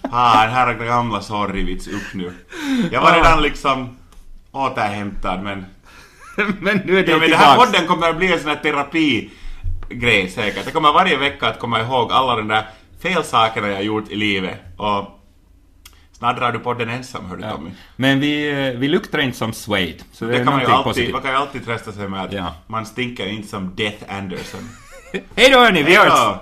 Ah, 0.02 0.46
den 0.46 0.54
här 0.54 0.74
gamla 0.74 1.22
sorrivits 1.22 1.88
upp 1.88 2.14
nu. 2.14 2.34
Jag 2.92 3.02
var 3.02 3.14
redan 3.14 3.42
liksom 3.42 3.98
återhämtad 4.52 5.44
men... 5.44 5.66
men 6.60 6.78
nu 6.86 7.00
är 7.00 7.06
det 7.06 7.12
Ja, 7.12 7.18
men 7.18 7.30
den 7.30 7.40
här 7.40 7.58
podden 7.58 7.88
kommer 7.88 8.10
att 8.10 8.18
bli 8.18 8.34
en 8.34 8.40
sån 8.40 8.50
här 8.50 8.56
terapigrej 8.56 10.30
säkert. 10.30 10.66
Det 10.66 10.72
kommer 10.72 10.94
varje 10.94 11.18
vecka 11.18 11.48
att 11.48 11.60
komma 11.60 11.82
ihåg 11.82 12.12
alla 12.12 12.36
de 12.36 12.48
där 12.48 12.64
fel 13.02 13.24
sakerna 13.24 13.68
jag 13.68 13.84
gjort 13.84 14.10
i 14.10 14.16
livet. 14.16 14.60
Och 14.78 15.16
snart 16.26 16.40
drar 16.40 16.52
du 16.52 16.60
podden 16.60 16.90
ensam, 16.90 17.26
hör 17.30 17.38
du 17.38 17.44
Tommy. 17.44 17.70
Men 17.96 18.20
vi, 18.20 18.50
eh, 18.68 18.80
vi 18.80 18.88
luktar 18.88 19.20
inte 19.20 19.38
som 19.38 19.54
Suede. 19.54 19.94
Så 20.12 20.26
det, 20.26 20.32
Det 20.32 20.38
kan 20.38 20.46
man, 20.46 20.60
ju 20.62 20.66
alltid, 20.68 20.84
positivt. 20.84 21.12
man 21.14 21.22
kan 21.22 21.32
ju 21.32 21.38
alltid 21.38 21.66
trösta 21.66 21.92
sig 21.92 22.08
med 22.10 22.22
att 22.24 22.34
Ja. 22.34 22.56
man 22.68 22.86
stinker 22.86 23.28
inte 23.28 23.48
som 23.48 23.76
Death 23.76 24.04
Anderson. 24.18 24.70
Hej 25.36 25.50
då 25.50 25.60
hörni, 25.60 25.84
vi 25.84 25.96
hörs! 25.96 26.36